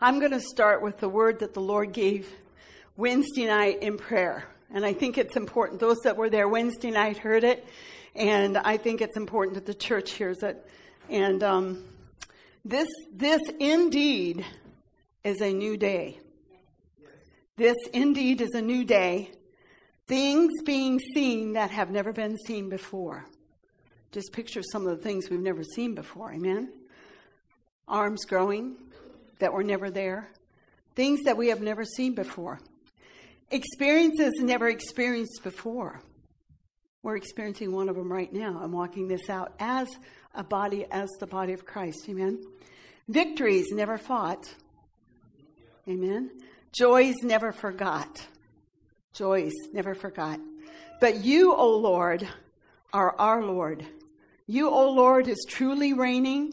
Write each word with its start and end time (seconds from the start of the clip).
I'm 0.00 0.18
going 0.18 0.32
to 0.32 0.40
start 0.40 0.82
with 0.82 0.98
the 0.98 1.08
word 1.08 1.40
that 1.40 1.54
the 1.54 1.60
Lord 1.60 1.92
gave 1.92 2.32
Wednesday 2.96 3.46
night 3.46 3.82
in 3.82 3.96
prayer. 3.96 4.44
And 4.72 4.84
I 4.84 4.92
think 4.92 5.18
it's 5.18 5.36
important. 5.36 5.80
Those 5.80 5.98
that 6.04 6.16
were 6.16 6.30
there 6.30 6.48
Wednesday 6.48 6.90
night 6.90 7.18
heard 7.18 7.44
it. 7.44 7.66
And 8.14 8.56
I 8.58 8.76
think 8.76 9.00
it's 9.00 9.16
important 9.16 9.54
that 9.54 9.66
the 9.66 9.74
church 9.74 10.12
hears 10.12 10.42
it. 10.42 10.64
And 11.08 11.42
um, 11.42 11.84
this, 12.64 12.88
this 13.12 13.40
indeed 13.58 14.44
is 15.24 15.40
a 15.40 15.52
new 15.52 15.76
day. 15.76 16.18
This 17.56 17.76
indeed 17.92 18.40
is 18.40 18.50
a 18.54 18.62
new 18.62 18.84
day. 18.84 19.30
Things 20.06 20.50
being 20.64 20.98
seen 21.14 21.52
that 21.54 21.70
have 21.70 21.90
never 21.90 22.12
been 22.12 22.36
seen 22.46 22.68
before. 22.68 23.26
Just 24.12 24.32
picture 24.32 24.62
some 24.72 24.86
of 24.86 24.96
the 24.96 25.02
things 25.02 25.30
we've 25.30 25.40
never 25.40 25.62
seen 25.62 25.94
before. 25.94 26.32
Amen? 26.32 26.72
Arms 27.86 28.24
growing 28.24 28.76
that 29.40 29.52
were 29.52 29.64
never 29.64 29.90
there. 29.90 30.28
Things 30.94 31.20
that 31.24 31.36
we 31.36 31.48
have 31.48 31.60
never 31.60 31.84
seen 31.84 32.14
before. 32.14 32.60
Experiences 33.50 34.34
never 34.38 34.68
experienced 34.68 35.42
before. 35.42 36.00
We're 37.02 37.16
experiencing 37.16 37.72
one 37.72 37.88
of 37.88 37.96
them 37.96 38.12
right 38.12 38.32
now. 38.32 38.60
I'm 38.62 38.72
walking 38.72 39.08
this 39.08 39.28
out 39.28 39.54
as 39.58 39.88
a 40.34 40.44
body, 40.44 40.86
as 40.90 41.08
the 41.18 41.26
body 41.26 41.52
of 41.52 41.64
Christ. 41.64 42.08
Amen. 42.08 42.40
Victories 43.08 43.72
never 43.72 43.98
fought. 43.98 44.54
Amen. 45.88 46.30
Joys 46.72 47.16
never 47.22 47.50
forgot. 47.50 48.24
Joys 49.12 49.52
never 49.72 49.94
forgot. 49.94 50.38
But 51.00 51.24
you, 51.24 51.54
O 51.54 51.76
Lord, 51.78 52.28
are 52.92 53.16
our 53.18 53.42
Lord. 53.42 53.84
You, 54.46 54.68
O 54.68 54.90
Lord, 54.90 55.26
is 55.26 55.44
truly 55.48 55.94
reigning. 55.94 56.52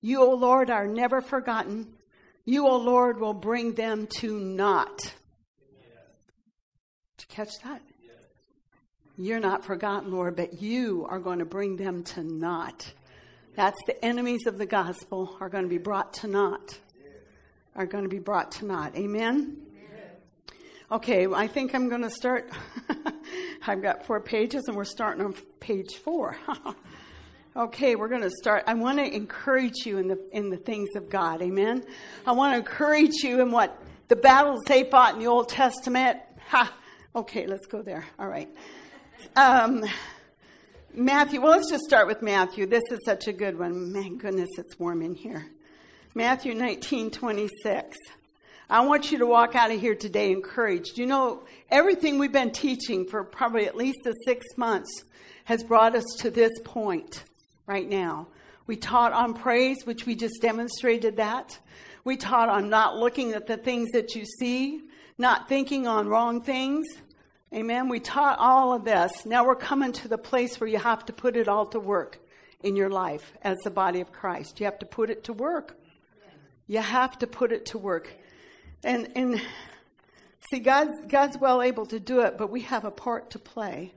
You, 0.00 0.22
O 0.22 0.34
Lord, 0.34 0.70
are 0.70 0.86
never 0.86 1.20
forgotten. 1.20 1.86
You, 2.48 2.66
O 2.66 2.78
Lord, 2.78 3.20
will 3.20 3.34
bring 3.34 3.74
them 3.74 4.08
to 4.20 4.40
naught. 4.40 5.00
Did 5.02 5.12
you 7.20 7.26
catch 7.28 7.50
that? 7.62 7.82
You're 9.18 9.38
not 9.38 9.66
forgotten, 9.66 10.10
Lord, 10.10 10.34
but 10.34 10.62
you 10.62 11.06
are 11.10 11.18
going 11.18 11.40
to 11.40 11.44
bring 11.44 11.76
them 11.76 12.04
to 12.04 12.22
naught. 12.22 12.90
That's 13.54 13.76
the 13.86 14.02
enemies 14.02 14.46
of 14.46 14.56
the 14.56 14.64
gospel 14.64 15.36
are 15.40 15.50
going 15.50 15.64
to 15.64 15.68
be 15.68 15.76
brought 15.76 16.14
to 16.14 16.26
naught. 16.26 16.78
Are 17.76 17.84
going 17.84 18.04
to 18.04 18.08
be 18.08 18.18
brought 18.18 18.52
to 18.52 18.64
naught. 18.64 18.96
Amen? 18.96 19.58
Okay, 20.90 21.26
I 21.26 21.48
think 21.48 21.74
I'm 21.74 21.90
going 21.90 22.00
to 22.00 22.10
start. 22.10 22.48
I've 23.66 23.82
got 23.82 24.06
four 24.06 24.22
pages 24.22 24.64
and 24.68 24.74
we're 24.74 24.84
starting 24.84 25.22
on 25.22 25.34
page 25.60 25.96
four. 26.02 26.38
okay, 27.58 27.96
we're 27.96 28.08
going 28.08 28.22
to 28.22 28.30
start. 28.30 28.64
I 28.68 28.74
want 28.74 28.98
to 28.98 29.14
encourage 29.14 29.84
you 29.84 29.98
in 29.98 30.06
the, 30.06 30.18
in 30.32 30.48
the 30.48 30.56
things 30.56 30.90
of 30.94 31.10
God. 31.10 31.42
Amen? 31.42 31.84
I 32.24 32.32
want 32.32 32.52
to 32.54 32.58
encourage 32.58 33.22
you 33.24 33.42
in 33.42 33.50
what 33.50 33.76
the 34.06 34.16
battles 34.16 34.60
they 34.66 34.84
fought 34.84 35.14
in 35.14 35.20
the 35.20 35.26
Old 35.26 35.48
Testament. 35.48 36.18
Ha! 36.48 36.72
Okay, 37.16 37.46
let's 37.46 37.66
go 37.66 37.82
there. 37.82 38.04
All 38.18 38.28
right. 38.28 38.48
Um, 39.34 39.84
Matthew, 40.94 41.40
well, 41.40 41.50
let's 41.50 41.68
just 41.68 41.84
start 41.84 42.06
with 42.06 42.22
Matthew. 42.22 42.64
This 42.64 42.84
is 42.92 43.00
such 43.04 43.26
a 43.26 43.32
good 43.32 43.58
one. 43.58 43.92
Man, 43.92 44.18
goodness, 44.18 44.50
it's 44.56 44.78
warm 44.78 45.02
in 45.02 45.14
here. 45.14 45.46
Matthew 46.14 46.54
19, 46.54 47.10
26. 47.10 47.98
I 48.70 48.86
want 48.86 49.10
you 49.10 49.18
to 49.18 49.26
walk 49.26 49.56
out 49.56 49.72
of 49.72 49.80
here 49.80 49.94
today 49.94 50.30
encouraged. 50.30 50.96
You 50.96 51.06
know, 51.06 51.42
everything 51.70 52.18
we've 52.18 52.32
been 52.32 52.52
teaching 52.52 53.04
for 53.06 53.24
probably 53.24 53.66
at 53.66 53.76
least 53.76 53.98
the 54.04 54.12
six 54.24 54.46
months 54.56 55.04
has 55.44 55.64
brought 55.64 55.96
us 55.96 56.04
to 56.18 56.30
this 56.30 56.52
point 56.62 57.24
right 57.68 57.88
now. 57.88 58.26
We 58.66 58.76
taught 58.76 59.12
on 59.12 59.34
praise, 59.34 59.76
which 59.84 60.06
we 60.06 60.16
just 60.16 60.40
demonstrated 60.40 61.18
that. 61.18 61.58
We 62.02 62.16
taught 62.16 62.48
on 62.48 62.70
not 62.70 62.96
looking 62.96 63.32
at 63.34 63.46
the 63.46 63.58
things 63.58 63.90
that 63.92 64.14
you 64.14 64.24
see, 64.24 64.80
not 65.18 65.48
thinking 65.48 65.86
on 65.86 66.08
wrong 66.08 66.42
things. 66.42 66.86
Amen. 67.54 67.88
We 67.88 68.00
taught 68.00 68.38
all 68.38 68.72
of 68.72 68.84
this. 68.84 69.12
Now 69.24 69.46
we're 69.46 69.54
coming 69.54 69.92
to 69.92 70.08
the 70.08 70.18
place 70.18 70.58
where 70.58 70.68
you 70.68 70.78
have 70.78 71.04
to 71.06 71.12
put 71.12 71.36
it 71.36 71.48
all 71.48 71.66
to 71.66 71.80
work 71.80 72.18
in 72.62 72.74
your 72.74 72.90
life 72.90 73.32
as 73.42 73.56
the 73.64 73.70
body 73.70 74.00
of 74.00 74.12
Christ. 74.12 74.60
You 74.60 74.66
have 74.66 74.78
to 74.80 74.86
put 74.86 75.10
it 75.10 75.24
to 75.24 75.32
work. 75.32 75.78
You 76.66 76.80
have 76.80 77.18
to 77.18 77.26
put 77.26 77.52
it 77.52 77.66
to 77.66 77.78
work. 77.78 78.12
And, 78.82 79.10
and 79.14 79.40
see, 80.50 80.60
God's, 80.60 80.92
God's 81.08 81.38
well 81.38 81.62
able 81.62 81.86
to 81.86 82.00
do 82.00 82.20
it, 82.20 82.36
but 82.36 82.50
we 82.50 82.62
have 82.62 82.84
a 82.84 82.90
part 82.90 83.30
to 83.30 83.38
play 83.38 83.92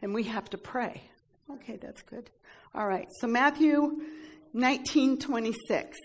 and 0.00 0.14
we 0.14 0.24
have 0.24 0.48
to 0.50 0.58
pray. 0.58 1.02
Okay, 1.50 1.76
that's 1.76 2.02
good. 2.02 2.30
All 2.74 2.86
right. 2.86 3.06
So 3.20 3.28
Matthew 3.28 3.80
1926. 4.52 5.98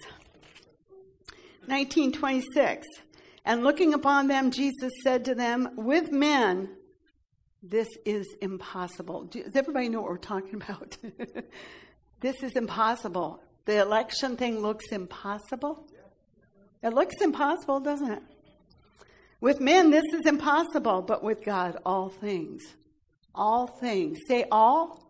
1926. 1.65 2.87
And 3.45 3.63
looking 3.63 3.93
upon 3.93 4.27
them, 4.27 4.51
Jesus 4.51 4.91
said 5.03 5.25
to 5.25 5.35
them, 5.35 5.69
With 5.75 6.11
men 6.11 6.69
this 7.63 7.87
is 8.05 8.27
impossible. 8.41 9.25
Does 9.25 9.55
everybody 9.55 9.89
know 9.89 10.01
what 10.01 10.11
we're 10.11 10.17
talking 10.17 10.55
about? 10.61 10.97
this 12.21 12.43
is 12.43 12.55
impossible. 12.55 13.41
The 13.65 13.81
election 13.81 14.37
thing 14.37 14.59
looks 14.59 14.91
impossible. 14.91 15.87
It 16.81 16.93
looks 16.93 17.15
impossible, 17.21 17.79
doesn't 17.81 18.11
it? 18.11 18.23
With 19.41 19.59
men, 19.59 19.89
this 19.89 20.05
is 20.13 20.25
impossible, 20.25 21.01
but 21.01 21.23
with 21.23 21.43
God, 21.43 21.77
all 21.85 22.09
things. 22.09 22.61
All 23.33 23.67
things. 23.67 24.19
Say 24.27 24.45
all. 24.51 25.08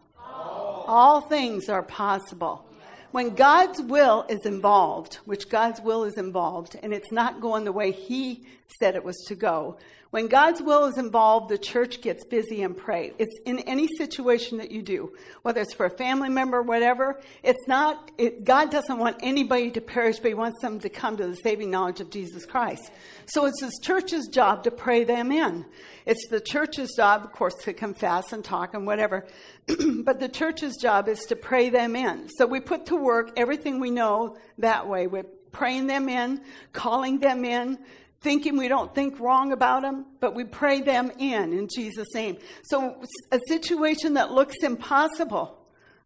All, 0.90 1.22
things 1.22 1.70
are 1.70 1.84
possible. 1.84 2.66
When 3.12 3.36
God's 3.36 3.80
will 3.80 4.26
is 4.28 4.44
involved, 4.44 5.20
which 5.26 5.48
God's 5.48 5.80
will 5.80 6.04
is 6.04 6.18
involved, 6.18 6.76
and 6.82 6.92
it's 6.92 7.12
not 7.12 7.42
going 7.42 7.64
the 7.64 7.72
way 7.72 7.92
He 7.92 8.44
said 8.80 8.96
it 8.96 9.04
was 9.04 9.18
to 9.28 9.36
go, 9.36 9.78
when 10.12 10.28
God's 10.28 10.60
will 10.60 10.86
is 10.86 10.98
involved, 10.98 11.50
the 11.50 11.58
church 11.60 12.02
gets 12.02 12.26
busy 12.26 12.64
and 12.64 12.76
pray. 12.76 13.14
It's 13.20 13.38
in 13.46 13.60
any 13.60 13.88
situation 13.96 14.58
that 14.58 14.72
you 14.72 14.82
do, 14.82 15.14
whether 15.44 15.62
it's 15.62 15.74
for 15.74 15.86
a 15.86 15.90
family 15.92 16.30
member, 16.30 16.64
whatever. 16.64 17.22
It's 17.44 17.68
not, 17.68 18.10
it, 18.18 18.44
God 18.44 18.72
doesn't 18.72 18.98
want 18.98 19.18
anybody 19.22 19.70
to 19.70 19.82
perish, 19.82 20.18
but 20.18 20.30
He 20.30 20.34
wants 20.34 20.62
them 20.64 20.80
to 20.80 20.90
come 20.90 21.16
to 21.18 21.28
the 21.28 21.36
saving 21.36 21.70
knowledge 21.70 22.02
of 22.02 22.10
Jesus 22.10 22.48
Christ. 22.48 22.92
So 23.28 23.46
it's 23.46 23.62
His 23.62 23.80
church's 23.84 24.28
job 24.28 24.64
to 24.64 24.72
pray 24.72 25.04
them 25.04 25.32
in. 25.32 25.64
It's 26.08 26.28
the 26.30 26.42
church's 26.42 26.96
job, 26.96 27.24
of 27.24 27.32
course, 27.32 27.54
to 27.66 27.74
confess 27.74 28.34
and 28.34 28.44
talk 28.44 28.74
and 28.74 28.88
whatever. 28.88 29.28
but 29.68 30.20
the 30.20 30.30
church's 30.30 30.78
job 30.78 31.08
is 31.08 31.20
to 31.26 31.36
pray 31.36 31.70
them 31.70 31.96
in. 31.96 32.30
So 32.30 32.48
we 32.48 32.62
put 32.62 32.88
to 32.88 32.96
work 32.96 33.34
everything 33.38 33.80
we 33.80 33.92
know 33.92 34.38
that 34.58 34.88
way. 34.88 35.06
We're 35.06 35.26
praying 35.52 35.88
them 35.88 36.10
in, 36.10 36.42
calling 36.74 37.20
them 37.20 37.46
in, 37.46 37.78
thinking 38.22 38.58
we 38.58 38.68
don't 38.68 38.94
think 38.94 39.20
wrong 39.20 39.52
about 39.52 39.82
them, 39.82 40.06
but 40.20 40.36
we 40.36 40.44
pray 40.44 40.82
them 40.82 41.12
in 41.18 41.54
in 41.54 41.68
Jesus' 41.74 42.14
name. 42.14 42.38
So 42.64 43.02
a 43.32 43.40
situation 43.48 44.16
that 44.16 44.32
looks 44.32 44.58
impossible. 44.64 45.58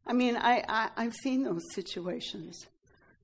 I 0.06 0.14
mean, 0.14 0.36
I, 0.36 0.64
I, 0.68 0.90
I've 0.98 1.14
seen 1.14 1.44
those 1.44 1.64
situations 1.74 2.68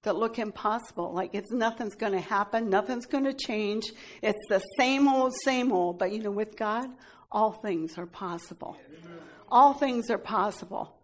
that 0.03 0.16
look 0.16 0.39
impossible. 0.39 1.13
Like 1.13 1.31
it's 1.33 1.51
nothing's 1.51 1.95
going 1.95 2.13
to 2.13 2.22
happen, 2.22 2.69
nothing's 2.69 3.05
going 3.05 3.25
to 3.25 3.33
change. 3.33 3.91
It's 4.22 4.39
the 4.50 4.59
same 4.77 5.07
old, 5.07 5.33
same 5.44 5.71
old. 5.71 6.00
But 6.00 6.11
you 6.11 6.19
know, 6.23 6.31
with 6.31 6.56
God, 6.56 6.89
all 7.31 7.51
things 7.51 7.97
are 7.97 8.06
possible. 8.06 8.77
All 9.50 9.73
things 9.73 10.09
are 10.09 10.17
possible. 10.17 10.95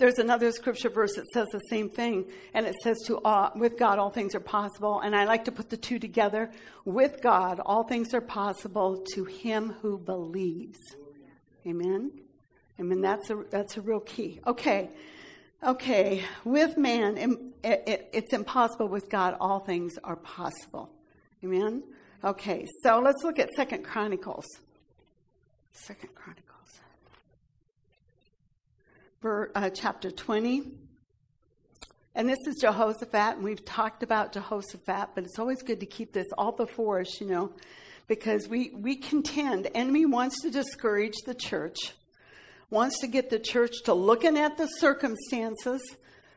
There's 0.00 0.18
another 0.18 0.50
scripture 0.50 0.88
verse 0.88 1.14
that 1.16 1.26
says 1.26 1.46
the 1.52 1.60
same 1.68 1.90
thing, 1.90 2.24
and 2.54 2.64
it 2.64 2.74
says, 2.82 2.96
"To 3.06 3.18
uh, 3.18 3.50
with 3.54 3.78
God 3.78 3.98
all 3.98 4.08
things 4.08 4.34
are 4.34 4.40
possible." 4.40 5.00
And 5.00 5.14
I 5.14 5.26
like 5.26 5.44
to 5.44 5.52
put 5.52 5.68
the 5.68 5.76
two 5.76 5.98
together. 5.98 6.50
With 6.86 7.20
God, 7.20 7.60
all 7.60 7.84
things 7.84 8.14
are 8.14 8.22
possible 8.22 9.04
to 9.12 9.24
him 9.26 9.74
who 9.82 9.98
believes. 9.98 10.78
Amen. 11.66 12.12
I 12.78 12.82
mean 12.82 13.02
that's 13.02 13.28
a 13.28 13.44
that's 13.50 13.76
a 13.76 13.82
real 13.82 14.00
key. 14.00 14.40
Okay, 14.46 14.88
okay. 15.62 16.24
With 16.44 16.78
man, 16.78 17.18
it, 17.62 17.82
it, 17.86 18.10
it's 18.14 18.32
impossible. 18.32 18.88
With 18.88 19.10
God, 19.10 19.36
all 19.38 19.60
things 19.60 19.98
are 20.02 20.16
possible. 20.16 20.88
Amen. 21.44 21.82
Okay, 22.24 22.66
so 22.82 23.00
let's 23.00 23.22
look 23.22 23.38
at 23.38 23.50
Second 23.50 23.84
Chronicles. 23.84 24.46
Second 25.72 26.14
Chronicles 26.14 26.49
Uh, 29.22 29.68
chapter 29.68 30.10
20. 30.10 30.62
And 32.14 32.26
this 32.26 32.38
is 32.46 32.56
Jehoshaphat, 32.56 33.36
and 33.36 33.42
we've 33.42 33.62
talked 33.66 34.02
about 34.02 34.32
Jehoshaphat, 34.32 35.10
but 35.14 35.24
it's 35.24 35.38
always 35.38 35.60
good 35.60 35.80
to 35.80 35.86
keep 35.86 36.14
this 36.14 36.26
all 36.38 36.52
before 36.52 37.00
us, 37.00 37.20
you 37.20 37.26
know, 37.26 37.52
because 38.08 38.48
we, 38.48 38.70
we 38.70 38.96
contend. 38.96 39.66
The 39.66 39.76
enemy 39.76 40.06
wants 40.06 40.40
to 40.40 40.50
discourage 40.50 41.16
the 41.26 41.34
church, 41.34 41.92
wants 42.70 42.98
to 43.00 43.08
get 43.08 43.28
the 43.28 43.38
church 43.38 43.82
to 43.84 43.92
looking 43.92 44.38
at 44.38 44.56
the 44.56 44.66
circumstances, 44.66 45.82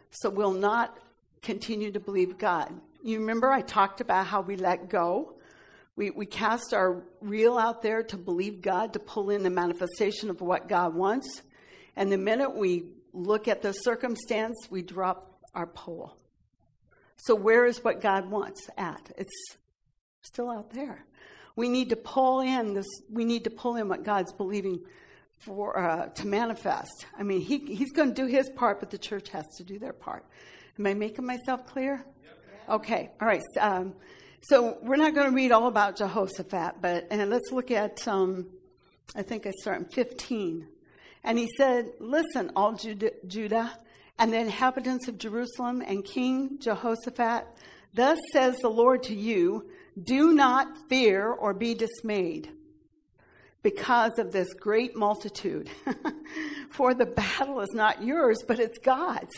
so 0.10 0.30
we'll 0.30 0.52
not 0.52 0.98
continue 1.42 1.90
to 1.90 2.02
believe 2.02 2.38
God. 2.38 2.70
You 3.02 3.22
remember 3.22 3.50
I 3.50 3.62
talked 3.62 4.02
about 4.02 4.26
how 4.26 4.42
we 4.42 4.58
let 4.58 4.90
go. 4.90 5.36
We, 5.96 6.10
we 6.10 6.26
cast 6.26 6.74
our 6.74 7.02
reel 7.22 7.58
out 7.58 7.82
there 7.82 8.04
to 8.04 8.18
believe 8.18 8.62
God, 8.62 8.92
to 8.92 9.00
pull 9.00 9.30
in 9.30 9.42
the 9.42 9.50
manifestation 9.50 10.30
of 10.30 10.42
what 10.42 10.68
God 10.68 10.94
wants. 10.94 11.44
And 11.96 12.12
the 12.12 12.18
minute 12.18 12.56
we 12.56 12.86
look 13.14 13.48
at 13.48 13.62
the 13.62 13.72
circumstance, 13.72 14.68
we 14.70 14.82
drop 14.82 15.40
our 15.54 15.68
pole. 15.68 16.18
So 17.18 17.36
where 17.36 17.66
is 17.66 17.84
what 17.84 18.02
God 18.02 18.30
wants 18.30 18.70
at? 18.78 19.12
It's 19.18 19.58
still 20.22 20.50
out 20.50 20.72
there. 20.72 21.06
We 21.56 21.70
need 21.70 21.90
to 21.90 21.96
pull 21.96 22.40
in 22.42 22.74
this. 22.74 22.88
We 23.10 23.26
need 23.26 23.44
to 23.44 23.50
pull 23.50 23.76
in 23.76 23.88
what 23.88 24.04
God's 24.04 24.34
believing 24.34 24.80
for 25.38 25.78
uh, 25.78 26.08
to 26.08 26.28
manifest. 26.28 27.06
I 27.18 27.24
mean, 27.24 27.42
he, 27.42 27.60
He's 27.60 27.92
going 27.92 28.14
to 28.14 28.22
do 28.22 28.28
His 28.28 28.50
part, 28.50 28.80
but 28.80 28.90
the 28.90 28.98
church 28.98 29.30
has 29.30 29.46
to 29.58 29.64
do 29.64 29.78
their 29.78 29.94
part. 29.94 30.26
Am 30.80 30.88
I 30.88 30.96
making 30.96 31.26
myself 31.26 31.68
clear? 31.68 32.04
Okay. 32.68 33.12
All 33.22 33.28
right. 33.28 33.44
Um, 33.60 33.94
so 34.42 34.78
we're 34.82 34.96
not 34.96 35.14
going 35.14 35.30
to 35.30 35.36
read 35.36 35.52
all 35.52 35.68
about 35.68 35.98
Jehoshaphat, 35.98 36.82
but 36.82 37.08
and 37.12 37.30
let's 37.30 37.52
look 37.52 37.72
at. 37.72 38.08
Um, 38.08 38.48
I 39.16 39.22
think 39.22 39.46
I 39.46 39.52
start 39.62 39.80
in 39.80 39.86
15. 39.86 40.68
And 41.24 41.38
he 41.38 41.50
said, 41.58 41.94
Listen, 42.00 42.52
all 42.56 42.74
Judah 42.74 43.80
and 44.20 44.34
the 44.34 44.40
inhabitants 44.40 45.08
of 45.08 45.18
Jerusalem 45.18 45.82
and 45.86 46.04
King 46.04 46.58
Jehoshaphat, 46.60 47.46
thus 47.94 48.20
says 48.32 48.58
the 48.58 48.70
Lord 48.70 49.04
to 49.04 49.16
you, 49.16 49.70
do 50.02 50.34
not 50.34 50.90
fear 50.90 51.28
or 51.32 51.54
be 51.54 51.74
dismayed 51.74 52.50
because 53.62 54.20
of 54.20 54.32
this 54.32 54.54
great 54.54 54.96
multitude. 54.96 55.70
For 56.70 56.94
the 56.94 57.06
battle 57.06 57.62
is 57.62 57.72
not 57.74 58.04
yours, 58.04 58.44
but 58.48 58.60
it's 58.60 58.78
God's. 58.80 59.36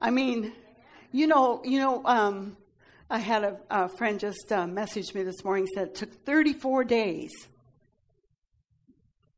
I 0.00 0.10
mean, 0.10 0.52
you 1.12 1.26
know, 1.26 1.62
you 1.64 1.78
know, 1.78 2.02
um, 2.04 2.56
I 3.08 3.18
had 3.18 3.44
a, 3.44 3.56
a 3.70 3.88
friend 3.88 4.18
just 4.18 4.52
uh, 4.52 4.66
message 4.66 5.14
me 5.14 5.22
this 5.22 5.44
morning 5.44 5.66
said 5.74 5.88
it 5.88 5.94
took 5.94 6.12
34 6.26 6.84
days 6.84 7.30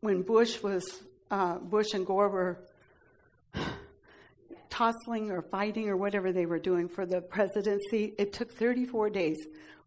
when 0.06 0.22
Bush 0.22 0.62
was 0.62 1.02
uh, 1.32 1.58
Bush 1.58 1.92
and 1.92 2.06
Gore 2.06 2.28
were 2.28 2.58
tossing 4.70 5.32
or 5.32 5.42
fighting 5.42 5.88
or 5.88 5.96
whatever 5.96 6.30
they 6.30 6.46
were 6.46 6.60
doing 6.60 6.88
for 6.88 7.04
the 7.04 7.20
presidency. 7.20 8.14
It 8.16 8.32
took 8.32 8.52
34 8.52 9.10
days. 9.10 9.36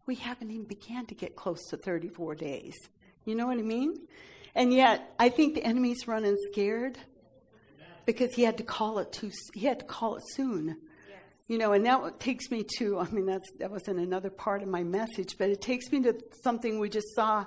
We 0.04 0.16
haven't 0.16 0.50
even 0.50 0.66
began 0.66 1.06
to 1.06 1.14
get 1.14 1.36
close 1.36 1.66
to 1.70 1.78
34 1.78 2.34
days. 2.34 2.74
You 3.24 3.34
know 3.34 3.46
what 3.46 3.56
I 3.56 3.62
mean? 3.62 3.94
And 4.54 4.74
yet, 4.74 5.14
I 5.18 5.30
think 5.30 5.54
the 5.54 5.64
enemy's 5.64 6.06
running 6.06 6.36
scared 6.52 6.98
because 8.04 8.34
he 8.34 8.42
had 8.42 8.58
to 8.58 8.62
call 8.62 8.98
it 8.98 9.12
too. 9.12 9.30
He 9.54 9.64
had 9.64 9.78
to 9.78 9.86
call 9.86 10.16
it 10.16 10.22
soon. 10.34 10.76
You 11.50 11.58
know, 11.58 11.72
and 11.72 11.84
that 11.84 12.20
takes 12.20 12.48
me 12.52 12.64
to, 12.78 13.00
I 13.00 13.10
mean, 13.10 13.26
that's, 13.26 13.50
that 13.58 13.72
was 13.72 13.88
in 13.88 13.98
another 13.98 14.30
part 14.30 14.62
of 14.62 14.68
my 14.68 14.84
message, 14.84 15.36
but 15.36 15.50
it 15.50 15.60
takes 15.60 15.90
me 15.90 16.00
to 16.02 16.16
something 16.44 16.78
we 16.78 16.88
just 16.88 17.12
saw, 17.16 17.40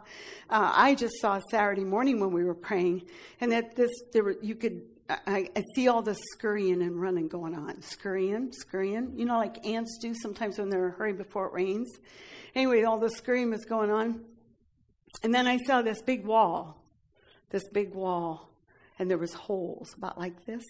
uh, 0.49 0.71
I 0.75 0.93
just 0.93 1.21
saw 1.21 1.39
Saturday 1.49 1.85
morning 1.85 2.19
when 2.19 2.33
we 2.33 2.43
were 2.43 2.53
praying, 2.53 3.03
and 3.39 3.49
that 3.53 3.77
this, 3.77 3.89
there 4.11 4.25
were, 4.25 4.35
you 4.41 4.55
could, 4.55 4.81
I, 5.09 5.47
I 5.55 5.63
see 5.73 5.87
all 5.87 6.01
this 6.01 6.19
scurrying 6.33 6.81
and 6.81 6.99
running 7.01 7.29
going 7.29 7.55
on. 7.55 7.81
Scurrying, 7.81 8.51
scurrying, 8.51 9.13
you 9.15 9.23
know, 9.23 9.37
like 9.37 9.65
ants 9.65 9.97
do 10.01 10.13
sometimes 10.13 10.59
when 10.59 10.67
they're 10.67 10.87
in 10.87 10.93
a 10.93 10.97
hurry 10.97 11.13
before 11.13 11.45
it 11.45 11.53
rains. 11.53 11.89
Anyway, 12.55 12.83
all 12.83 12.99
the 12.99 13.09
scurrying 13.09 13.51
was 13.51 13.63
going 13.63 13.89
on. 13.89 14.19
And 15.23 15.33
then 15.33 15.47
I 15.47 15.59
saw 15.59 15.81
this 15.81 16.01
big 16.01 16.25
wall, 16.25 16.77
this 17.51 17.63
big 17.69 17.93
wall, 17.93 18.49
and 18.99 19.09
there 19.09 19.17
was 19.17 19.33
holes 19.33 19.93
about 19.97 20.19
like 20.19 20.45
this, 20.45 20.65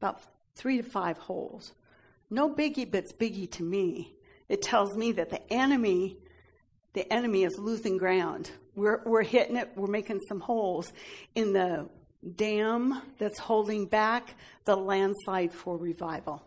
about 0.00 0.20
three 0.56 0.78
to 0.78 0.82
five 0.82 1.16
holes 1.16 1.74
no 2.32 2.48
biggie, 2.48 2.90
but 2.90 3.04
it's 3.04 3.12
biggie 3.12 3.50
to 3.52 3.62
me. 3.62 4.14
It 4.48 4.62
tells 4.62 4.96
me 4.96 5.12
that 5.12 5.28
the 5.28 5.52
enemy, 5.52 6.16
the 6.94 7.10
enemy 7.12 7.44
is 7.44 7.58
losing 7.58 7.98
ground. 7.98 8.50
We're, 8.74 9.02
we're 9.04 9.22
hitting 9.22 9.56
it, 9.56 9.70
we're 9.76 9.86
making 9.86 10.20
some 10.28 10.40
holes 10.40 10.92
in 11.34 11.52
the 11.52 11.88
dam 12.36 13.02
that's 13.18 13.38
holding 13.38 13.86
back 13.86 14.34
the 14.64 14.74
landslide 14.74 15.52
for 15.52 15.76
revival. 15.76 16.42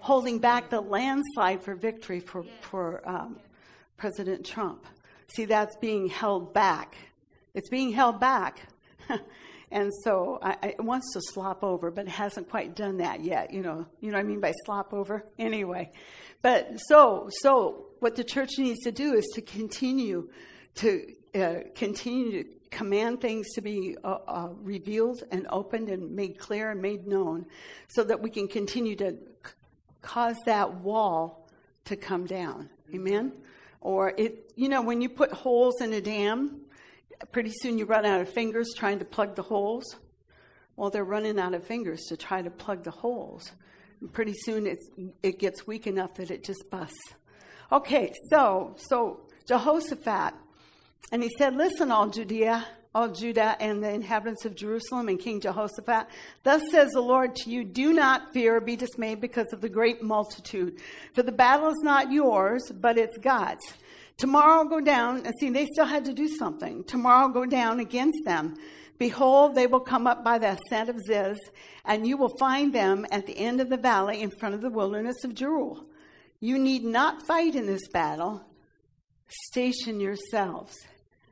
Holding 0.00 0.38
back 0.38 0.70
the 0.70 0.80
landslide 0.80 1.62
for 1.62 1.74
victory 1.74 2.18
for, 2.18 2.44
for 2.60 3.08
um, 3.08 3.36
President 3.96 4.44
Trump. 4.44 4.86
See, 5.28 5.44
that's 5.44 5.76
being 5.76 6.08
held 6.08 6.52
back. 6.52 6.96
It's 7.54 7.68
being 7.68 7.92
held 7.92 8.18
back. 8.18 8.60
And 9.70 9.90
so 10.02 10.38
I, 10.42 10.56
I, 10.62 10.66
it 10.68 10.84
wants 10.84 11.12
to 11.14 11.20
slop 11.20 11.62
over, 11.62 11.90
but 11.90 12.06
it 12.06 12.10
hasn't 12.10 12.48
quite 12.50 12.74
done 12.74 12.98
that 12.98 13.22
yet. 13.22 13.52
You 13.52 13.62
know, 13.62 13.86
you 14.00 14.10
know 14.10 14.16
what 14.16 14.24
I 14.24 14.28
mean 14.28 14.40
by 14.40 14.52
slop 14.64 14.92
over? 14.92 15.24
Anyway. 15.38 15.92
But 16.42 16.80
so, 16.88 17.28
so 17.40 17.86
what 18.00 18.16
the 18.16 18.24
church 18.24 18.58
needs 18.58 18.80
to 18.80 18.92
do 18.92 19.14
is 19.14 19.26
to 19.34 19.42
continue 19.42 20.28
to 20.76 21.14
uh, 21.34 21.54
continue 21.74 22.42
to 22.42 22.48
command 22.70 23.20
things 23.20 23.46
to 23.54 23.60
be 23.60 23.96
uh, 24.02 24.18
uh, 24.26 24.48
revealed 24.62 25.22
and 25.30 25.46
opened 25.50 25.88
and 25.88 26.14
made 26.14 26.38
clear 26.38 26.70
and 26.70 26.80
made 26.80 27.06
known 27.06 27.46
so 27.88 28.02
that 28.04 28.20
we 28.20 28.30
can 28.30 28.48
continue 28.48 28.96
to 28.96 29.12
c- 29.12 29.52
cause 30.02 30.36
that 30.46 30.74
wall 30.76 31.48
to 31.84 31.96
come 31.96 32.26
down. 32.26 32.70
Amen? 32.94 33.32
Or 33.80 34.12
it, 34.16 34.52
you 34.56 34.68
know, 34.68 34.82
when 34.82 35.00
you 35.00 35.08
put 35.08 35.32
holes 35.32 35.80
in 35.80 35.92
a 35.92 36.00
dam, 36.00 36.62
pretty 37.32 37.52
soon 37.52 37.78
you 37.78 37.84
run 37.84 38.04
out 38.04 38.20
of 38.20 38.28
fingers 38.28 38.72
trying 38.76 38.98
to 38.98 39.04
plug 39.04 39.36
the 39.36 39.42
holes. 39.42 39.96
Well, 40.76 40.90
they're 40.90 41.04
running 41.04 41.38
out 41.38 41.54
of 41.54 41.66
fingers 41.66 42.00
to 42.08 42.16
try 42.16 42.42
to 42.42 42.50
plug 42.50 42.84
the 42.84 42.90
holes. 42.90 43.52
And 44.00 44.12
pretty 44.12 44.34
soon 44.34 44.66
it's, 44.66 44.88
it 45.22 45.38
gets 45.38 45.66
weak 45.66 45.86
enough 45.86 46.14
that 46.14 46.30
it 46.30 46.42
just 46.42 46.70
busts. 46.70 47.14
Okay, 47.72 48.12
so 48.30 48.74
so 48.78 49.20
Jehoshaphat, 49.46 50.34
and 51.12 51.22
he 51.22 51.30
said, 51.38 51.54
"Listen, 51.54 51.92
all 51.92 52.08
Judea, 52.08 52.66
all 52.92 53.08
Judah, 53.08 53.56
and 53.60 53.80
the 53.80 53.90
inhabitants 53.90 54.44
of 54.44 54.56
Jerusalem, 54.56 55.08
and 55.08 55.20
King 55.20 55.40
Jehoshaphat. 55.40 56.08
Thus 56.42 56.62
says 56.72 56.90
the 56.90 57.00
Lord 57.00 57.36
to 57.36 57.50
you: 57.50 57.62
Do 57.62 57.92
not 57.92 58.32
fear 58.32 58.56
or 58.56 58.60
be 58.60 58.74
dismayed 58.74 59.20
because 59.20 59.52
of 59.52 59.60
the 59.60 59.68
great 59.68 60.02
multitude, 60.02 60.80
for 61.12 61.22
the 61.22 61.30
battle 61.30 61.68
is 61.68 61.80
not 61.82 62.10
yours, 62.10 62.72
but 62.74 62.98
it's 62.98 63.18
God's." 63.18 63.62
Tomorrow 64.20 64.64
go 64.64 64.82
down, 64.82 65.24
and 65.24 65.34
see, 65.40 65.48
they 65.48 65.64
still 65.64 65.86
had 65.86 66.04
to 66.04 66.12
do 66.12 66.28
something. 66.28 66.84
Tomorrow 66.84 67.28
go 67.28 67.46
down 67.46 67.80
against 67.80 68.22
them. 68.26 68.54
Behold, 68.98 69.54
they 69.54 69.66
will 69.66 69.80
come 69.80 70.06
up 70.06 70.22
by 70.22 70.36
the 70.36 70.58
ascent 70.58 70.90
of 70.90 71.00
Ziz, 71.00 71.38
and 71.86 72.06
you 72.06 72.18
will 72.18 72.36
find 72.36 72.70
them 72.70 73.06
at 73.10 73.26
the 73.26 73.38
end 73.38 73.62
of 73.62 73.70
the 73.70 73.78
valley 73.78 74.20
in 74.20 74.30
front 74.30 74.54
of 74.54 74.60
the 74.60 74.68
wilderness 74.68 75.24
of 75.24 75.34
Jeruel. 75.34 75.86
You 76.38 76.58
need 76.58 76.84
not 76.84 77.26
fight 77.26 77.54
in 77.54 77.64
this 77.64 77.88
battle. 77.88 78.44
Station 79.46 80.00
yourselves. 80.00 80.76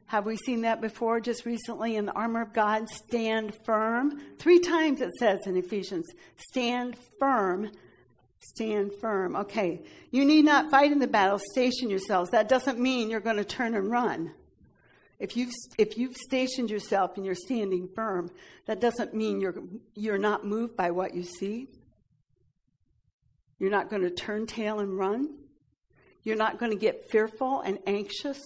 Have 0.06 0.24
we 0.24 0.38
seen 0.38 0.62
that 0.62 0.80
before 0.80 1.20
just 1.20 1.44
recently 1.44 1.96
in 1.96 2.06
the 2.06 2.12
armor 2.12 2.40
of 2.40 2.54
God? 2.54 2.88
Stand 2.88 3.54
firm. 3.66 4.18
Three 4.38 4.60
times 4.60 5.02
it 5.02 5.10
says 5.18 5.40
in 5.44 5.58
Ephesians, 5.58 6.06
stand 6.38 6.96
firm 7.20 7.70
Stand 8.40 8.92
firm. 9.00 9.36
Okay. 9.36 9.82
You 10.10 10.24
need 10.24 10.44
not 10.44 10.70
fight 10.70 10.92
in 10.92 10.98
the 10.98 11.06
battle. 11.06 11.40
Station 11.52 11.90
yourselves. 11.90 12.30
That 12.30 12.48
doesn't 12.48 12.78
mean 12.78 13.10
you're 13.10 13.20
going 13.20 13.36
to 13.36 13.44
turn 13.44 13.74
and 13.74 13.90
run. 13.90 14.32
If 15.18 15.36
you've, 15.36 15.52
if 15.76 15.98
you've 15.98 16.16
stationed 16.16 16.70
yourself 16.70 17.16
and 17.16 17.26
you're 17.26 17.34
standing 17.34 17.88
firm, 17.94 18.30
that 18.66 18.80
doesn't 18.80 19.14
mean 19.14 19.40
you're, 19.40 19.56
you're 19.94 20.18
not 20.18 20.46
moved 20.46 20.76
by 20.76 20.92
what 20.92 21.14
you 21.14 21.24
see. 21.24 21.68
You're 23.58 23.70
not 23.70 23.90
going 23.90 24.02
to 24.02 24.10
turn 24.10 24.46
tail 24.46 24.78
and 24.78 24.96
run. 24.96 25.34
You're 26.22 26.36
not 26.36 26.58
going 26.58 26.70
to 26.70 26.78
get 26.78 27.10
fearful 27.10 27.60
and 27.62 27.78
anxious. 27.86 28.38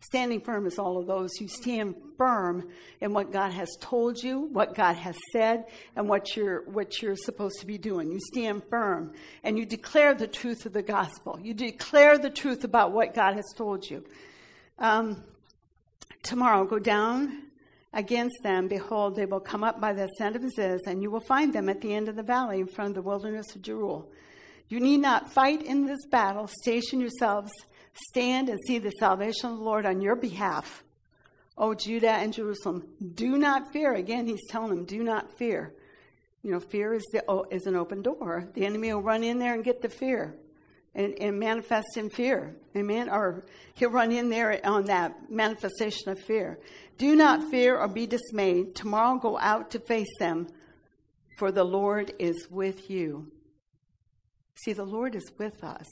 Standing 0.00 0.40
firm 0.40 0.66
is 0.66 0.78
all 0.78 0.98
of 0.98 1.06
those. 1.06 1.30
You 1.40 1.48
stand 1.48 1.94
firm 2.16 2.68
in 3.00 3.12
what 3.12 3.32
God 3.32 3.52
has 3.52 3.68
told 3.80 4.22
you, 4.22 4.48
what 4.52 4.74
God 4.74 4.96
has 4.96 5.16
said, 5.30 5.66
and 5.94 6.08
what 6.08 6.36
you're, 6.36 6.62
what 6.70 7.02
you're 7.02 7.16
supposed 7.16 7.60
to 7.60 7.66
be 7.66 7.76
doing. 7.76 8.10
You 8.10 8.18
stand 8.32 8.62
firm 8.70 9.12
and 9.44 9.58
you 9.58 9.66
declare 9.66 10.14
the 10.14 10.26
truth 10.26 10.64
of 10.64 10.72
the 10.72 10.82
gospel. 10.82 11.38
You 11.42 11.52
declare 11.52 12.16
the 12.16 12.30
truth 12.30 12.64
about 12.64 12.92
what 12.92 13.14
God 13.14 13.34
has 13.34 13.52
told 13.56 13.88
you. 13.88 14.02
Um, 14.78 15.22
tomorrow, 16.22 16.64
go 16.64 16.78
down 16.78 17.42
against 17.92 18.42
them. 18.42 18.68
Behold, 18.68 19.16
they 19.16 19.26
will 19.26 19.40
come 19.40 19.62
up 19.62 19.80
by 19.80 19.92
the 19.92 20.04
ascent 20.04 20.36
of 20.36 20.42
Ziz, 20.50 20.80
and 20.86 21.02
you 21.02 21.10
will 21.10 21.20
find 21.20 21.52
them 21.52 21.68
at 21.68 21.82
the 21.82 21.92
end 21.92 22.08
of 22.08 22.16
the 22.16 22.22
valley 22.22 22.60
in 22.60 22.66
front 22.66 22.90
of 22.90 22.94
the 22.94 23.02
wilderness 23.02 23.54
of 23.54 23.60
Jeruel. 23.60 24.06
You 24.68 24.80
need 24.80 24.98
not 24.98 25.32
fight 25.32 25.62
in 25.62 25.86
this 25.86 26.06
battle. 26.06 26.46
Station 26.46 27.00
yourselves 27.00 27.50
Stand 27.94 28.48
and 28.48 28.58
see 28.66 28.78
the 28.78 28.90
salvation 28.92 29.50
of 29.50 29.58
the 29.58 29.64
Lord 29.64 29.86
on 29.86 30.00
your 30.00 30.16
behalf. 30.16 30.84
O 31.58 31.74
Judah 31.74 32.12
and 32.12 32.32
Jerusalem, 32.32 32.86
do 33.14 33.36
not 33.36 33.72
fear. 33.72 33.92
Again, 33.92 34.26
he's 34.26 34.46
telling 34.48 34.70
them, 34.70 34.84
do 34.84 35.02
not 35.02 35.36
fear. 35.36 35.74
You 36.42 36.52
know, 36.52 36.60
fear 36.60 36.94
is, 36.94 37.04
the, 37.12 37.22
is 37.50 37.66
an 37.66 37.76
open 37.76 38.02
door. 38.02 38.48
The 38.54 38.64
enemy 38.64 38.92
will 38.94 39.02
run 39.02 39.22
in 39.22 39.38
there 39.38 39.54
and 39.54 39.62
get 39.62 39.82
the 39.82 39.90
fear 39.90 40.34
and, 40.94 41.14
and 41.20 41.38
manifest 41.38 41.96
in 41.96 42.08
fear. 42.08 42.56
Amen? 42.74 43.10
Or 43.10 43.44
he'll 43.74 43.90
run 43.90 44.10
in 44.10 44.30
there 44.30 44.58
on 44.64 44.84
that 44.84 45.30
manifestation 45.30 46.08
of 46.08 46.18
fear. 46.18 46.58
Do 46.96 47.14
not 47.14 47.50
fear 47.50 47.78
or 47.78 47.88
be 47.88 48.06
dismayed. 48.06 48.74
Tomorrow 48.74 49.18
go 49.18 49.38
out 49.38 49.70
to 49.72 49.80
face 49.80 50.18
them, 50.18 50.48
for 51.38 51.52
the 51.52 51.64
Lord 51.64 52.12
is 52.18 52.48
with 52.50 52.90
you. 52.90 53.30
See, 54.64 54.72
the 54.72 54.84
Lord 54.84 55.14
is 55.14 55.30
with 55.38 55.62
us. 55.62 55.86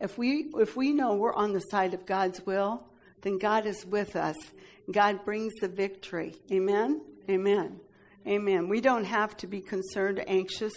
If 0.00 0.18
we, 0.18 0.50
if 0.54 0.76
we 0.76 0.92
know 0.92 1.14
we're 1.14 1.34
on 1.34 1.52
the 1.52 1.60
side 1.60 1.94
of 1.94 2.06
God's 2.06 2.44
will, 2.44 2.84
then 3.22 3.38
God 3.38 3.66
is 3.66 3.84
with 3.86 4.14
us. 4.16 4.36
God 4.90 5.24
brings 5.24 5.54
the 5.60 5.68
victory. 5.68 6.36
Amen? 6.52 7.00
Amen. 7.28 7.80
Amen. 8.26 8.68
We 8.68 8.80
don't 8.80 9.04
have 9.04 9.36
to 9.38 9.46
be 9.46 9.60
concerned 9.60 10.22
anxious 10.26 10.74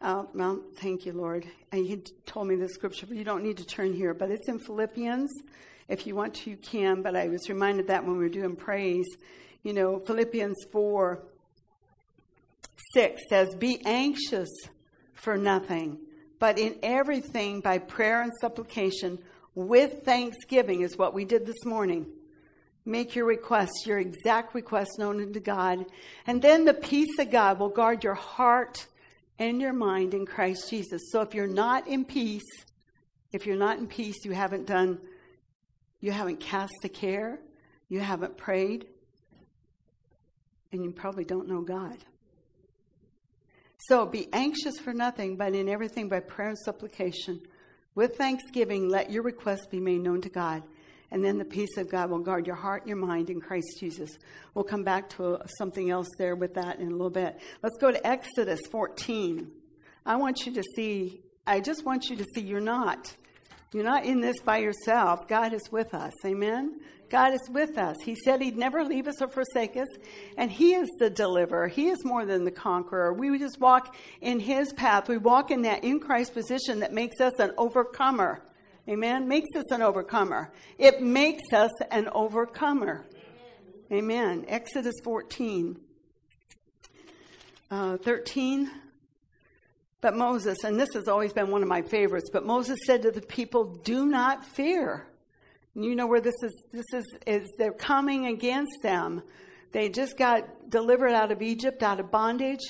Uh, 0.00 0.24
well, 0.34 0.62
thank 0.76 1.06
you, 1.06 1.12
Lord. 1.12 1.46
And 1.72 1.86
you 1.86 2.02
told 2.26 2.48
me 2.48 2.56
the 2.56 2.68
scripture, 2.68 3.06
but 3.06 3.16
you 3.16 3.24
don't 3.24 3.42
need 3.42 3.56
to 3.56 3.64
turn 3.64 3.94
here. 3.94 4.12
But 4.12 4.30
it's 4.30 4.48
in 4.48 4.58
Philippians. 4.58 5.30
If 5.88 6.06
you 6.06 6.14
want 6.14 6.34
to, 6.34 6.50
you 6.50 6.56
can. 6.56 7.02
But 7.02 7.16
I 7.16 7.28
was 7.28 7.48
reminded 7.48 7.86
that 7.88 8.04
when 8.04 8.18
we 8.18 8.24
were 8.24 8.28
doing 8.28 8.56
praise, 8.56 9.06
you 9.62 9.72
know, 9.72 9.98
Philippians 10.00 10.56
4 10.70 11.22
6 12.94 13.22
says, 13.28 13.54
Be 13.54 13.80
anxious 13.86 14.50
for 15.14 15.36
nothing, 15.38 15.98
but 16.38 16.58
in 16.58 16.78
everything 16.82 17.60
by 17.60 17.78
prayer 17.78 18.22
and 18.22 18.32
supplication 18.40 19.18
with 19.54 20.04
thanksgiving, 20.04 20.82
is 20.82 20.98
what 20.98 21.14
we 21.14 21.24
did 21.24 21.46
this 21.46 21.64
morning. 21.64 22.06
Make 22.84 23.16
your 23.16 23.24
requests, 23.24 23.86
your 23.86 23.98
exact 23.98 24.54
requests 24.54 24.98
known 24.98 25.20
unto 25.20 25.40
God. 25.40 25.86
And 26.26 26.40
then 26.40 26.64
the 26.64 26.74
peace 26.74 27.18
of 27.18 27.30
God 27.30 27.58
will 27.58 27.70
guard 27.70 28.04
your 28.04 28.14
heart 28.14 28.86
and 29.38 29.60
your 29.60 29.72
mind 29.72 30.14
in 30.14 30.26
Christ 30.26 30.70
Jesus. 30.70 31.10
So 31.10 31.20
if 31.22 31.34
you're 31.34 31.46
not 31.46 31.88
in 31.88 32.04
peace, 32.04 32.64
if 33.32 33.46
you're 33.46 33.56
not 33.56 33.78
in 33.78 33.86
peace, 33.86 34.24
you 34.24 34.32
haven't 34.32 34.66
done, 34.66 34.98
you 36.00 36.12
haven't 36.12 36.38
cast 36.38 36.84
a 36.84 36.88
care, 36.88 37.40
you 37.88 38.00
haven't 38.00 38.36
prayed, 38.36 38.86
and 40.70 40.84
you 40.84 40.92
probably 40.92 41.24
don't 41.24 41.48
know 41.48 41.62
God. 41.62 41.96
So 43.88 44.04
be 44.04 44.28
anxious 44.32 44.78
for 44.78 44.92
nothing, 44.92 45.36
but 45.36 45.54
in 45.54 45.68
everything 45.68 46.08
by 46.08 46.20
prayer 46.20 46.48
and 46.48 46.58
supplication. 46.58 47.40
With 47.94 48.16
thanksgiving, 48.16 48.88
let 48.88 49.10
your 49.10 49.22
requests 49.22 49.66
be 49.66 49.80
made 49.80 50.00
known 50.00 50.20
to 50.22 50.28
God. 50.28 50.62
And 51.10 51.24
then 51.24 51.38
the 51.38 51.44
peace 51.44 51.76
of 51.76 51.88
God 51.88 52.10
will 52.10 52.18
guard 52.18 52.46
your 52.46 52.56
heart 52.56 52.82
and 52.82 52.88
your 52.88 52.98
mind 52.98 53.30
in 53.30 53.40
Christ 53.40 53.78
Jesus. 53.78 54.10
We'll 54.54 54.64
come 54.64 54.82
back 54.82 55.08
to 55.10 55.34
uh, 55.34 55.46
something 55.58 55.88
else 55.90 56.08
there 56.18 56.34
with 56.34 56.54
that 56.54 56.80
in 56.80 56.88
a 56.88 56.90
little 56.90 57.10
bit. 57.10 57.40
Let's 57.62 57.76
go 57.80 57.92
to 57.92 58.06
Exodus 58.06 58.60
14. 58.72 59.50
I 60.04 60.16
want 60.16 60.46
you 60.46 60.54
to 60.54 60.62
see, 60.74 61.20
I 61.46 61.60
just 61.60 61.84
want 61.84 62.10
you 62.10 62.16
to 62.16 62.24
see 62.34 62.40
you're 62.40 62.60
not. 62.60 63.14
You're 63.76 63.84
not 63.84 64.06
in 64.06 64.22
this 64.22 64.40
by 64.40 64.56
yourself. 64.56 65.28
God 65.28 65.52
is 65.52 65.70
with 65.70 65.92
us. 65.92 66.14
Amen? 66.24 66.80
God 67.10 67.34
is 67.34 67.50
with 67.50 67.76
us. 67.76 67.98
He 68.02 68.14
said 68.14 68.40
He'd 68.40 68.56
never 68.56 68.82
leave 68.82 69.06
us 69.06 69.20
or 69.20 69.28
forsake 69.28 69.76
us, 69.76 69.88
and 70.38 70.50
He 70.50 70.72
is 70.72 70.88
the 70.98 71.10
deliverer. 71.10 71.68
He 71.68 71.88
is 71.88 72.02
more 72.02 72.24
than 72.24 72.46
the 72.46 72.50
conqueror. 72.50 73.12
We 73.12 73.38
just 73.38 73.60
walk 73.60 73.94
in 74.22 74.40
His 74.40 74.72
path. 74.72 75.10
We 75.10 75.18
walk 75.18 75.50
in 75.50 75.60
that 75.62 75.84
in 75.84 76.00
Christ 76.00 76.32
position 76.32 76.80
that 76.80 76.94
makes 76.94 77.20
us 77.20 77.38
an 77.38 77.52
overcomer. 77.58 78.42
Amen. 78.88 79.28
Makes 79.28 79.54
us 79.54 79.70
an 79.70 79.82
overcomer. 79.82 80.50
It 80.78 81.02
makes 81.02 81.52
us 81.52 81.72
an 81.90 82.08
overcomer. 82.12 83.04
Amen. 83.92 84.46
Exodus 84.48 84.94
14, 85.04 85.78
uh, 87.70 87.98
13. 87.98 88.70
But 90.06 90.16
Moses, 90.16 90.62
and 90.62 90.78
this 90.78 90.90
has 90.94 91.08
always 91.08 91.32
been 91.32 91.50
one 91.50 91.64
of 91.64 91.68
my 91.68 91.82
favorites, 91.82 92.30
but 92.32 92.46
Moses 92.46 92.78
said 92.86 93.02
to 93.02 93.10
the 93.10 93.20
people, 93.20 93.64
Do 93.64 94.06
not 94.06 94.44
fear. 94.44 95.04
And 95.74 95.84
you 95.84 95.96
know 95.96 96.06
where 96.06 96.20
this 96.20 96.36
is 96.44 96.62
this 96.70 96.84
is 96.94 97.04
is 97.26 97.52
they're 97.58 97.72
coming 97.72 98.26
against 98.26 98.84
them. 98.84 99.20
They 99.72 99.88
just 99.88 100.16
got 100.16 100.70
delivered 100.70 101.10
out 101.10 101.32
of 101.32 101.42
Egypt, 101.42 101.82
out 101.82 101.98
of 101.98 102.12
bondage. 102.12 102.60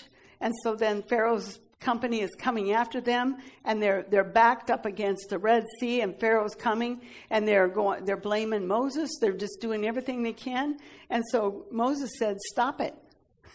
And 0.41 0.55
so 0.63 0.77
then 0.77 1.03
Pharaoh's 1.03 1.61
company 1.79 2.23
is 2.23 2.31
coming 2.39 2.73
after 2.73 3.03
them 3.03 3.37
and 3.67 3.83
they're 3.83 4.07
they're 4.09 4.25
backed 4.25 4.71
up 4.71 4.87
against 4.87 5.29
the 5.29 5.39
Red 5.39 5.67
Sea 5.79 6.01
and 6.01 6.19
Pharaoh's 6.19 6.55
coming 6.55 7.03
and 7.29 7.47
they're 7.47 7.69
going 7.69 8.07
they're 8.07 8.17
blaming 8.17 8.67
Moses. 8.67 9.11
They're 9.21 9.37
just 9.37 9.61
doing 9.61 9.87
everything 9.87 10.23
they 10.23 10.33
can. 10.33 10.79
And 11.11 11.23
so 11.31 11.67
Moses 11.71 12.13
said, 12.19 12.39
"Stop 12.55 12.81
it. 12.81 12.95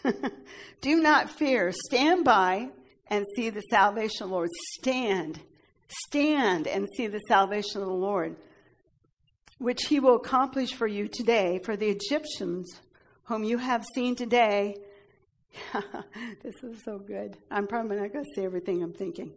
Do 0.80 1.02
not 1.02 1.30
fear. 1.30 1.72
Stand 1.88 2.24
by 2.24 2.68
and 3.08 3.24
see 3.36 3.50
the 3.50 3.62
salvation 3.70 4.24
of 4.24 4.28
the 4.28 4.34
Lord. 4.34 4.50
Stand. 4.78 5.40
Stand 6.06 6.66
and 6.66 6.88
see 6.96 7.06
the 7.06 7.20
salvation 7.28 7.82
of 7.82 7.86
the 7.86 7.92
Lord, 7.92 8.36
which 9.58 9.82
he 9.88 10.00
will 10.00 10.16
accomplish 10.16 10.72
for 10.72 10.86
you 10.86 11.08
today 11.08 11.60
for 11.64 11.76
the 11.76 11.88
Egyptians 11.88 12.80
whom 13.24 13.44
you 13.44 13.58
have 13.58 13.84
seen 13.94 14.16
today 14.16 14.76
this 16.42 16.54
is 16.62 16.82
so 16.84 16.98
good. 16.98 17.36
I'm 17.50 17.66
probably 17.66 17.96
not 17.96 18.12
going 18.12 18.24
to 18.24 18.30
say 18.34 18.44
everything 18.44 18.82
I'm 18.82 18.92
thinking. 18.92 19.32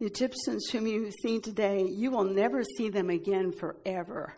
The 0.00 0.06
Egyptians 0.06 0.68
whom 0.70 0.86
you've 0.86 1.14
seen 1.22 1.40
today, 1.40 1.84
you 1.88 2.10
will 2.10 2.24
never 2.24 2.62
see 2.76 2.88
them 2.88 3.10
again 3.10 3.52
forever. 3.52 4.34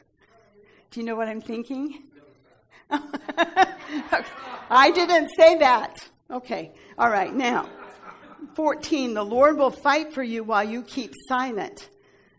Do 0.90 1.00
you 1.00 1.06
know 1.06 1.16
what 1.16 1.28
I'm 1.28 1.40
thinking? 1.40 2.04
I 2.90 4.90
didn't 4.94 5.30
say 5.36 5.58
that. 5.58 6.08
Okay. 6.30 6.72
All 6.98 7.10
right. 7.10 7.34
Now, 7.34 7.68
14. 8.54 9.14
The 9.14 9.24
Lord 9.24 9.58
will 9.58 9.70
fight 9.70 10.12
for 10.12 10.22
you 10.22 10.44
while 10.44 10.64
you 10.64 10.82
keep 10.82 11.12
silent. 11.28 11.88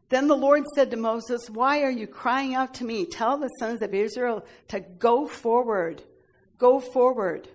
Then 0.10 0.28
the 0.28 0.38
Lord 0.38 0.64
said 0.74 0.92
to 0.92 0.98
Moses, 0.98 1.50
Why 1.50 1.82
are 1.82 1.92
you 1.92 2.08
crying 2.08 2.56
out 2.56 2.76
to 2.76 2.86
me? 2.86 3.06
Tell 3.06 3.38
the 3.38 3.50
sons 3.60 3.82
of 3.82 3.94
Israel 3.94 4.46
to 4.70 4.80
go 4.80 5.28
forward. 5.28 6.02
Go 6.58 6.80
forward. 6.80 7.50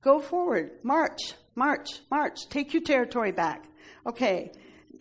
Go 0.00 0.20
forward. 0.20 0.70
March, 0.82 1.34
march, 1.54 1.88
march. 2.10 2.48
Take 2.48 2.72
your 2.72 2.82
territory 2.82 3.32
back. 3.32 3.64
Okay. 4.06 4.52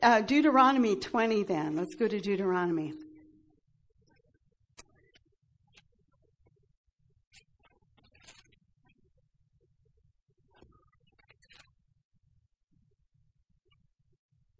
Uh, 0.01 0.21
Deuteronomy 0.21 0.95
20 0.95 1.43
then. 1.43 1.75
Let's 1.75 1.95
go 1.95 2.07
to 2.07 2.19
Deuteronomy. 2.19 2.93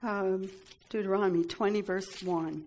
Um, 0.03 0.47
Deuteronomy 0.89 1.43
20, 1.43 1.81
verse 1.81 2.21
1. 2.21 2.63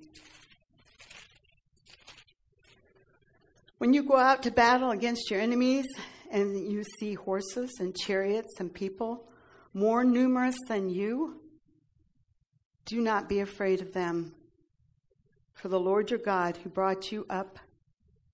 When 3.79 3.95
you 3.95 4.03
go 4.03 4.17
out 4.17 4.43
to 4.43 4.51
battle 4.51 4.91
against 4.91 5.31
your 5.31 5.41
enemies 5.41 5.87
and 6.33 6.71
you 6.71 6.83
see 6.99 7.15
horses 7.15 7.71
and 7.79 7.97
chariots 7.97 8.59
and 8.59 8.75
people 8.75 9.29
more 9.73 10.03
numerous 10.03 10.57
than 10.67 10.91
you, 10.91 11.41
do 12.85 13.01
not 13.01 13.29
be 13.29 13.39
afraid 13.39 13.81
of 13.81 13.93
them. 13.93 14.35
For 15.55 15.69
the 15.69 15.79
Lord 15.79 16.11
your 16.11 16.19
God, 16.19 16.57
who 16.57 16.69
brought 16.69 17.13
you 17.13 17.27
up 17.31 17.61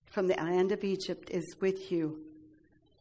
from 0.07 0.27
the 0.27 0.37
land 0.37 0.73
of 0.73 0.85
Egypt, 0.85 1.29
is 1.31 1.57
with 1.61 1.93
you. 1.93 2.19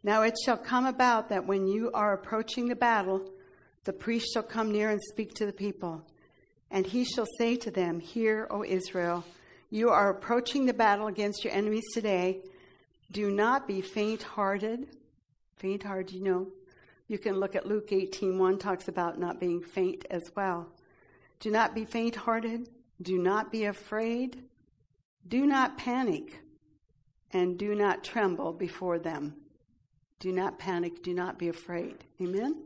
Now 0.03 0.23
it 0.23 0.35
shall 0.43 0.57
come 0.57 0.85
about 0.85 1.29
that 1.29 1.47
when 1.47 1.67
you 1.67 1.89
are 1.93 2.13
approaching 2.13 2.67
the 2.67 2.75
battle, 2.75 3.31
the 3.85 3.93
priest 3.93 4.33
shall 4.33 4.43
come 4.43 4.71
near 4.71 4.89
and 4.89 5.01
speak 5.01 5.33
to 5.35 5.45
the 5.45 5.53
people. 5.53 6.03
And 6.71 6.85
he 6.85 7.05
shall 7.05 7.27
say 7.37 7.55
to 7.57 7.71
them, 7.71 7.99
Hear, 7.99 8.47
O 8.49 8.63
Israel, 8.63 9.23
you 9.69 9.89
are 9.89 10.09
approaching 10.09 10.65
the 10.65 10.73
battle 10.73 11.07
against 11.07 11.43
your 11.43 11.53
enemies 11.53 11.85
today. 11.93 12.41
Do 13.11 13.29
not 13.31 13.67
be 13.67 13.81
faint 13.81 14.23
hearted. 14.23 14.87
Faint 15.57 15.83
hearted, 15.83 16.15
you 16.15 16.23
know. 16.23 16.47
You 17.07 17.19
can 17.19 17.39
look 17.39 17.55
at 17.55 17.67
Luke 17.67 17.91
18 17.91 18.37
1 18.37 18.57
talks 18.57 18.87
about 18.87 19.19
not 19.19 19.39
being 19.39 19.61
faint 19.61 20.05
as 20.09 20.23
well. 20.35 20.67
Do 21.39 21.51
not 21.51 21.75
be 21.75 21.85
faint 21.85 22.15
hearted. 22.15 22.67
Do 23.01 23.19
not 23.19 23.51
be 23.51 23.65
afraid. 23.65 24.43
Do 25.27 25.45
not 25.45 25.77
panic. 25.77 26.39
And 27.31 27.59
do 27.59 27.75
not 27.75 28.03
tremble 28.03 28.53
before 28.53 28.97
them. 28.97 29.35
Do 30.19 30.31
not 30.31 30.57
panic. 30.57 31.03
Do 31.03 31.13
not 31.13 31.37
be 31.37 31.49
afraid. 31.49 32.03
Amen? 32.19 32.63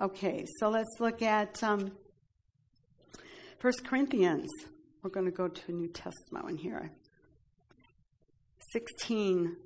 Okay, 0.00 0.46
so 0.60 0.68
let's 0.68 1.00
look 1.00 1.22
at 1.22 1.60
um, 1.64 1.90
1 3.60 3.72
Corinthians. 3.84 4.46
We're 5.02 5.10
going 5.10 5.26
to 5.26 5.32
go 5.32 5.48
to 5.48 5.62
a 5.66 5.72
New 5.72 5.88
Testament 5.88 6.44
one 6.44 6.56
here. 6.56 6.92
16 8.72 9.56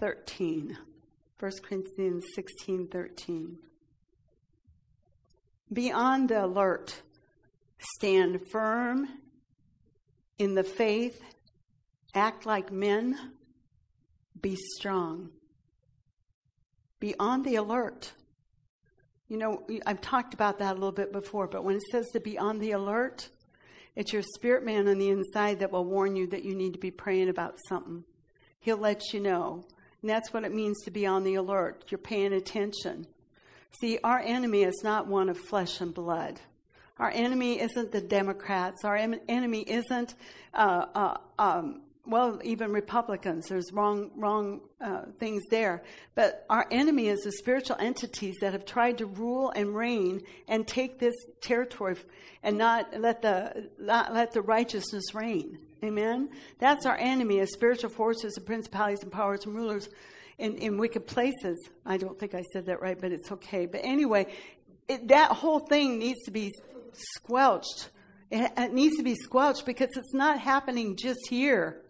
13. 0.00 0.78
1 1.38 1.52
Corinthians 1.62 2.24
16 2.34 2.88
13. 2.88 3.58
Be 5.72 5.92
on 5.92 6.26
the 6.26 6.46
alert. 6.46 7.02
Stand 7.78 8.40
firm 8.50 9.06
in 10.40 10.56
the 10.56 10.64
faith. 10.64 11.22
Act 12.12 12.44
like 12.44 12.72
men. 12.72 13.16
Be 14.40 14.56
strong. 14.56 15.30
Be 17.06 17.14
on 17.20 17.44
the 17.44 17.54
alert. 17.54 18.10
You 19.28 19.36
know, 19.36 19.62
I've 19.86 20.00
talked 20.00 20.34
about 20.34 20.58
that 20.58 20.72
a 20.72 20.74
little 20.74 20.90
bit 20.90 21.12
before, 21.12 21.46
but 21.46 21.62
when 21.62 21.76
it 21.76 21.84
says 21.92 22.08
to 22.14 22.18
be 22.18 22.36
on 22.36 22.58
the 22.58 22.72
alert, 22.72 23.28
it's 23.94 24.12
your 24.12 24.22
spirit 24.22 24.64
man 24.64 24.88
on 24.88 24.98
the 24.98 25.10
inside 25.10 25.60
that 25.60 25.70
will 25.70 25.84
warn 25.84 26.16
you 26.16 26.26
that 26.26 26.42
you 26.42 26.56
need 26.56 26.72
to 26.72 26.80
be 26.80 26.90
praying 26.90 27.28
about 27.28 27.60
something. 27.68 28.02
He'll 28.58 28.76
let 28.76 29.12
you 29.12 29.20
know. 29.20 29.64
And 30.02 30.10
that's 30.10 30.32
what 30.34 30.42
it 30.42 30.52
means 30.52 30.82
to 30.82 30.90
be 30.90 31.06
on 31.06 31.22
the 31.22 31.36
alert. 31.36 31.84
You're 31.90 31.98
paying 31.98 32.32
attention. 32.32 33.06
See, 33.80 34.00
our 34.02 34.18
enemy 34.18 34.64
is 34.64 34.80
not 34.82 35.06
one 35.06 35.28
of 35.28 35.38
flesh 35.38 35.80
and 35.80 35.94
blood. 35.94 36.40
Our 36.98 37.10
enemy 37.10 37.60
isn't 37.60 37.92
the 37.92 38.00
Democrats. 38.00 38.84
Our 38.84 38.96
enemy 38.96 39.60
isn't 39.60 40.16
uh, 40.52 40.86
uh, 40.92 41.16
um, 41.38 41.82
well, 42.06 42.40
even 42.44 42.72
Republicans, 42.72 43.48
there's 43.48 43.72
wrong, 43.72 44.10
wrong 44.16 44.60
uh, 44.80 45.02
things 45.18 45.42
there. 45.50 45.82
But 46.14 46.44
our 46.48 46.66
enemy 46.70 47.08
is 47.08 47.20
the 47.20 47.32
spiritual 47.32 47.76
entities 47.78 48.36
that 48.40 48.52
have 48.52 48.64
tried 48.64 48.98
to 48.98 49.06
rule 49.06 49.50
and 49.50 49.74
reign 49.74 50.22
and 50.48 50.66
take 50.66 50.98
this 50.98 51.14
territory 51.40 51.96
and 52.42 52.56
not 52.56 52.98
let 52.98 53.22
the, 53.22 53.70
not 53.78 54.14
let 54.14 54.32
the 54.32 54.42
righteousness 54.42 55.14
reign. 55.14 55.58
Amen? 55.84 56.30
That's 56.58 56.86
our 56.86 56.96
enemy, 56.96 57.40
as 57.40 57.52
spiritual 57.52 57.90
forces 57.90 58.36
and 58.36 58.46
principalities 58.46 59.02
and 59.02 59.12
powers 59.12 59.44
and 59.44 59.54
rulers 59.54 59.88
in, 60.38 60.56
in 60.56 60.78
wicked 60.78 61.06
places. 61.06 61.68
I 61.84 61.96
don't 61.96 62.18
think 62.18 62.34
I 62.34 62.42
said 62.52 62.66
that 62.66 62.80
right, 62.80 62.98
but 62.98 63.12
it's 63.12 63.30
okay. 63.32 63.66
But 63.66 63.80
anyway, 63.84 64.26
it, 64.88 65.08
that 65.08 65.32
whole 65.32 65.58
thing 65.58 65.98
needs 65.98 66.22
to 66.24 66.30
be 66.30 66.52
squelched. 66.92 67.90
It, 68.30 68.52
it 68.56 68.72
needs 68.72 68.96
to 68.96 69.02
be 69.02 69.14
squelched 69.14 69.66
because 69.66 69.90
it's 69.96 70.14
not 70.14 70.38
happening 70.38 70.96
just 70.96 71.20
here. 71.28 71.82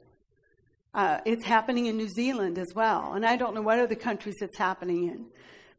Uh, 0.97 1.21
it's 1.27 1.45
happening 1.45 1.87
in 1.87 1.97
New 1.99 2.09
Zealand 2.09 2.59
as 2.59 2.75
well. 2.75 3.13
And 3.13 3.27
I 3.27 3.37
don't 3.37 3.55
know 3.55 3.61
what 3.61 3.79
other 3.79 3.95
countries 3.95 4.37
it's 4.41 4.57
happening 4.57 5.09
in. 5.09 5.27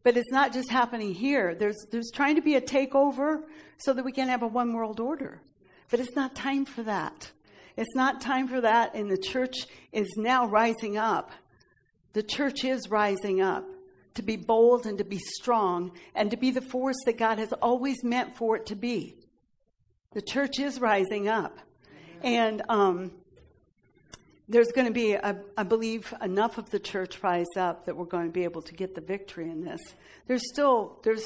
But 0.03 0.15
it's 0.15 0.31
not 0.31 0.53
just 0.53 0.69
happening 0.69 1.11
here. 1.11 1.55
There's, 1.55 1.87
there's 1.91 2.11
trying 2.13 2.35
to 2.35 2.41
be 2.41 2.53
a 2.53 2.61
takeover 2.61 3.41
so 3.77 3.93
that 3.93 4.05
we 4.05 4.11
can 4.11 4.27
have 4.27 4.43
a 4.43 4.47
one 4.47 4.73
world 4.73 4.99
order. 4.99 5.41
But 5.89 5.99
it's 5.99 6.15
not 6.15 6.35
time 6.35 6.65
for 6.65 6.83
that. 6.83 7.31
It's 7.75 7.95
not 7.95 8.21
time 8.21 8.47
for 8.47 8.61
that, 8.61 8.93
and 8.93 9.09
the 9.09 9.17
church 9.17 9.55
is 9.91 10.07
now 10.17 10.45
rising 10.47 10.97
up. 10.97 11.31
The 12.13 12.23
church 12.23 12.63
is 12.63 12.89
rising 12.89 13.41
up 13.41 13.65
to 14.15 14.21
be 14.21 14.35
bold 14.35 14.85
and 14.85 14.99
to 14.99 15.03
be 15.03 15.19
strong 15.19 15.91
and 16.13 16.29
to 16.29 16.37
be 16.37 16.51
the 16.51 16.61
force 16.61 16.97
that 17.05 17.17
God 17.17 17.39
has 17.39 17.53
always 17.53 18.03
meant 18.03 18.35
for 18.35 18.55
it 18.55 18.67
to 18.67 18.75
be. 18.75 19.15
The 20.13 20.21
church 20.21 20.59
is 20.59 20.79
rising 20.79 21.27
up. 21.27 21.57
And 22.23 22.63
um, 22.69 23.11
there's 24.49 24.71
going 24.71 24.87
to 24.87 24.93
be, 24.93 25.17
I, 25.17 25.35
I, 25.57 25.63
believe, 25.63 26.13
enough 26.21 26.57
of 26.57 26.69
the 26.69 26.79
church 26.79 27.21
rise 27.21 27.45
up 27.57 27.85
that 27.85 27.97
we're 27.97 28.05
going 28.05 28.27
to 28.27 28.31
be 28.31 28.45
able 28.45 28.61
to 28.61 28.73
get 28.73 28.95
the 28.95 29.01
victory 29.01 29.49
in 29.49 29.63
this. 29.63 29.81
There's 30.27 30.47
still, 30.49 30.99
there's 31.03 31.25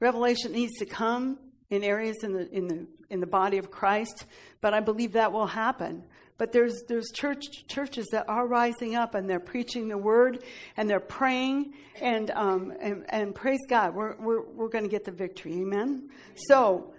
revelation 0.00 0.52
needs 0.52 0.72
to 0.78 0.86
come 0.86 1.38
in 1.70 1.84
areas 1.84 2.16
in 2.22 2.32
the, 2.32 2.50
in 2.50 2.66
the, 2.66 2.86
in 3.10 3.20
the 3.20 3.26
body 3.26 3.58
of 3.58 3.70
Christ, 3.70 4.26
but 4.60 4.74
I 4.74 4.80
believe 4.80 5.12
that 5.12 5.32
will 5.32 5.46
happen. 5.46 6.02
But 6.36 6.50
there's, 6.50 6.82
there's 6.88 7.10
church, 7.14 7.68
churches 7.68 8.08
that 8.10 8.28
are 8.28 8.46
rising 8.46 8.96
up 8.96 9.14
and 9.14 9.30
they're 9.30 9.38
preaching 9.38 9.86
the 9.86 9.98
word 9.98 10.42
and 10.76 10.90
they're 10.90 10.98
praying 10.98 11.74
and, 12.00 12.30
um, 12.32 12.72
and, 12.80 13.04
and 13.08 13.34
praise 13.34 13.60
God, 13.68 13.94
we're, 13.94 14.16
we're, 14.16 14.42
we're 14.42 14.68
going 14.68 14.84
to 14.84 14.90
get 14.90 15.04
the 15.04 15.12
victory. 15.12 15.52
Amen. 15.60 16.10
So, 16.34 16.94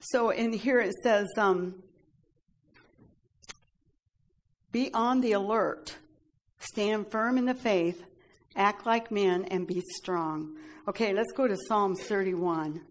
so 0.00 0.30
in 0.30 0.54
here 0.54 0.80
it 0.80 0.94
says, 1.02 1.26
um, 1.36 1.74
be 4.76 4.92
on 4.92 5.22
the 5.22 5.32
alert, 5.32 5.96
stand 6.58 7.10
firm 7.10 7.38
in 7.38 7.46
the 7.46 7.54
faith, 7.54 8.04
act 8.54 8.84
like 8.84 9.10
men, 9.10 9.46
and 9.50 9.66
be 9.66 9.82
strong. 9.94 10.54
Okay, 10.86 11.14
let's 11.14 11.32
go 11.32 11.48
to 11.48 11.56
Psalms 11.66 12.02
31. 12.02 12.82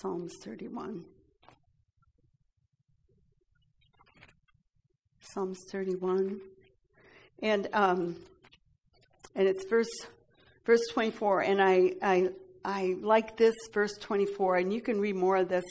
Psalms 0.00 0.32
31. 0.44 1.04
Psalms 5.22 5.58
31. 5.72 6.40
And 7.42 7.68
um, 7.72 8.14
and 9.34 9.48
it's 9.48 9.66
verse 9.68 9.90
verse 10.64 10.86
24 10.92 11.40
and 11.40 11.60
I, 11.60 11.94
I 12.00 12.28
I 12.64 12.94
like 13.00 13.36
this 13.36 13.56
verse 13.72 13.98
24 13.98 14.58
and 14.58 14.72
you 14.72 14.80
can 14.80 15.00
read 15.00 15.16
more 15.16 15.36
of 15.36 15.48
this 15.48 15.64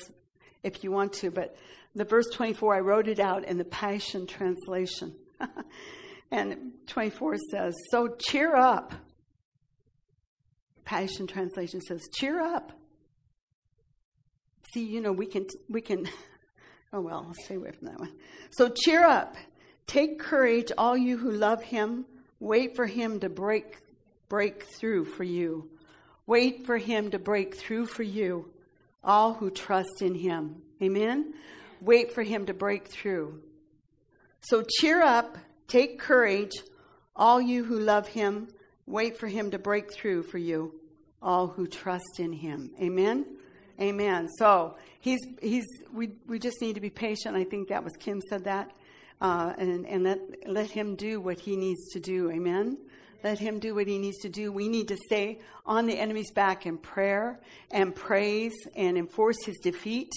if 0.62 0.84
you 0.84 0.92
want 0.92 1.14
to 1.14 1.32
but 1.32 1.56
the 1.96 2.06
verse 2.06 2.28
24 2.34 2.76
I 2.76 2.80
wrote 2.80 3.08
it 3.08 3.20
out 3.20 3.46
in 3.46 3.58
the 3.58 3.66
Passion 3.66 4.28
translation. 4.28 5.16
and 6.32 6.74
24 6.88 7.38
says, 7.52 7.74
"So 7.92 8.16
cheer 8.20 8.56
up." 8.56 8.94
Passion 10.86 11.28
translation 11.28 11.82
says, 11.82 12.02
"Cheer 12.14 12.42
up." 12.42 12.72
See, 14.74 14.86
you 14.86 15.02
know, 15.02 15.12
we 15.12 15.28
can 15.28 15.46
we 15.70 15.82
can 15.82 16.08
Oh 16.94 17.02
well, 17.02 17.26
I'll 17.28 17.46
stay 17.46 17.56
away 17.56 17.72
from 17.72 17.88
that 17.88 18.00
one. 18.00 18.14
So 18.52 18.70
cheer 18.70 19.04
up. 19.04 19.36
Take 19.88 20.20
courage, 20.20 20.72
all 20.78 20.96
you 20.96 21.18
who 21.18 21.32
love 21.32 21.64
him. 21.64 22.06
Wait 22.40 22.76
for 22.76 22.86
him 22.86 23.20
to 23.22 23.30
break 23.30 23.78
break 24.30 24.64
through 24.80 25.06
for 25.06 25.24
you. 25.24 25.70
Wait 26.28 26.66
for 26.68 26.78
him 26.78 27.10
to 27.12 27.20
break 27.20 27.56
through 27.56 27.88
for 27.88 28.04
you, 28.04 28.50
all 29.04 29.34
who 29.34 29.50
trust 29.50 30.02
in 30.02 30.14
him. 30.14 30.62
Amen. 30.82 31.34
Wait 31.84 32.14
for 32.14 32.24
him 32.24 32.46
to 32.46 32.54
break 32.54 32.88
through. 32.88 33.42
So 34.42 34.64
cheer 34.80 35.02
up, 35.02 35.38
take 35.68 36.00
courage, 36.00 36.54
all 37.16 37.42
you 37.42 37.64
who 37.64 37.80
love 37.80 38.08
him. 38.08 38.48
Wait 38.86 39.18
for 39.18 39.28
him 39.28 39.52
to 39.52 39.60
break 39.60 39.94
through 39.94 40.24
for 40.24 40.38
you, 40.38 40.74
all 41.22 41.48
who 41.48 41.68
trust 41.68 42.20
in 42.20 42.34
him. 42.34 42.72
Amen. 42.82 43.26
Amen. 43.80 44.30
So 44.38 44.78
he's 45.00 45.20
he's 45.42 45.66
we 45.94 46.12
we 46.28 46.40
just 46.40 46.62
need 46.62 46.76
to 46.76 46.82
be 46.82 46.90
patient. 46.90 47.36
I 47.36 47.44
think 47.44 47.70
that 47.70 47.84
was 47.84 47.94
Kim 47.98 48.22
said 48.30 48.44
that 48.46 48.72
uh, 49.24 49.54
and, 49.58 49.88
and 49.88 50.04
let, 50.04 50.20
let 50.46 50.70
him 50.70 50.96
do 50.96 51.20
what 51.22 51.40
he 51.40 51.56
needs 51.56 51.90
to 51.94 52.00
do. 52.00 52.30
Amen? 52.30 52.78
Let 53.24 53.40
him 53.40 53.58
do 53.58 53.74
what 53.74 53.88
he 53.88 53.98
needs 53.98 54.20
to 54.20 54.30
do. 54.30 54.52
We 54.52 54.68
need 54.68 54.90
to 54.90 54.98
stay 54.98 55.40
on 55.66 55.86
the 55.86 55.98
enemy's 55.98 56.32
back 56.32 56.66
in 56.66 56.78
prayer 56.78 57.40
and 57.72 57.96
praise 57.96 58.54
and 58.76 58.98
enforce 58.98 59.46
his 59.46 59.58
defeat 59.60 60.12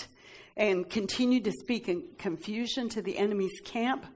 and 0.57 0.89
continue 0.89 1.41
to 1.41 1.53
speak 1.53 1.89
in 1.89 2.03
confusion 2.19 2.89
to 2.89 3.03
the 3.03 3.19
enemy's 3.19 3.61
camp 3.65 4.07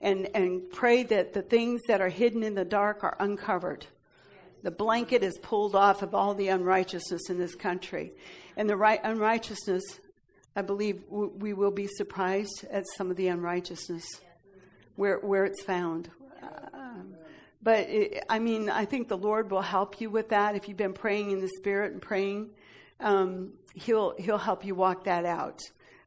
and, 0.00 0.28
and 0.34 0.70
pray 0.70 1.02
that 1.04 1.32
the 1.32 1.42
things 1.42 1.80
that 1.88 2.00
are 2.00 2.08
hidden 2.08 2.42
in 2.42 2.54
the 2.54 2.64
dark 2.64 3.04
are 3.04 3.16
uncovered. 3.20 3.86
The 4.62 4.70
blanket 4.70 5.22
is 5.22 5.38
pulled 5.38 5.76
off 5.76 6.02
of 6.02 6.14
all 6.14 6.34
the 6.34 6.48
unrighteousness 6.48 7.30
in 7.30 7.38
this 7.38 7.54
country. 7.54 8.12
And 8.56 8.68
the 8.68 8.76
right 8.76 9.00
unrighteousness, 9.02 9.84
I 10.56 10.62
believe 10.62 11.04
we 11.08 11.52
will 11.52 11.70
be 11.70 11.86
surprised 11.86 12.64
at 12.70 12.84
some 12.96 13.10
of 13.10 13.16
the 13.16 13.28
unrighteousness 13.28 14.04
where, 14.96 15.18
where 15.20 15.44
it's 15.44 15.62
found. 15.62 16.10
Um, 16.72 17.14
but 17.62 17.88
it, 17.88 18.24
I 18.28 18.38
mean, 18.38 18.70
I 18.70 18.84
think 18.84 19.08
the 19.08 19.16
Lord 19.16 19.50
will 19.50 19.62
help 19.62 20.00
you 20.00 20.10
with 20.10 20.30
that. 20.30 20.56
If 20.56 20.68
you've 20.68 20.76
been 20.76 20.92
praying 20.92 21.30
in 21.30 21.40
the 21.40 21.50
Spirit 21.58 21.92
and 21.92 22.02
praying, 22.02 22.50
um, 23.00 23.52
He'll 23.74 24.14
He'll 24.18 24.38
help 24.38 24.64
you 24.64 24.74
walk 24.74 25.04
that 25.04 25.24
out. 25.24 25.60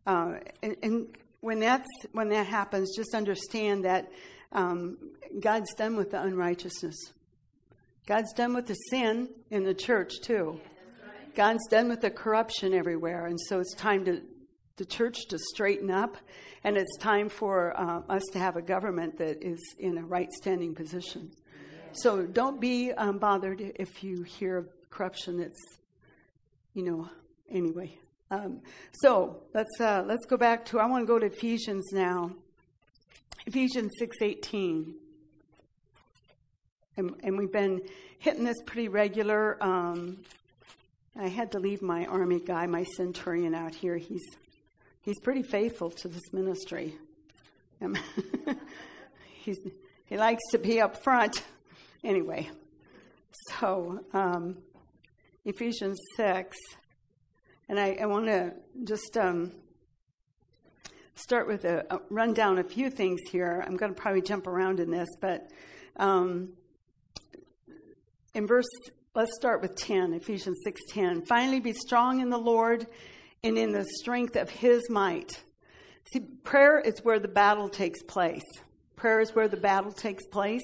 Uh, 0.09 0.39
and, 0.63 0.75
and, 0.81 1.07
when 1.41 1.59
that's 1.59 1.87
when 2.11 2.27
that 2.29 2.47
happens, 2.47 2.93
just 2.97 3.15
understand 3.15 3.85
that 3.85 4.11
um, 4.51 4.97
God's 5.39 5.73
done 5.75 5.95
with 5.95 6.11
the 6.11 6.21
unrighteousness. 6.21 6.97
God's 8.05 8.33
done 8.33 8.53
with 8.53 8.65
the 8.65 8.73
sin 8.73 9.29
in 9.49 9.63
the 9.63 9.73
church 9.73 10.19
too. 10.21 10.59
God's 11.35 11.65
done 11.69 11.87
with 11.87 12.01
the 12.01 12.09
corruption 12.09 12.73
everywhere, 12.73 13.27
and 13.27 13.39
so 13.47 13.61
it's 13.61 13.73
time 13.75 14.03
to 14.03 14.21
the 14.75 14.83
church 14.83 15.27
to 15.29 15.37
straighten 15.53 15.91
up 15.91 16.17
and 16.63 16.75
it's 16.75 16.97
time 16.97 17.29
for 17.29 17.79
uh, 17.79 18.01
us 18.09 18.23
to 18.33 18.39
have 18.39 18.55
a 18.55 18.61
government 18.61 19.17
that 19.17 19.41
is 19.41 19.59
in 19.77 19.97
a 19.97 20.03
right 20.03 20.31
standing 20.33 20.75
position. 20.75 21.31
So 21.93 22.25
don't 22.25 22.59
be 22.59 22.91
um, 22.93 23.17
bothered 23.17 23.61
if 23.75 24.03
you 24.03 24.23
hear 24.23 24.67
corruption 24.89 25.37
that's, 25.37 25.79
you 26.73 26.83
know, 26.83 27.09
anyway. 27.49 27.97
Um, 28.31 28.61
so 28.93 29.41
let's 29.53 29.79
uh, 29.79 30.03
let's 30.05 30.25
go 30.25 30.37
back 30.37 30.65
to 30.65 30.79
I 30.79 30.85
want 30.85 31.03
to 31.03 31.07
go 31.07 31.17
to 31.17 31.25
Ephesians 31.25 31.91
now. 31.91 32.31
Ephesians 33.47 33.91
six 33.97 34.17
eighteen, 34.21 34.93
and, 36.95 37.15
and 37.23 37.37
we've 37.37 37.51
been 37.51 37.81
hitting 38.19 38.43
this 38.43 38.61
pretty 38.65 38.87
regular. 38.87 39.57
Um, 39.63 40.17
I 41.19 41.27
had 41.27 41.51
to 41.53 41.59
leave 41.59 41.81
my 41.81 42.05
army 42.05 42.39
guy, 42.39 42.67
my 42.67 42.83
centurion, 42.83 43.55
out 43.55 43.73
here. 43.73 43.97
He's 43.97 44.23
he's 45.01 45.19
pretty 45.19 45.43
faithful 45.43 45.89
to 45.89 46.07
this 46.07 46.31
ministry. 46.31 46.95
he's, 49.43 49.59
he 50.05 50.17
likes 50.17 50.41
to 50.51 50.57
be 50.57 50.81
up 50.81 51.01
front. 51.01 51.43
Anyway, 52.03 52.49
so 53.49 54.01
um, 54.13 54.57
Ephesians 55.45 55.97
6, 56.17 56.57
and 57.69 57.79
I, 57.79 57.97
I 58.01 58.07
want 58.07 58.25
to 58.25 58.53
just 58.83 59.15
um, 59.15 59.51
start 61.13 61.47
with 61.47 61.65
a, 61.65 61.85
a, 61.91 61.99
run 62.09 62.33
down 62.33 62.57
a 62.57 62.63
few 62.63 62.89
things 62.89 63.21
here. 63.29 63.63
I'm 63.65 63.77
going 63.77 63.93
to 63.93 63.99
probably 63.99 64.23
jump 64.23 64.47
around 64.47 64.79
in 64.79 64.89
this, 64.89 65.07
but 65.21 65.51
um, 65.97 66.49
in 68.33 68.47
verse, 68.47 68.67
let's 69.13 69.35
start 69.35 69.61
with 69.61 69.75
10, 69.75 70.13
Ephesians 70.13 70.57
6.10. 70.65 71.27
Finally, 71.27 71.59
be 71.59 71.73
strong 71.73 72.21
in 72.21 72.29
the 72.29 72.39
Lord 72.39 72.87
and 73.43 73.57
in 73.57 73.71
the 73.71 73.85
strength 73.99 74.35
of 74.35 74.49
his 74.49 74.89
might. 74.89 75.43
See, 76.11 76.21
prayer 76.21 76.79
is 76.79 76.99
where 77.03 77.19
the 77.19 77.27
battle 77.27 77.69
takes 77.69 78.01
place. 78.01 78.43
Prayer 78.95 79.21
is 79.21 79.35
where 79.35 79.47
the 79.47 79.57
battle 79.57 79.91
takes 79.91 80.25
place. 80.25 80.63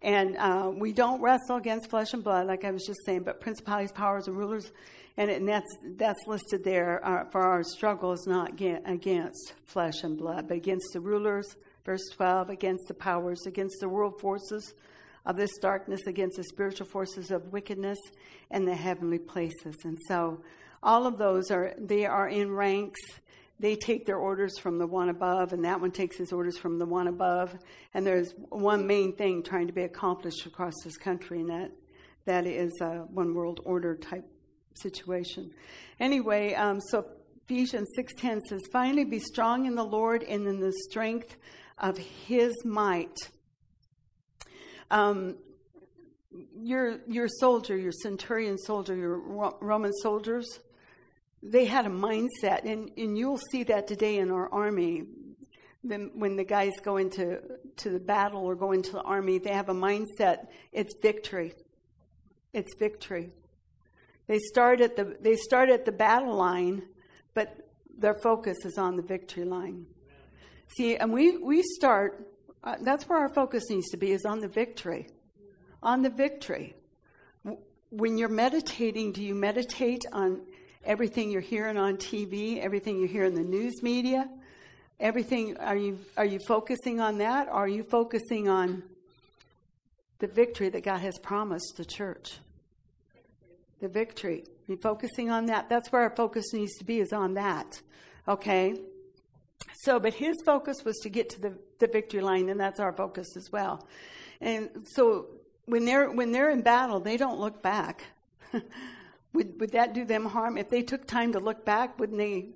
And 0.00 0.36
uh, 0.36 0.70
we 0.72 0.92
don't 0.92 1.20
wrestle 1.20 1.56
against 1.56 1.90
flesh 1.90 2.12
and 2.12 2.22
blood, 2.22 2.46
like 2.46 2.64
I 2.64 2.70
was 2.70 2.84
just 2.86 3.00
saying, 3.04 3.24
but 3.24 3.40
principalities, 3.40 3.90
powers, 3.90 4.28
and 4.28 4.36
rulers. 4.36 4.70
And, 5.16 5.30
and 5.30 5.48
that's, 5.48 5.76
that's 5.96 6.26
listed 6.26 6.62
there 6.62 7.00
uh, 7.04 7.24
for 7.30 7.40
our 7.40 7.62
struggle 7.62 8.12
is 8.12 8.26
not 8.26 8.60
against 8.60 9.54
flesh 9.64 10.02
and 10.02 10.18
blood, 10.18 10.48
but 10.48 10.58
against 10.58 10.92
the 10.92 11.00
rulers, 11.00 11.56
Verse 11.86 12.08
12 12.16 12.50
against 12.50 12.88
the 12.88 12.94
powers, 12.94 13.46
against 13.46 13.76
the 13.78 13.88
world 13.88 14.20
forces 14.20 14.74
of 15.24 15.36
this 15.36 15.56
darkness, 15.62 16.00
against 16.08 16.36
the 16.36 16.42
spiritual 16.42 16.86
forces 16.88 17.30
of 17.30 17.52
wickedness 17.52 17.98
in 18.50 18.64
the 18.64 18.74
heavenly 18.74 19.20
places. 19.20 19.76
And 19.84 19.96
so 20.08 20.42
all 20.82 21.06
of 21.06 21.16
those 21.16 21.52
are, 21.52 21.74
they 21.78 22.04
are 22.04 22.28
in 22.28 22.50
ranks. 22.50 23.00
They 23.60 23.76
take 23.76 24.04
their 24.04 24.18
orders 24.18 24.58
from 24.58 24.78
the 24.78 24.86
one 24.86 25.10
above, 25.10 25.52
and 25.52 25.64
that 25.64 25.80
one 25.80 25.92
takes 25.92 26.16
his 26.16 26.32
orders 26.32 26.58
from 26.58 26.80
the 26.80 26.86
one 26.86 27.06
above. 27.06 27.56
And 27.94 28.04
there's 28.04 28.34
one 28.48 28.88
main 28.88 29.14
thing 29.14 29.44
trying 29.44 29.68
to 29.68 29.72
be 29.72 29.82
accomplished 29.82 30.44
across 30.44 30.74
this 30.84 30.96
country, 30.96 31.38
and 31.38 31.50
that, 31.50 31.70
that 32.24 32.46
is 32.48 32.72
a 32.80 33.06
one 33.12 33.32
world 33.32 33.60
order 33.64 33.94
type 33.94 34.28
situation. 34.78 35.50
Anyway, 35.98 36.54
um, 36.54 36.80
so 36.80 37.06
Ephesians 37.44 37.88
6:10 37.94 38.40
says, 38.48 38.62
"Finally 38.72 39.04
be 39.04 39.18
strong 39.18 39.66
in 39.66 39.74
the 39.74 39.84
Lord 39.84 40.22
and 40.24 40.46
in 40.46 40.60
the 40.60 40.72
strength 40.72 41.36
of 41.78 41.98
his 41.98 42.54
might. 42.64 43.16
Um, 44.90 45.36
your, 46.54 47.00
your 47.06 47.28
soldier, 47.28 47.76
your 47.76 47.92
centurion 47.92 48.58
soldier, 48.58 48.94
your 48.94 49.18
Roman 49.60 49.92
soldiers, 50.02 50.60
they 51.42 51.64
had 51.64 51.86
a 51.86 51.90
mindset, 51.90 52.64
and, 52.64 52.90
and 52.96 53.16
you'll 53.16 53.40
see 53.50 53.62
that 53.64 53.86
today 53.86 54.18
in 54.18 54.30
our 54.30 54.52
army. 54.52 55.04
when 55.82 56.36
the 56.36 56.44
guys 56.44 56.72
go 56.82 56.96
into 56.96 57.40
to 57.76 57.90
the 57.90 58.00
battle 58.00 58.44
or 58.44 58.56
go 58.56 58.72
into 58.72 58.92
the 58.92 59.02
army, 59.02 59.38
they 59.38 59.52
have 59.52 59.68
a 59.68 59.74
mindset. 59.74 60.48
It's 60.72 60.94
victory. 61.00 61.54
It's 62.52 62.74
victory. 62.74 63.32
They 64.26 64.38
start 64.38 64.80
at 64.80 64.96
the 64.96 65.16
they 65.20 65.36
start 65.36 65.68
at 65.70 65.84
the 65.84 65.92
battle 65.92 66.34
line, 66.34 66.82
but 67.34 67.66
their 67.98 68.14
focus 68.14 68.58
is 68.64 68.78
on 68.78 68.96
the 68.96 69.02
victory 69.02 69.44
line. 69.44 69.86
See, 70.76 70.96
and 70.96 71.12
we, 71.12 71.36
we 71.36 71.62
start, 71.62 72.26
uh, 72.64 72.76
that's 72.82 73.08
where 73.08 73.18
our 73.18 73.28
focus 73.28 73.64
needs 73.70 73.88
to 73.90 73.96
be, 73.96 74.12
is 74.12 74.24
on 74.24 74.40
the 74.40 74.48
victory. 74.48 75.06
On 75.82 76.02
the 76.02 76.10
victory. 76.10 76.74
When 77.90 78.18
you're 78.18 78.28
meditating, 78.28 79.12
do 79.12 79.22
you 79.22 79.34
meditate 79.34 80.04
on 80.12 80.42
everything 80.84 81.30
you're 81.30 81.40
hearing 81.40 81.76
on 81.76 81.96
TV, 81.96 82.60
everything 82.60 82.98
you 82.98 83.06
hear 83.06 83.24
in 83.24 83.34
the 83.34 83.42
news 83.42 83.82
media? 83.82 84.28
Everything, 84.98 85.56
are 85.58 85.76
you, 85.76 85.98
are 86.16 86.24
you 86.24 86.38
focusing 86.40 87.00
on 87.00 87.18
that? 87.18 87.48
Or 87.48 87.52
are 87.52 87.68
you 87.68 87.84
focusing 87.84 88.48
on 88.48 88.82
the 90.18 90.26
victory 90.26 90.68
that 90.70 90.82
God 90.82 91.00
has 91.00 91.18
promised 91.18 91.74
the 91.76 91.84
church? 91.84 92.38
The 93.80 93.88
victory. 93.88 94.44
You 94.66 94.76
focusing 94.76 95.30
on 95.30 95.46
that? 95.46 95.68
That's 95.68 95.92
where 95.92 96.02
our 96.02 96.14
focus 96.14 96.52
needs 96.52 96.74
to 96.78 96.84
be, 96.84 97.00
is 97.00 97.12
on 97.12 97.34
that. 97.34 97.80
Okay? 98.26 98.80
So, 99.80 100.00
but 100.00 100.14
his 100.14 100.36
focus 100.44 100.84
was 100.84 100.96
to 101.02 101.08
get 101.08 101.30
to 101.30 101.40
the, 101.40 101.58
the 101.78 101.86
victory 101.86 102.20
line, 102.20 102.48
and 102.48 102.58
that's 102.58 102.80
our 102.80 102.92
focus 102.92 103.36
as 103.36 103.50
well. 103.52 103.86
And 104.40 104.86
so 104.90 105.26
when 105.66 105.84
they're 105.84 106.10
when 106.10 106.32
they're 106.32 106.50
in 106.50 106.62
battle, 106.62 107.00
they 107.00 107.16
don't 107.16 107.38
look 107.38 107.62
back. 107.62 108.04
would 109.32 109.60
would 109.60 109.72
that 109.72 109.94
do 109.94 110.04
them 110.04 110.26
harm? 110.26 110.58
If 110.58 110.68
they 110.70 110.82
took 110.82 111.06
time 111.06 111.32
to 111.32 111.38
look 111.38 111.64
back, 111.64 111.98
wouldn't 111.98 112.18
they 112.18 112.50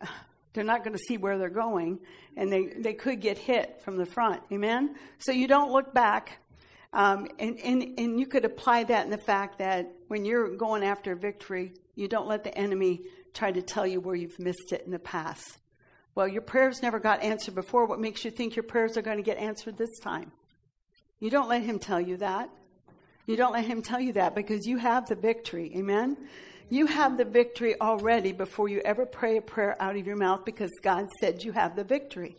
they're 0.52 0.64
not 0.64 0.84
going 0.84 0.96
to 0.96 1.02
see 1.02 1.16
where 1.16 1.38
they're 1.38 1.48
going 1.48 1.98
and 2.36 2.52
they, 2.52 2.66
they 2.66 2.92
could 2.94 3.20
get 3.20 3.38
hit 3.38 3.80
from 3.82 3.96
the 3.96 4.06
front. 4.06 4.42
Amen? 4.52 4.96
So 5.18 5.32
you 5.32 5.48
don't 5.48 5.72
look 5.72 5.94
back. 5.94 6.38
Um, 6.92 7.28
and, 7.38 7.58
and, 7.60 7.98
and 7.98 8.20
you 8.20 8.26
could 8.26 8.44
apply 8.44 8.84
that 8.84 9.04
in 9.04 9.10
the 9.10 9.18
fact 9.18 9.58
that 9.58 9.90
when 10.08 10.24
you're 10.24 10.56
going 10.56 10.84
after 10.84 11.14
victory, 11.14 11.72
you 11.94 12.06
don't 12.06 12.28
let 12.28 12.44
the 12.44 12.56
enemy 12.56 13.02
try 13.32 13.50
to 13.50 13.62
tell 13.62 13.86
you 13.86 14.00
where 14.00 14.14
you've 14.14 14.38
missed 14.38 14.72
it 14.72 14.82
in 14.84 14.90
the 14.92 14.98
past. 14.98 15.58
Well, 16.14 16.28
your 16.28 16.42
prayers 16.42 16.82
never 16.82 16.98
got 16.98 17.22
answered 17.22 17.54
before. 17.54 17.86
What 17.86 17.98
makes 17.98 18.24
you 18.24 18.30
think 18.30 18.54
your 18.54 18.64
prayers 18.64 18.98
are 18.98 19.02
going 19.02 19.16
to 19.16 19.22
get 19.22 19.38
answered 19.38 19.78
this 19.78 19.98
time? 20.00 20.30
You 21.20 21.30
don't 21.30 21.48
let 21.48 21.62
him 21.62 21.78
tell 21.78 22.00
you 22.00 22.18
that. 22.18 22.50
You 23.26 23.36
don't 23.36 23.52
let 23.52 23.64
him 23.64 23.80
tell 23.80 24.00
you 24.00 24.12
that 24.14 24.34
because 24.34 24.66
you 24.66 24.76
have 24.76 25.06
the 25.06 25.14
victory. 25.14 25.72
Amen? 25.76 26.16
You 26.72 26.86
have 26.86 27.18
the 27.18 27.26
victory 27.26 27.78
already 27.82 28.32
before 28.32 28.66
you 28.66 28.80
ever 28.82 29.04
pray 29.04 29.36
a 29.36 29.42
prayer 29.42 29.76
out 29.78 29.94
of 29.94 30.06
your 30.06 30.16
mouth 30.16 30.46
because 30.46 30.70
God 30.80 31.06
said 31.20 31.44
you 31.44 31.52
have 31.52 31.76
the 31.76 31.84
victory. 31.84 32.34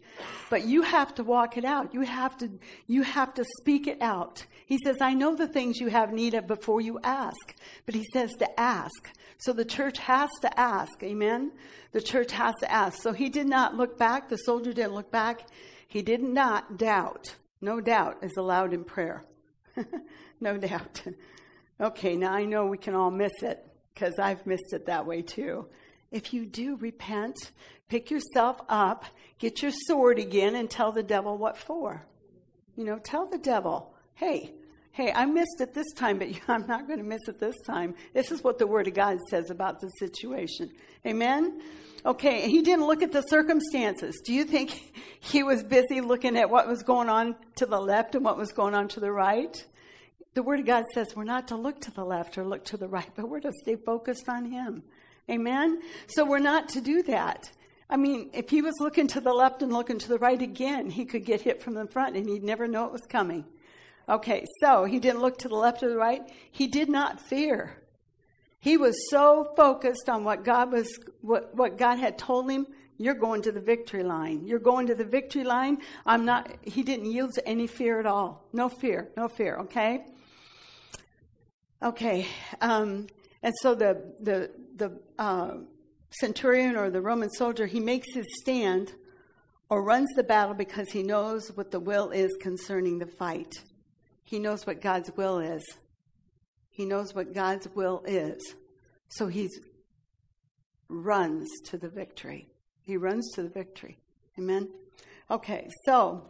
But 0.50 0.66
you 0.66 0.82
have 0.82 1.14
to 1.16 1.24
walk 1.24 1.56
it 1.56 1.64
out. 1.64 1.94
You 1.94 2.02
have 2.02 2.36
to, 2.40 2.50
you 2.88 3.04
have 3.04 3.36
to 3.36 3.46
speak 3.60 3.86
it 3.86 4.02
out. 4.02 4.44
He 4.66 4.80
says, 4.84 4.98
I 5.02 5.14
know 5.14 5.36
the 5.36 5.48
things 5.48 5.80
you 5.80 5.90
have 5.90 6.12
need 6.12 6.34
of 6.34 6.48
before 6.48 6.82
you 6.82 7.00
ask. 7.04 7.56
But 7.86 7.94
he 7.94 8.04
says 8.12 8.34
to 8.40 8.60
ask. 8.60 9.12
So 9.38 9.54
the 9.54 9.64
church 9.64 10.00
has 10.00 10.32
to 10.42 10.60
ask. 10.60 11.04
Amen? 11.04 11.52
The 11.92 12.02
church 12.02 12.32
has 12.32 12.56
to 12.62 12.72
ask. 12.72 13.04
So 13.04 13.14
he 13.14 13.30
did 13.30 13.46
not 13.46 13.78
look 13.78 14.00
back. 14.00 14.30
The 14.30 14.38
soldier 14.38 14.74
didn't 14.74 14.96
look 14.96 15.12
back. 15.12 15.42
He 15.88 16.02
did 16.02 16.24
not 16.24 16.80
doubt. 16.80 17.36
No 17.62 17.80
doubt 17.80 18.24
is 18.24 18.36
allowed 18.36 18.74
in 18.74 18.84
prayer. 18.84 19.24
no 20.42 20.58
doubt. 20.58 21.04
Okay, 21.82 22.16
now 22.16 22.32
I 22.32 22.46
know 22.46 22.68
we 22.68 22.78
can 22.78 22.94
all 22.94 23.10
miss 23.10 23.42
it 23.42 23.66
because 23.94 24.20
I've 24.20 24.46
missed 24.46 24.74
it 24.74 24.86
that 24.88 25.06
way 25.06 25.22
too. 25.22 25.68
If 26.12 26.34
you 26.34 26.46
do 26.46 26.76
repent, 26.78 27.52
pick 27.90 28.12
yourself 28.12 28.62
up, 28.70 29.06
get 29.40 29.62
your 29.62 29.72
sword 29.88 30.20
again, 30.20 30.56
and 30.56 30.70
tell 30.70 30.92
the 30.92 31.04
devil 31.04 31.38
what 31.38 31.58
for. 31.58 32.06
You 32.76 32.86
know, 32.86 33.00
tell 33.00 33.28
the 33.28 33.38
devil, 33.38 33.94
hey, 34.16 34.54
hey, 34.92 35.12
I 35.12 35.26
missed 35.26 35.60
it 35.60 35.74
this 35.74 35.92
time, 35.94 36.20
but 36.20 36.30
I'm 36.48 36.66
not 36.68 36.88
going 36.88 37.00
to 37.00 37.06
miss 37.06 37.28
it 37.28 37.40
this 37.40 37.60
time. 37.66 37.96
This 38.14 38.32
is 38.32 38.44
what 38.44 38.60
the 38.60 38.68
Word 38.68 38.88
of 38.88 38.94
God 38.94 39.18
says 39.30 39.50
about 39.50 39.80
the 39.80 39.90
situation. 40.00 40.72
Amen? 41.06 41.62
Okay, 42.06 42.50
he 42.50 42.62
didn't 42.62 42.86
look 42.86 43.02
at 43.02 43.12
the 43.12 43.22
circumstances. 43.22 44.22
Do 44.26 44.34
you 44.34 44.44
think 44.44 44.94
he 45.20 45.44
was 45.44 45.64
busy 45.64 46.02
looking 46.02 46.38
at 46.38 46.50
what 46.50 46.68
was 46.68 46.84
going 46.84 47.10
on 47.10 47.36
to 47.56 47.66
the 47.66 47.80
left 47.80 48.16
and 48.16 48.24
what 48.24 48.38
was 48.38 48.52
going 48.52 48.76
on 48.76 48.88
to 48.90 49.00
the 49.00 49.12
right? 49.12 49.66
The 50.34 50.44
Word 50.44 50.62
of 50.62 50.66
God 50.66 50.86
says 50.94 51.16
we're 51.16 51.24
not 51.24 51.50
to 51.50 51.56
look 51.56 51.80
to 51.82 51.92
the 51.92 52.04
left 52.04 52.38
or 52.38 52.44
look 52.44 52.66
to 52.66 52.78
the 52.78 52.88
right, 52.88 53.10
but 53.16 53.30
we're 53.30 53.40
to 53.42 53.52
stay 53.62 53.76
focused 53.76 54.28
on 54.28 54.46
Him. 54.46 54.84
Amen? 55.30 55.82
So 56.08 56.26
we're 56.26 56.40
not 56.40 56.70
to 56.70 56.82
do 56.82 57.04
that. 57.04 57.50
I 57.90 57.98
mean, 57.98 58.32
if 58.34 58.50
he 58.50 58.62
was 58.62 58.74
looking 58.80 59.08
to 59.10 59.22
the 59.22 59.34
left 59.34 59.62
and 59.62 59.72
looking 59.72 60.00
to 60.00 60.10
the 60.10 60.18
right 60.18 60.42
again, 60.42 60.90
he 60.90 61.06
could 61.06 61.26
get 61.26 61.42
hit 61.42 61.62
from 61.62 61.76
the 61.76 61.86
front 61.86 62.16
and 62.16 62.28
he'd 62.28 62.44
never 62.44 62.68
know 62.68 62.86
it 62.86 62.92
was 62.92 63.06
coming. 63.08 63.46
Okay, 64.10 64.46
so 64.60 64.84
he 64.84 65.00
didn't 65.00 65.22
look 65.22 65.38
to 65.40 65.48
the 65.48 65.56
left 65.56 65.84
or 65.84 65.90
the 65.90 65.98
right. 65.98 66.22
He 66.52 66.68
did 66.68 66.90
not 66.90 67.22
fear. 67.22 67.78
He 68.60 68.78
was 68.78 68.96
so 69.10 69.54
focused 69.56 70.10
on 70.10 70.24
what 70.24 70.44
God 70.44 70.72
was 70.72 70.98
what, 71.22 71.56
what 71.56 71.78
God 71.78 72.00
had 72.00 72.18
told 72.18 72.50
him, 72.50 72.66
you're 72.98 73.14
going 73.14 73.42
to 73.44 73.52
the 73.52 73.60
victory 73.60 74.04
line. 74.04 74.46
You're 74.46 74.60
going 74.60 74.88
to 74.88 74.96
the 74.96 75.06
victory 75.06 75.44
line. 75.44 75.80
I'm 76.06 76.26
not 76.26 76.50
he 76.64 76.84
didn't 76.84 77.12
yield 77.12 77.34
to 77.34 77.48
any 77.48 77.68
fear 77.68 78.00
at 78.00 78.06
all. 78.06 78.46
No 78.54 78.70
fear, 78.70 79.10
no 79.16 79.28
fear, 79.28 79.58
okay? 79.62 80.06
Okay, 81.84 82.26
um, 82.62 83.08
and 83.42 83.54
so 83.62 83.76
the 83.76 84.14
the 84.22 84.50
the 84.78 84.98
uh, 85.20 85.56
centurion 86.12 86.78
or 86.78 86.90
the 86.90 87.02
Roman 87.02 87.30
soldier 87.30 87.66
he 87.66 87.82
makes 87.82 88.14
his 88.14 88.26
stand 88.40 88.94
or 89.70 89.84
runs 89.84 90.08
the 90.16 90.24
battle 90.24 90.54
because 90.54 90.90
he 90.92 91.04
knows 91.04 91.52
what 91.56 91.72
the 91.72 91.82
will 91.82 92.12
is 92.12 92.32
concerning 92.40 93.00
the 93.00 93.06
fight. 93.06 93.52
He 94.24 94.40
knows 94.40 94.66
what 94.66 94.80
God's 94.80 95.12
will 95.18 95.40
is. 95.40 95.62
He 96.70 96.86
knows 96.86 97.14
what 97.14 97.34
God's 97.34 97.68
will 97.76 98.02
is. 98.08 98.56
So 99.10 99.28
he 99.28 99.50
runs 100.88 101.50
to 101.66 101.78
the 101.78 101.90
victory. 101.90 102.48
He 102.82 102.96
runs 102.96 103.30
to 103.34 103.44
the 103.44 103.50
victory. 103.50 104.00
Amen. 104.40 104.70
Okay, 105.30 105.68
so 105.86 106.30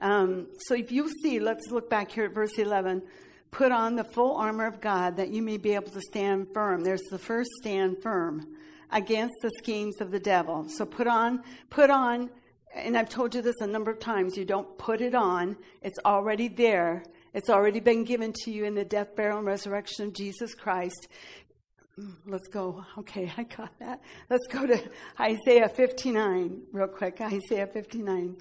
um, 0.00 0.48
so 0.58 0.74
if 0.74 0.92
you 0.92 1.08
see, 1.22 1.40
let's 1.40 1.70
look 1.70 1.88
back 1.88 2.10
here 2.10 2.26
at 2.26 2.34
verse 2.34 2.58
11 2.58 3.02
put 3.52 3.70
on 3.70 3.94
the 3.94 4.02
full 4.02 4.34
armor 4.36 4.66
of 4.66 4.80
God 4.80 5.16
that 5.18 5.30
you 5.30 5.42
may 5.42 5.58
be 5.58 5.74
able 5.74 5.90
to 5.90 6.00
stand 6.00 6.48
firm. 6.52 6.82
There's 6.82 7.02
the 7.10 7.18
first 7.18 7.50
stand 7.60 8.02
firm 8.02 8.56
against 8.90 9.34
the 9.42 9.50
schemes 9.58 10.00
of 10.00 10.10
the 10.10 10.18
devil. 10.18 10.66
So 10.68 10.84
put 10.84 11.06
on, 11.06 11.42
put 11.70 11.90
on, 11.90 12.30
and 12.74 12.96
I've 12.96 13.10
told 13.10 13.34
you 13.34 13.42
this 13.42 13.60
a 13.60 13.66
number 13.66 13.90
of 13.90 14.00
times, 14.00 14.36
you 14.36 14.46
don't 14.46 14.76
put 14.78 15.02
it 15.02 15.14
on. 15.14 15.56
It's 15.82 15.98
already 16.04 16.48
there. 16.48 17.04
It's 17.34 17.50
already 17.50 17.80
been 17.80 18.04
given 18.04 18.32
to 18.44 18.50
you 18.50 18.64
in 18.64 18.74
the 18.74 18.84
death, 18.84 19.14
burial, 19.14 19.38
and 19.38 19.46
resurrection 19.46 20.06
of 20.06 20.14
Jesus 20.14 20.54
Christ. 20.54 21.08
Let's 22.26 22.48
go. 22.48 22.84
Okay, 22.98 23.30
I 23.36 23.42
got 23.44 23.78
that. 23.80 24.00
Let's 24.30 24.46
go 24.46 24.66
to 24.66 24.82
Isaiah 25.20 25.68
59 25.68 26.62
real 26.72 26.88
quick. 26.88 27.20
Isaiah 27.20 27.66
59. 27.66 28.36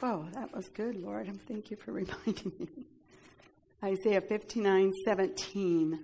Whoa, 0.00 0.28
that 0.32 0.54
was 0.54 0.68
good, 0.68 0.94
Lord. 0.94 1.28
Thank 1.48 1.72
you 1.72 1.76
for 1.76 1.90
reminding 1.92 2.52
me. 2.60 2.84
Isaiah 3.82 4.20
59 4.20 4.92
17. 5.04 6.00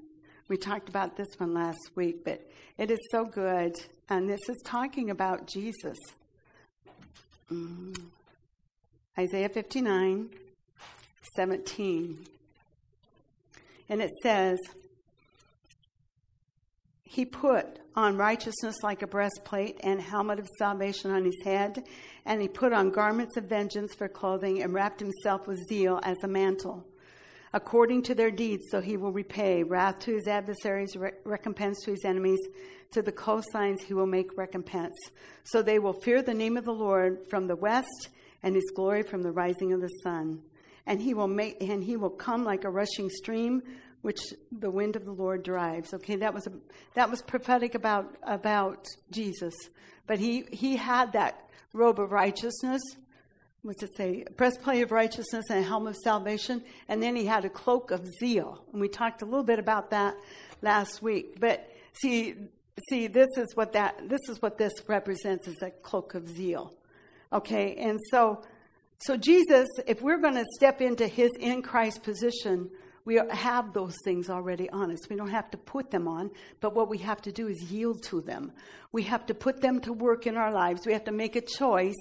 We 0.47 0.57
talked 0.57 0.89
about 0.89 1.17
this 1.17 1.27
one 1.39 1.55
last 1.55 1.91
week, 1.97 2.25
but 2.25 2.49
it 2.79 2.93
is 2.93 3.01
so 3.11 3.25
good. 3.25 3.75
And 4.09 4.29
this 4.29 4.49
is 4.49 4.63
talking 4.65 5.11
about 5.11 5.49
Jesus. 5.49 5.99
Mm. 7.51 7.97
Isaiah 9.19 9.49
59 9.49 10.31
17. 11.35 12.27
And 13.89 14.01
it 14.01 14.13
says, 14.23 14.61
He 17.03 17.25
put 17.25 17.81
on 17.97 18.17
righteousness 18.17 18.77
like 18.85 19.03
a 19.03 19.09
breastplate 19.09 19.81
and 19.83 20.01
helmet 20.01 20.39
of 20.39 20.49
salvation 20.61 21.11
on 21.11 21.25
his 21.25 21.43
head. 21.43 21.83
And 22.25 22.41
he 22.41 22.47
put 22.47 22.73
on 22.73 22.91
garments 22.91 23.37
of 23.37 23.45
vengeance 23.47 23.95
for 23.97 24.09
clothing 24.09 24.63
and 24.63 24.73
wrapped 24.73 25.01
himself 25.01 25.49
with 25.49 25.59
zeal 25.69 25.99
as 26.05 26.17
a 26.23 26.29
mantle. 26.29 26.87
According 27.55 28.03
to 28.03 28.17
their 28.17 28.33
deeds, 28.33 28.65
so 28.69 28.81
he 28.81 28.97
will 28.97 29.13
repay 29.13 29.63
wrath 29.63 30.01
to 30.01 30.15
his 30.15 30.27
adversaries, 30.27 30.97
recompense 31.25 31.81
to 31.85 31.93
his 31.93 32.05
enemies. 32.05 32.41
To 32.91 33.01
the 33.01 33.13
coastlands 33.13 33.83
he 33.83 33.95
will 33.95 34.09
make 34.09 34.37
recompense. 34.37 34.97
So 35.45 35.63
they 35.63 35.79
will 35.79 35.93
fear 35.93 36.21
the 36.21 36.35
name 36.35 36.57
of 36.57 36.65
the 36.65 36.73
Lord 36.73 37.29
from 37.31 37.47
the 37.47 37.55
west 37.55 38.09
and 38.43 38.57
his 38.57 38.73
glory 38.75 39.05
from 39.05 39.23
the 39.23 39.31
rising 39.31 39.73
of 39.73 39.81
the 39.81 39.89
sun. 40.03 40.43
And 40.85 41.01
he 41.01 41.15
will 41.15 41.29
make 41.29 41.63
and 41.63 41.83
he 41.83 41.97
will 41.97 42.11
come 42.11 42.45
like 42.45 42.65
a 42.65 42.71
rushing 42.71 43.09
stream 43.09 43.63
which 44.03 44.21
the 44.51 44.71
wind 44.71 44.97
of 44.97 45.05
the 45.05 45.13
Lord 45.13 45.45
drives. 45.45 45.95
Okay, 45.95 46.17
that 46.17 46.35
was 46.35 46.49
a, 46.49 46.53
that 46.95 47.09
was 47.09 47.23
prophetic 47.23 47.77
about 47.77 48.17
about 48.25 48.85
Jesus, 49.13 49.55
but 50.09 50.19
he 50.19 50.45
he 50.51 50.77
had 50.77 51.13
that 51.13 51.49
robe 51.73 52.01
of 52.01 52.11
righteousness. 52.11 52.83
What's 53.65 53.83
it 53.83 53.97
say? 53.97 54.27
Breastplate 54.37 54.83
of 54.83 54.93
righteousness 54.93 55.47
and 55.49 55.61
a 55.61 55.63
helmet 55.63 55.97
of 55.97 56.03
salvation, 56.05 56.63
and 56.87 57.03
then 57.03 57.17
he 57.17 57.25
had 57.25 57.47
a 57.47 57.49
cloak 57.49 57.93
of 57.93 58.07
zeal, 58.21 58.63
and 58.71 58.79
we 58.79 58.89
talked 58.89 59.23
a 59.23 59.25
little 59.25 59.43
bit 59.43 59.59
about 59.59 59.89
that 59.89 60.17
last 60.61 61.01
week. 61.01 61.41
But 61.41 61.67
see, 61.95 62.35
see, 62.91 63.07
this 63.07 63.31
is 63.39 63.57
what 63.57 63.73
that 63.73 64.07
this 64.07 64.21
is 64.29 64.43
what 64.43 64.59
this 64.59 64.75
represents 64.87 65.49
is 65.49 65.63
a 65.63 65.71
cloak 65.71 66.15
of 66.15 66.29
zeal. 66.29 66.75
Okay, 67.33 67.75
and 67.77 67.99
so 68.11 68.43
so 68.99 69.17
Jesus, 69.17 69.67
if 69.87 70.03
we're 70.03 70.21
going 70.21 70.35
to 70.35 70.45
step 70.57 70.83
into 70.83 71.09
his 71.09 71.31
in 71.41 71.63
Christ 71.63 72.03
position, 72.03 72.69
we 73.07 73.19
have 73.31 73.73
those 73.73 73.95
things 74.05 74.29
already 74.29 74.69
on 74.69 74.91
us. 74.91 75.09
We 75.09 75.17
don't 75.17 75.31
have 75.31 75.51
to 75.53 75.57
put 75.57 75.91
them 75.91 76.07
on, 76.07 76.31
but 76.61 76.75
what 76.75 76.91
we 76.91 76.99
have 76.99 77.23
to 77.23 77.33
do 77.33 77.49
is 77.49 77.73
yield 77.73 78.03
to 78.11 78.21
them. 78.21 78.53
We 78.93 79.05
have 79.05 79.25
to 79.25 79.35
put 79.35 79.63
them 79.63 79.81
to 79.81 79.95
work 79.95 80.27
in 80.27 80.37
our 80.37 80.53
lives. 80.53 80.85
We 80.85 80.93
have 80.93 81.05
to 81.05 81.13
make 81.13 81.35
a 81.35 81.41
choice 81.41 81.95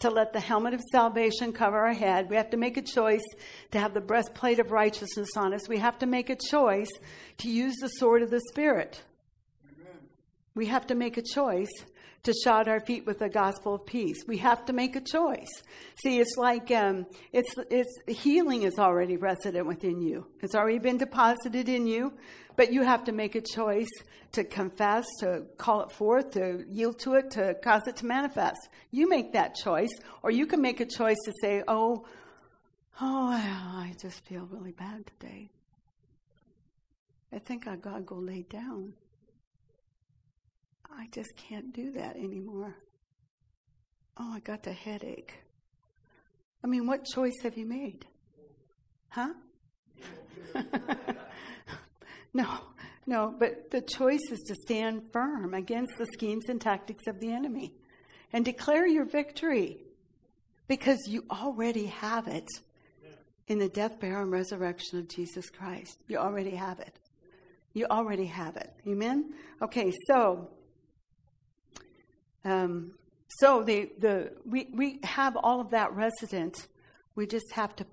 to 0.00 0.10
let 0.10 0.32
the 0.32 0.40
helmet 0.40 0.74
of 0.74 0.80
salvation 0.92 1.52
cover 1.52 1.78
our 1.78 1.92
head. 1.92 2.30
We 2.30 2.36
have 2.36 2.50
to 2.50 2.56
make 2.56 2.76
a 2.76 2.82
choice 2.82 3.24
to 3.72 3.80
have 3.80 3.94
the 3.94 4.00
breastplate 4.00 4.60
of 4.60 4.70
righteousness 4.70 5.30
on 5.36 5.52
us. 5.52 5.68
We 5.68 5.78
have 5.78 5.98
to 5.98 6.06
make 6.06 6.30
a 6.30 6.36
choice 6.36 6.90
to 7.38 7.48
use 7.50 7.76
the 7.80 7.88
sword 7.88 8.22
of 8.22 8.30
the 8.30 8.40
Spirit. 8.50 9.02
Amen. 9.64 9.98
We 10.54 10.66
have 10.66 10.86
to 10.88 10.94
make 10.94 11.16
a 11.16 11.22
choice 11.22 11.72
to 12.24 12.32
shod 12.44 12.68
our 12.68 12.80
feet 12.80 13.06
with 13.06 13.20
the 13.20 13.28
gospel 13.28 13.74
of 13.74 13.86
peace. 13.86 14.18
We 14.26 14.38
have 14.38 14.64
to 14.66 14.72
make 14.72 14.96
a 14.96 15.00
choice. 15.00 15.48
See, 16.02 16.18
it's 16.18 16.36
like 16.36 16.70
um, 16.70 17.06
it's 17.32 17.54
it's 17.70 18.20
healing 18.20 18.62
is 18.62 18.78
already 18.78 19.16
resident 19.16 19.66
within 19.66 20.00
you. 20.00 20.26
It's 20.40 20.54
already 20.54 20.78
been 20.78 20.98
deposited 20.98 21.68
in 21.68 21.86
you, 21.86 22.12
but 22.56 22.72
you 22.72 22.82
have 22.82 23.04
to 23.04 23.12
make 23.12 23.34
a 23.34 23.40
choice 23.40 23.88
to 24.32 24.44
confess, 24.44 25.06
to 25.20 25.44
call 25.56 25.82
it 25.82 25.92
forth, 25.92 26.32
to 26.32 26.64
yield 26.68 26.98
to 27.00 27.14
it, 27.14 27.30
to 27.32 27.54
cause 27.62 27.82
it 27.86 27.96
to 27.96 28.06
manifest. 28.06 28.68
You 28.90 29.08
make 29.08 29.32
that 29.32 29.54
choice, 29.54 29.92
or 30.22 30.30
you 30.30 30.46
can 30.46 30.60
make 30.60 30.80
a 30.80 30.86
choice 30.86 31.16
to 31.24 31.32
say, 31.40 31.62
"Oh, 31.66 32.04
oh, 33.00 33.30
I 33.30 33.94
just 34.00 34.24
feel 34.26 34.46
really 34.50 34.72
bad 34.72 35.06
today. 35.06 35.50
I 37.32 37.38
think 37.38 37.66
I 37.66 37.76
gotta 37.76 38.02
go 38.02 38.16
lay 38.16 38.42
down." 38.42 38.94
I 40.90 41.08
just 41.12 41.36
can't 41.36 41.72
do 41.72 41.92
that 41.92 42.16
anymore. 42.16 42.76
Oh, 44.16 44.32
I 44.34 44.40
got 44.40 44.62
the 44.62 44.72
headache. 44.72 45.34
I 46.62 46.66
mean, 46.66 46.86
what 46.86 47.04
choice 47.04 47.36
have 47.42 47.56
you 47.56 47.66
made? 47.66 48.06
Huh? 49.10 49.32
no, 52.34 52.46
no, 53.06 53.34
but 53.38 53.70
the 53.70 53.80
choice 53.80 54.30
is 54.30 54.40
to 54.48 54.54
stand 54.54 55.02
firm 55.12 55.54
against 55.54 55.92
the 55.98 56.06
schemes 56.06 56.48
and 56.48 56.60
tactics 56.60 57.06
of 57.06 57.20
the 57.20 57.32
enemy 57.32 57.74
and 58.32 58.44
declare 58.44 58.86
your 58.86 59.04
victory 59.04 59.78
because 60.66 60.98
you 61.06 61.24
already 61.30 61.86
have 61.86 62.28
it 62.28 62.48
in 63.46 63.58
the 63.58 63.68
death, 63.68 63.98
burial, 63.98 64.22
and 64.22 64.30
resurrection 64.30 64.98
of 64.98 65.08
Jesus 65.08 65.48
Christ. 65.48 65.98
You 66.06 66.18
already 66.18 66.54
have 66.54 66.80
it. 66.80 66.98
You 67.72 67.86
already 67.86 68.26
have 68.26 68.56
it. 68.56 68.72
Amen? 68.86 69.32
Okay, 69.62 69.92
so 70.06 70.50
um, 72.48 72.92
so 73.28 73.62
the, 73.62 73.90
the, 73.98 74.32
we, 74.44 74.68
we 74.72 75.00
have 75.02 75.36
all 75.36 75.60
of 75.60 75.70
that 75.70 75.94
resident. 75.94 76.66
We 77.14 77.26
just 77.26 77.52
have 77.52 77.74
to 77.76 77.86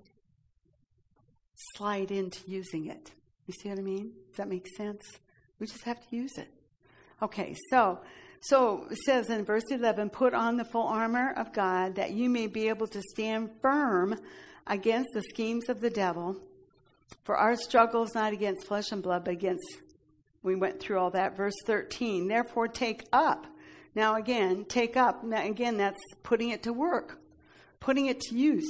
slide 1.74 2.10
into 2.10 2.40
using 2.46 2.86
it. 2.86 3.12
You 3.46 3.54
see 3.60 3.68
what 3.68 3.78
I 3.78 3.82
mean? 3.82 4.12
Does 4.28 4.36
that 4.38 4.48
make 4.48 4.66
sense? 4.76 5.02
We 5.58 5.66
just 5.66 5.84
have 5.84 6.00
to 6.08 6.16
use 6.16 6.36
it. 6.36 6.48
Okay, 7.22 7.54
so 7.70 8.00
so 8.40 8.86
it 8.90 8.98
says 8.98 9.30
in 9.30 9.44
verse 9.44 9.64
11, 9.70 10.10
put 10.10 10.34
on 10.34 10.56
the 10.56 10.64
full 10.64 10.86
armor 10.86 11.32
of 11.36 11.52
God 11.52 11.96
that 11.96 12.12
you 12.12 12.28
may 12.28 12.46
be 12.46 12.68
able 12.68 12.86
to 12.88 13.02
stand 13.02 13.50
firm 13.60 14.16
against 14.66 15.08
the 15.14 15.22
schemes 15.22 15.68
of 15.68 15.80
the 15.80 15.90
devil. 15.90 16.36
For 17.24 17.36
our 17.36 17.56
struggle 17.56 18.04
is 18.04 18.14
not 18.14 18.32
against 18.32 18.66
flesh 18.66 18.92
and 18.92 19.02
blood, 19.02 19.24
but 19.24 19.32
against, 19.32 19.64
we 20.42 20.54
went 20.54 20.80
through 20.80 20.98
all 20.98 21.10
that. 21.10 21.36
Verse 21.36 21.54
13, 21.64 22.28
therefore 22.28 22.68
take 22.68 23.02
up 23.12 23.46
now, 23.96 24.16
again, 24.16 24.66
take 24.68 24.94
up. 24.94 25.24
Now, 25.24 25.42
again, 25.42 25.78
that's 25.78 25.98
putting 26.22 26.50
it 26.50 26.62
to 26.64 26.72
work, 26.74 27.18
putting 27.80 28.06
it 28.06 28.20
to 28.20 28.36
use. 28.36 28.68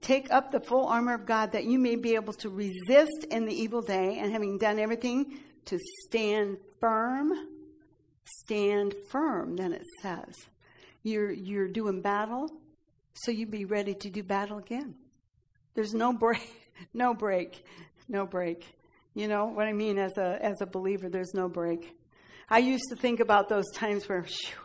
Take 0.00 0.32
up 0.32 0.50
the 0.50 0.58
full 0.58 0.86
armor 0.86 1.14
of 1.14 1.24
God 1.24 1.52
that 1.52 1.64
you 1.64 1.78
may 1.78 1.94
be 1.94 2.16
able 2.16 2.32
to 2.32 2.48
resist 2.48 3.26
in 3.30 3.46
the 3.46 3.54
evil 3.54 3.80
day, 3.80 4.18
and 4.18 4.32
having 4.32 4.58
done 4.58 4.80
everything, 4.80 5.38
to 5.66 5.78
stand 6.04 6.56
firm. 6.80 7.32
Stand 8.24 8.96
firm, 9.08 9.54
then 9.54 9.72
it 9.72 9.84
says. 10.02 10.34
You're, 11.04 11.30
you're 11.30 11.68
doing 11.68 12.02
battle, 12.02 12.50
so 13.14 13.30
you 13.30 13.46
be 13.46 13.66
ready 13.66 13.94
to 13.94 14.10
do 14.10 14.24
battle 14.24 14.58
again. 14.58 14.96
There's 15.74 15.94
no 15.94 16.12
break, 16.12 16.50
no 16.92 17.14
break, 17.14 17.64
no 18.08 18.26
break. 18.26 18.66
You 19.14 19.28
know 19.28 19.46
what 19.46 19.68
I 19.68 19.72
mean? 19.72 19.96
As 19.96 20.18
a, 20.18 20.38
as 20.42 20.60
a 20.60 20.66
believer, 20.66 21.08
there's 21.08 21.34
no 21.34 21.48
break. 21.48 21.94
I 22.52 22.58
used 22.58 22.88
to 22.90 22.96
think 22.96 23.20
about 23.20 23.48
those 23.48 23.70
times 23.74 24.08
where 24.08 24.22
whew, 24.22 24.56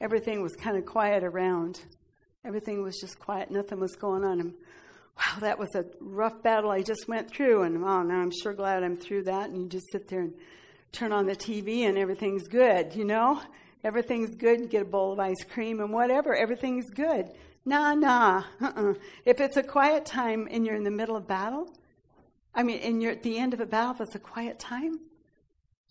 everything 0.00 0.42
was 0.42 0.56
kind 0.56 0.76
of 0.76 0.84
quiet 0.84 1.22
around. 1.22 1.80
Everything 2.44 2.82
was 2.82 2.98
just 3.00 3.20
quiet. 3.20 3.52
Nothing 3.52 3.78
was 3.78 3.94
going 3.94 4.24
on. 4.24 4.40
And 4.40 4.54
wow, 5.16 5.38
that 5.38 5.56
was 5.56 5.72
a 5.76 5.84
rough 6.00 6.42
battle 6.42 6.72
I 6.72 6.82
just 6.82 7.06
went 7.06 7.30
through. 7.30 7.62
And 7.62 7.76
oh, 7.84 8.02
now 8.02 8.20
I'm 8.20 8.32
sure 8.32 8.52
glad 8.52 8.82
I'm 8.82 8.96
through 8.96 9.24
that. 9.24 9.50
And 9.50 9.62
you 9.62 9.68
just 9.68 9.86
sit 9.92 10.08
there 10.08 10.22
and 10.22 10.34
turn 10.90 11.12
on 11.12 11.26
the 11.26 11.36
TV 11.36 11.82
and 11.82 11.96
everything's 11.96 12.48
good, 12.48 12.96
you 12.96 13.04
know? 13.04 13.40
Everything's 13.84 14.34
good. 14.34 14.58
You 14.58 14.66
get 14.66 14.82
a 14.82 14.86
bowl 14.86 15.12
of 15.12 15.20
ice 15.20 15.44
cream 15.44 15.78
and 15.78 15.92
whatever. 15.92 16.34
Everything's 16.34 16.90
good. 16.90 17.30
Nah, 17.64 17.94
nah. 17.94 18.42
Uh-uh. 18.60 18.94
If 19.24 19.40
it's 19.40 19.56
a 19.56 19.62
quiet 19.62 20.04
time 20.04 20.48
and 20.50 20.66
you're 20.66 20.74
in 20.74 20.82
the 20.82 20.90
middle 20.90 21.16
of 21.16 21.28
battle, 21.28 21.72
I 22.54 22.64
mean, 22.64 22.80
and 22.80 23.00
you're 23.00 23.12
at 23.12 23.22
the 23.22 23.38
end 23.38 23.54
of 23.54 23.60
a 23.60 23.66
battle, 23.66 23.94
if 23.94 24.00
it's 24.00 24.16
a 24.16 24.18
quiet 24.18 24.58
time, 24.58 24.98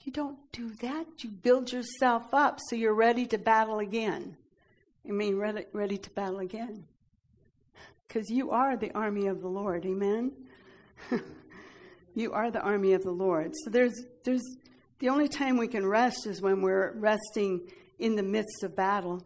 you 0.03 0.12
don't 0.12 0.38
do 0.51 0.69
that. 0.81 1.05
You 1.19 1.29
build 1.29 1.71
yourself 1.71 2.33
up 2.33 2.59
so 2.67 2.75
you're 2.75 2.95
ready 2.95 3.25
to 3.27 3.38
battle 3.38 3.79
again. 3.79 4.38
I 5.07 5.12
mean, 5.12 5.38
ready, 5.38 5.65
ready 5.73 5.97
to 5.97 6.09
battle 6.12 6.39
again. 6.39 6.85
Because 8.07 8.29
you 8.29 8.51
are 8.51 8.77
the 8.77 8.91
army 8.93 9.27
of 9.27 9.41
the 9.41 9.47
Lord. 9.47 9.85
Amen? 9.85 10.31
you 12.15 12.31
are 12.31 12.49
the 12.49 12.62
army 12.62 12.93
of 12.93 13.03
the 13.03 13.12
Lord. 13.12 13.53
So 13.63 13.69
there's, 13.69 13.93
there's, 14.23 14.43
the 14.99 15.09
only 15.09 15.27
time 15.27 15.57
we 15.57 15.67
can 15.67 15.85
rest 15.85 16.25
is 16.27 16.41
when 16.41 16.62
we're 16.62 16.93
resting 16.93 17.62
in 17.99 18.15
the 18.15 18.23
midst 18.23 18.63
of 18.63 18.75
battle, 18.75 19.21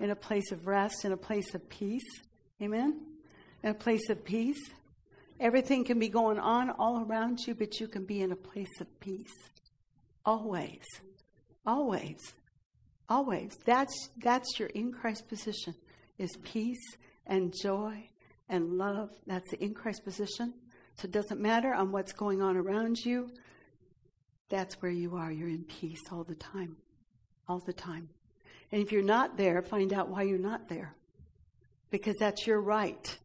in 0.00 0.10
a 0.10 0.16
place 0.16 0.50
of 0.50 0.66
rest, 0.66 1.04
in 1.04 1.12
a 1.12 1.16
place 1.16 1.54
of 1.54 1.68
peace. 1.68 2.04
Amen? 2.60 3.00
In 3.62 3.70
a 3.70 3.74
place 3.74 4.08
of 4.10 4.24
peace. 4.24 4.60
Everything 5.40 5.84
can 5.84 5.98
be 5.98 6.08
going 6.08 6.38
on 6.38 6.70
all 6.70 7.04
around 7.04 7.40
you, 7.46 7.54
but 7.54 7.80
you 7.80 7.88
can 7.88 8.04
be 8.04 8.20
in 8.20 8.32
a 8.32 8.36
place 8.36 8.80
of 8.80 9.00
peace. 9.00 9.32
Always. 10.24 10.84
Always. 11.66 12.18
Always. 13.08 13.58
That's 13.64 14.10
that's 14.18 14.58
your 14.58 14.68
in 14.68 14.92
Christ 14.92 15.28
position 15.28 15.74
is 16.18 16.36
peace 16.42 16.96
and 17.26 17.52
joy 17.62 18.08
and 18.48 18.78
love. 18.78 19.10
That's 19.26 19.50
the 19.50 19.62
in 19.62 19.74
Christ 19.74 20.04
position. 20.04 20.54
So 20.96 21.06
it 21.06 21.12
doesn't 21.12 21.40
matter 21.40 21.72
on 21.72 21.90
what's 21.90 22.12
going 22.12 22.42
on 22.42 22.56
around 22.56 22.98
you. 23.04 23.30
That's 24.48 24.74
where 24.82 24.92
you 24.92 25.16
are. 25.16 25.32
You're 25.32 25.48
in 25.48 25.64
peace 25.64 26.02
all 26.10 26.24
the 26.24 26.34
time. 26.34 26.76
All 27.48 27.60
the 27.60 27.72
time. 27.72 28.10
And 28.70 28.82
if 28.82 28.92
you're 28.92 29.02
not 29.02 29.36
there, 29.36 29.62
find 29.62 29.92
out 29.92 30.08
why 30.08 30.22
you're 30.22 30.38
not 30.38 30.68
there. 30.68 30.94
Because 31.90 32.16
that's 32.18 32.46
your 32.46 32.60
right. 32.60 33.18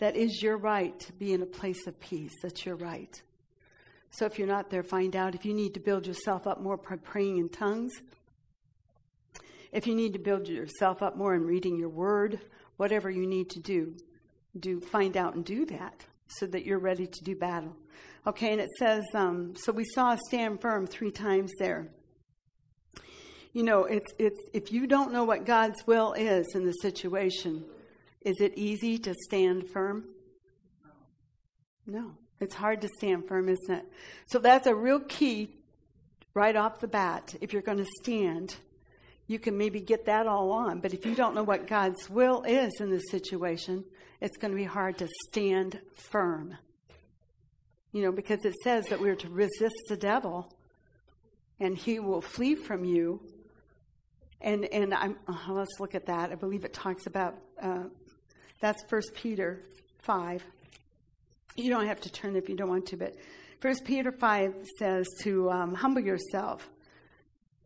That 0.00 0.16
is 0.16 0.42
your 0.42 0.56
right 0.56 0.98
to 1.00 1.12
be 1.12 1.32
in 1.32 1.42
a 1.42 1.46
place 1.46 1.86
of 1.86 1.98
peace. 2.00 2.32
That's 2.42 2.66
your 2.66 2.76
right. 2.76 3.22
So 4.12 4.26
if 4.26 4.38
you're 4.38 4.46
not 4.46 4.68
there, 4.68 4.82
find 4.82 5.16
out. 5.16 5.34
If 5.34 5.46
you 5.46 5.54
need 5.54 5.72
to 5.74 5.80
build 5.80 6.06
yourself 6.06 6.46
up 6.46 6.60
more 6.60 6.76
by 6.76 6.96
praying 6.96 7.38
in 7.38 7.48
tongues, 7.48 7.92
if 9.72 9.86
you 9.86 9.94
need 9.94 10.12
to 10.12 10.18
build 10.18 10.48
yourself 10.48 11.02
up 11.02 11.16
more 11.16 11.34
in 11.34 11.46
reading 11.46 11.78
your 11.78 11.88
word, 11.88 12.38
whatever 12.76 13.10
you 13.10 13.26
need 13.26 13.48
to 13.50 13.60
do, 13.60 13.96
do 14.60 14.80
find 14.80 15.16
out 15.16 15.34
and 15.34 15.46
do 15.46 15.64
that 15.64 16.04
so 16.26 16.46
that 16.46 16.66
you're 16.66 16.78
ready 16.78 17.06
to 17.06 17.24
do 17.24 17.34
battle. 17.34 17.74
Okay, 18.26 18.52
and 18.52 18.60
it 18.60 18.68
says, 18.78 19.02
um, 19.14 19.54
so 19.56 19.72
we 19.72 19.84
saw 19.94 20.14
stand 20.28 20.60
firm 20.60 20.86
three 20.86 21.10
times 21.10 21.50
there. 21.58 21.88
You 23.54 23.62
know, 23.62 23.84
it's, 23.84 24.12
it's, 24.18 24.40
if 24.52 24.72
you 24.72 24.86
don't 24.86 25.12
know 25.12 25.24
what 25.24 25.46
God's 25.46 25.86
will 25.86 26.12
is 26.12 26.46
in 26.54 26.64
the 26.66 26.72
situation, 26.72 27.64
is 28.20 28.36
it 28.40 28.52
easy 28.56 28.98
to 28.98 29.14
stand 29.26 29.70
firm? 29.70 30.04
No. 31.86 32.12
It's 32.42 32.56
hard 32.56 32.80
to 32.80 32.88
stand 32.88 33.28
firm, 33.28 33.48
isn't 33.48 33.72
it? 33.72 33.84
So 34.26 34.40
that's 34.40 34.66
a 34.66 34.74
real 34.74 34.98
key 34.98 35.54
right 36.34 36.56
off 36.56 36.80
the 36.80 36.88
bat. 36.88 37.36
If 37.40 37.52
you're 37.52 37.62
going 37.62 37.78
to 37.78 37.86
stand, 38.02 38.56
you 39.28 39.38
can 39.38 39.56
maybe 39.56 39.80
get 39.80 40.06
that 40.06 40.26
all 40.26 40.50
on. 40.50 40.80
But 40.80 40.92
if 40.92 41.06
you 41.06 41.14
don't 41.14 41.36
know 41.36 41.44
what 41.44 41.68
God's 41.68 42.10
will 42.10 42.42
is 42.42 42.72
in 42.80 42.90
this 42.90 43.04
situation, 43.12 43.84
it's 44.20 44.36
going 44.38 44.50
to 44.50 44.56
be 44.56 44.64
hard 44.64 44.98
to 44.98 45.08
stand 45.28 45.80
firm. 45.94 46.56
You 47.92 48.02
know, 48.02 48.12
because 48.12 48.44
it 48.44 48.54
says 48.64 48.86
that 48.86 49.00
we're 49.00 49.14
to 49.14 49.28
resist 49.28 49.76
the 49.88 49.96
devil 49.96 50.52
and 51.60 51.78
he 51.78 52.00
will 52.00 52.22
flee 52.22 52.56
from 52.56 52.84
you. 52.84 53.20
And, 54.40 54.64
and 54.64 54.92
I'm, 54.92 55.16
uh, 55.28 55.52
let's 55.52 55.78
look 55.78 55.94
at 55.94 56.06
that. 56.06 56.32
I 56.32 56.34
believe 56.34 56.64
it 56.64 56.72
talks 56.72 57.06
about, 57.06 57.36
uh, 57.62 57.84
that's 58.60 58.82
First 58.88 59.14
Peter 59.14 59.62
5. 60.00 60.42
You 61.56 61.68
don't 61.68 61.86
have 61.86 62.00
to 62.00 62.10
turn 62.10 62.36
if 62.36 62.48
you 62.48 62.56
don't 62.56 62.68
want 62.68 62.86
to, 62.86 62.96
but 62.96 63.14
First 63.60 63.84
Peter 63.84 64.10
5 64.10 64.54
says 64.78 65.06
to 65.22 65.50
um, 65.50 65.74
humble 65.74 66.00
yourself, 66.00 66.68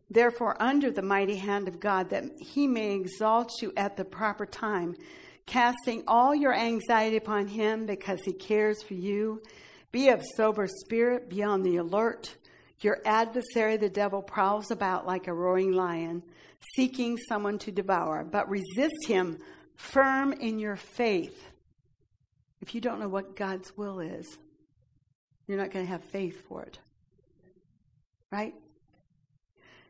therefore, 0.09 0.61
under 0.61 0.91
the 0.91 1.01
mighty 1.01 1.37
hand 1.37 1.67
of 1.67 1.79
God, 1.79 2.09
that 2.09 2.25
he 2.39 2.67
may 2.67 2.95
exalt 2.95 3.49
you 3.61 3.71
at 3.77 3.95
the 3.95 4.03
proper 4.03 4.45
time, 4.45 4.95
casting 5.45 6.03
all 6.05 6.35
your 6.35 6.53
anxiety 6.53 7.15
upon 7.17 7.47
him 7.47 7.85
because 7.85 8.19
he 8.25 8.33
cares 8.33 8.83
for 8.83 8.93
you. 8.93 9.41
Be 9.93 10.09
of 10.09 10.21
sober 10.35 10.67
spirit, 10.67 11.29
be 11.29 11.41
on 11.41 11.63
the 11.63 11.77
alert. 11.77 12.35
Your 12.81 12.99
adversary, 13.05 13.77
the 13.77 13.89
devil, 13.89 14.21
prowls 14.21 14.69
about 14.69 15.07
like 15.07 15.27
a 15.27 15.33
roaring 15.33 15.71
lion, 15.71 16.21
seeking 16.75 17.17
someone 17.29 17.57
to 17.59 17.71
devour, 17.71 18.23
but 18.23 18.49
resist 18.49 19.07
him 19.07 19.39
firm 19.77 20.33
in 20.33 20.59
your 20.59 20.75
faith 20.75 21.47
if 22.61 22.73
you 22.73 22.81
don't 22.81 22.99
know 22.99 23.07
what 23.07 23.35
God's 23.35 23.75
will 23.77 23.99
is, 23.99 24.37
you're 25.47 25.57
not 25.57 25.71
going 25.71 25.85
to 25.85 25.91
have 25.91 26.03
faith 26.03 26.45
for 26.47 26.63
it. 26.63 26.79
Right? 28.31 28.53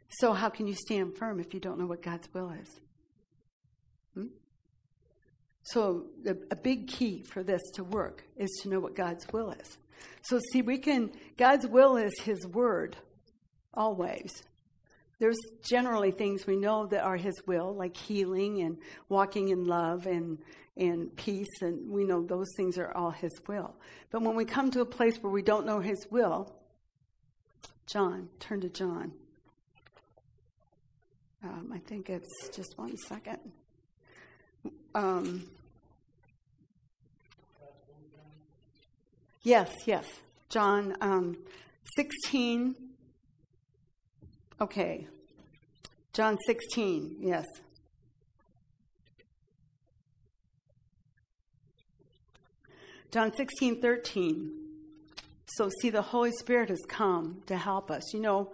So, 0.10 0.34
how 0.34 0.50
can 0.50 0.68
you 0.68 0.76
stand 0.76 1.18
firm 1.18 1.40
if 1.40 1.54
you 1.54 1.60
don't 1.60 1.80
know 1.80 1.86
what 1.86 2.02
God's 2.02 2.30
will 2.34 2.52
is? 2.52 2.80
Hmm? 4.14 4.28
So, 5.64 6.06
a, 6.26 6.36
a 6.52 6.56
big 6.56 6.88
key 6.88 7.24
for 7.24 7.44
this 7.44 7.62
to 7.74 7.84
work 7.84 8.24
is 8.38 8.50
to 8.62 8.70
know 8.70 8.80
what 8.80 8.96
God's 8.96 9.28
will 9.34 9.52
is. 9.52 9.78
So, 10.22 10.40
see, 10.52 10.62
we 10.62 10.78
can, 10.78 11.12
God's 11.38 11.68
will 11.68 11.98
is 11.98 12.14
His 12.22 12.46
word, 12.46 12.96
always. 13.74 14.44
There's 15.20 15.38
generally 15.64 16.12
things 16.12 16.46
we 16.46 16.56
know 16.56 16.86
that 16.88 17.04
are 17.04 17.18
His 17.18 17.34
will, 17.48 17.74
like 17.74 17.98
healing 17.98 18.62
and 18.62 18.78
walking 19.10 19.50
in 19.50 19.66
love 19.66 20.06
and, 20.06 20.38
and 20.76 21.16
peace, 21.16 21.62
and 21.62 21.90
we 21.90 22.04
know 22.04 22.24
those 22.24 22.48
things 22.56 22.78
are 22.78 22.96
all 22.96 23.12
His 23.12 23.32
will. 23.48 23.76
But 24.12 24.22
when 24.22 24.36
we 24.36 24.46
come 24.46 24.70
to 24.72 24.82
a 24.82 24.86
place 24.86 25.18
where 25.18 25.32
we 25.32 25.42
don't 25.42 25.66
know 25.66 25.80
His 25.80 26.06
will, 26.12 26.54
John, 27.88 28.30
turn 28.40 28.62
to 28.62 28.70
John. 28.70 29.14
Um, 31.44 31.72
I 31.74 31.80
think 31.80 32.10
it's 32.10 32.50
just 32.50 32.78
one 32.78 32.98
second. 32.98 33.40
Um, 34.94 35.48
yes, 39.44 39.72
yes. 39.86 40.06
John 40.50 40.96
um, 41.02 41.38
16. 41.96 42.87
Okay. 44.60 45.08
John 46.14 46.38
16, 46.48 47.18
yes. 47.20 47.46
John 53.12 53.34
16, 53.36 53.82
13. 53.82 54.52
So, 55.46 55.70
see, 55.82 55.92
the 55.92 56.02
Holy 56.02 56.32
Spirit 56.32 56.70
has 56.70 56.82
come 56.90 57.44
to 57.46 57.56
help 57.56 57.92
us. 57.92 58.14
You 58.14 58.20
know, 58.20 58.52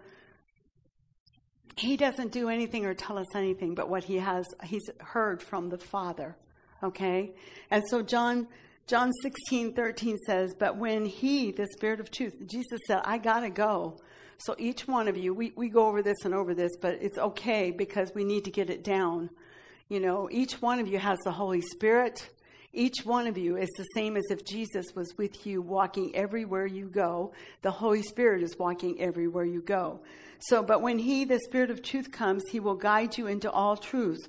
He 1.78 1.96
doesn't 1.96 2.34
do 2.34 2.50
anything 2.50 2.86
or 2.86 2.94
tell 2.94 3.18
us 3.18 3.34
anything 3.34 3.74
but 3.74 3.89
what 3.89 4.04
He 4.04 4.18
has, 4.18 4.46
He's 4.63 4.89
heard 5.00 5.42
from 5.42 5.70
the 5.70 5.78
Father. 5.78 6.36
Okay? 6.84 7.34
And 7.72 7.84
so, 7.89 8.02
John. 8.02 8.48
John 8.86 9.13
16, 9.22 9.76
13 9.76 10.18
says, 10.28 10.54
But 10.60 10.76
when 10.76 11.06
he, 11.06 11.54
the 11.54 11.68
Spirit 11.68 12.02
of 12.02 12.12
truth, 12.12 12.34
Jesus 12.52 12.82
said, 12.86 13.00
I 13.06 13.18
got 13.18 13.39
to 13.39 13.50
go. 13.50 13.98
So 14.46 14.56
each 14.58 14.88
one 14.88 15.08
of 15.08 15.16
you, 15.16 15.34
we, 15.34 15.54
we 15.56 15.70
go 15.70 15.88
over 15.88 16.02
this 16.02 16.26
and 16.26 16.34
over 16.34 16.54
this, 16.54 16.76
but 16.76 16.96
it's 17.02 17.18
okay 17.18 17.72
because 17.72 18.12
we 18.14 18.26
need 18.26 18.44
to 18.44 18.52
get 18.52 18.70
it 18.70 18.84
down. 18.84 19.30
You 19.88 20.02
know, 20.02 20.28
each 20.32 20.62
one 20.62 20.80
of 20.80 20.88
you 20.88 21.00
has 21.00 21.18
the 21.24 21.32
Holy 21.32 21.62
Spirit. 21.62 22.30
Each 22.74 23.06
one 23.06 23.26
of 23.28 23.38
you 23.38 23.56
is 23.56 23.70
the 23.78 23.86
same 23.96 24.18
as 24.18 24.26
if 24.32 24.44
Jesus 24.44 24.88
was 24.96 25.18
with 25.18 25.46
you, 25.46 25.62
walking 25.62 26.14
everywhere 26.14 26.66
you 26.66 26.88
go. 26.88 27.32
The 27.62 27.72
Holy 27.72 28.02
Spirit 28.02 28.44
is 28.44 28.58
walking 28.60 29.00
everywhere 29.00 29.46
you 29.46 29.62
go. 29.62 30.02
So, 30.40 30.62
but 30.62 30.82
when 30.82 31.00
He, 31.00 31.24
the 31.24 31.40
Spirit 31.40 31.72
of 31.72 31.82
truth, 31.82 32.12
comes, 32.12 32.44
He 32.50 32.60
will 32.60 32.76
guide 32.76 33.18
you 33.18 33.28
into 33.28 33.50
all 33.50 33.78
truth. 33.78 34.28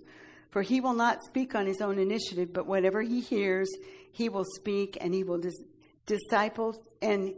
For 0.50 0.62
He 0.62 0.80
will 0.80 0.94
not 0.94 1.24
speak 1.24 1.56
on 1.56 1.66
His 1.66 1.80
own 1.80 1.98
initiative, 1.98 2.52
but 2.52 2.68
whatever 2.68 3.02
He 3.02 3.20
hears, 3.20 3.68
He 4.12 4.28
will 4.28 4.44
speak, 4.60 4.96
and 5.00 5.12
He 5.12 5.24
will 5.24 5.38
dis- 5.38 5.62
disciple, 6.06 6.80
and 7.02 7.34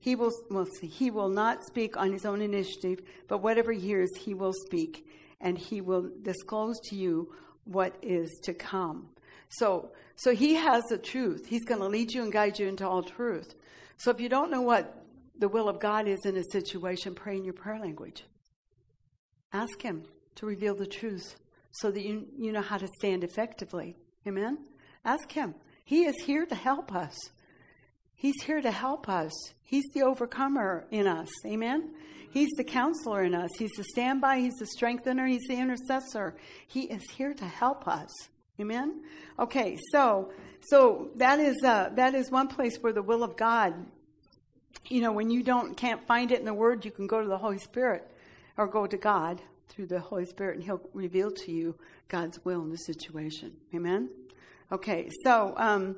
He 0.00 0.16
will, 0.16 0.32
well, 0.50 0.66
see, 0.66 0.88
He 0.88 1.10
will 1.10 1.28
not 1.28 1.64
speak 1.64 1.96
on 1.96 2.12
His 2.12 2.24
own 2.24 2.42
initiative, 2.42 3.00
but 3.28 3.42
whatever 3.42 3.72
He 3.72 3.80
hears, 3.80 4.10
He 4.16 4.34
will 4.34 4.54
speak, 4.66 5.06
and 5.40 5.56
He 5.56 5.80
will 5.80 6.10
disclose 6.22 6.80
to 6.88 6.96
you 6.96 7.32
what 7.64 7.94
is 8.02 8.30
to 8.42 8.54
come. 8.54 9.08
So, 9.50 9.90
so 10.16 10.34
he 10.34 10.54
has 10.54 10.84
the 10.84 10.98
truth. 10.98 11.46
He's 11.46 11.64
going 11.64 11.80
to 11.80 11.86
lead 11.86 12.12
you 12.12 12.22
and 12.22 12.32
guide 12.32 12.58
you 12.58 12.68
into 12.68 12.88
all 12.88 13.02
truth. 13.02 13.54
So 13.96 14.10
if 14.10 14.20
you 14.20 14.28
don't 14.28 14.50
know 14.50 14.62
what 14.62 15.04
the 15.38 15.48
will 15.48 15.68
of 15.68 15.80
God 15.80 16.06
is 16.06 16.20
in 16.24 16.36
a 16.36 16.44
situation, 16.44 17.14
pray 17.14 17.36
in 17.36 17.44
your 17.44 17.54
prayer 17.54 17.80
language. 17.80 18.24
Ask 19.52 19.82
him 19.82 20.04
to 20.36 20.46
reveal 20.46 20.74
the 20.74 20.86
truth 20.86 21.36
so 21.72 21.90
that 21.90 22.02
you, 22.02 22.26
you 22.38 22.52
know 22.52 22.62
how 22.62 22.78
to 22.78 22.86
stand 22.98 23.24
effectively. 23.24 23.96
Amen? 24.26 24.58
Ask 25.04 25.32
him. 25.32 25.54
He 25.84 26.04
is 26.04 26.14
here 26.24 26.46
to 26.46 26.54
help 26.54 26.94
us. 26.94 27.16
He's 28.20 28.42
here 28.42 28.60
to 28.60 28.70
help 28.70 29.08
us. 29.08 29.32
He's 29.64 29.86
the 29.94 30.02
overcomer 30.02 30.84
in 30.90 31.06
us. 31.06 31.30
Amen? 31.46 31.94
He's 32.30 32.50
the 32.58 32.64
counselor 32.64 33.24
in 33.24 33.34
us. 33.34 33.48
He's 33.58 33.72
the 33.78 33.84
standby. 33.84 34.40
He's 34.40 34.58
the 34.58 34.66
strengthener. 34.66 35.26
He's 35.26 35.46
the 35.48 35.54
intercessor. 35.54 36.36
He 36.68 36.82
is 36.82 37.02
here 37.16 37.32
to 37.32 37.46
help 37.46 37.88
us. 37.88 38.10
Amen. 38.60 39.00
Okay, 39.38 39.78
so 39.90 40.32
so 40.60 41.08
that 41.16 41.40
is 41.40 41.64
uh, 41.64 41.92
that 41.94 42.14
is 42.14 42.30
one 42.30 42.48
place 42.48 42.76
where 42.82 42.92
the 42.92 43.02
will 43.02 43.22
of 43.22 43.38
God. 43.38 43.72
You 44.88 45.00
know, 45.00 45.12
when 45.12 45.30
you 45.30 45.42
don't 45.42 45.74
can't 45.74 46.06
find 46.06 46.30
it 46.30 46.40
in 46.40 46.44
the 46.44 46.52
Word, 46.52 46.84
you 46.84 46.90
can 46.90 47.06
go 47.06 47.22
to 47.22 47.26
the 47.26 47.38
Holy 47.38 47.58
Spirit 47.58 48.06
or 48.58 48.66
go 48.66 48.86
to 48.86 48.98
God 48.98 49.40
through 49.70 49.86
the 49.86 49.98
Holy 49.98 50.26
Spirit, 50.26 50.56
and 50.56 50.64
He'll 50.64 50.82
reveal 50.92 51.30
to 51.30 51.50
you 51.50 51.74
God's 52.08 52.44
will 52.44 52.60
in 52.60 52.68
the 52.68 52.76
situation. 52.76 53.56
Amen. 53.74 54.10
Okay, 54.70 55.08
so 55.24 55.54
um, 55.56 55.96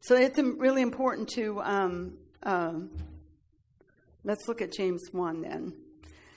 so 0.00 0.16
it's 0.16 0.38
really 0.38 0.82
important 0.82 1.28
to 1.30 1.60
um, 1.62 2.18
um, 2.42 2.90
let's 4.24 4.48
look 4.48 4.62
at 4.62 4.72
James 4.72 5.02
one 5.12 5.42
then. 5.42 5.72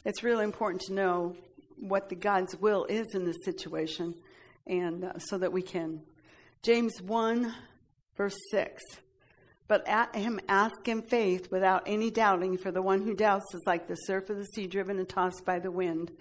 It's 0.06 0.24
really 0.24 0.44
important 0.44 0.82
to 0.88 0.94
know 0.94 1.36
what 1.78 2.10
the 2.10 2.16
God's 2.16 2.56
will 2.58 2.86
is 2.86 3.08
in 3.14 3.26
this 3.26 3.44
situation 3.44 4.16
and 4.68 5.06
uh, 5.06 5.20
so 5.20 5.38
that 5.38 5.52
we 5.52 5.62
can. 5.62 6.02
James 6.62 7.02
1, 7.02 7.54
verse 8.16 8.38
6. 8.52 8.82
But 9.68 9.88
at 9.88 10.16
him 10.16 10.40
ask 10.48 10.88
in 10.88 11.02
faith 11.02 11.52
without 11.52 11.84
any 11.86 12.12
doubting, 12.12 12.58
for 12.58 12.72
the 12.72 12.82
one 12.82 13.02
who 13.02 13.14
doubts 13.14 13.54
is 13.54 13.64
like 13.66 13.88
the 13.88 13.96
surf 13.96 14.30
of 14.30 14.38
the 14.38 14.46
sea 14.46 14.68
driven 14.68 15.00
and 15.00 15.08
tossed 15.08 15.46
by 15.46 15.60
the 15.60 15.72
wind. 15.72 16.12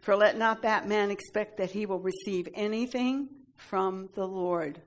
For 0.00 0.16
let 0.16 0.38
not 0.38 0.62
that 0.62 0.88
man 0.88 1.10
expect 1.10 1.58
that 1.58 1.70
he 1.70 1.86
will 1.86 2.00
receive 2.00 2.48
anything 2.54 3.28
from 3.56 4.08
the 4.14 4.26
Lord. 4.26 4.80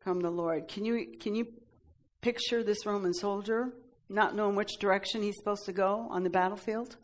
From 0.00 0.20
the 0.20 0.30
Lord. 0.30 0.66
Can 0.66 0.84
you 0.84 1.06
can 1.20 1.34
you 1.34 1.46
picture 2.22 2.62
this 2.62 2.86
Roman 2.86 3.12
soldier 3.12 3.72
not 4.08 4.34
knowing 4.34 4.56
which 4.56 4.78
direction 4.80 5.22
he's 5.22 5.36
supposed 5.36 5.66
to 5.66 5.72
go 5.72 6.08
on 6.10 6.24
the 6.24 6.30
battlefield? 6.30 6.96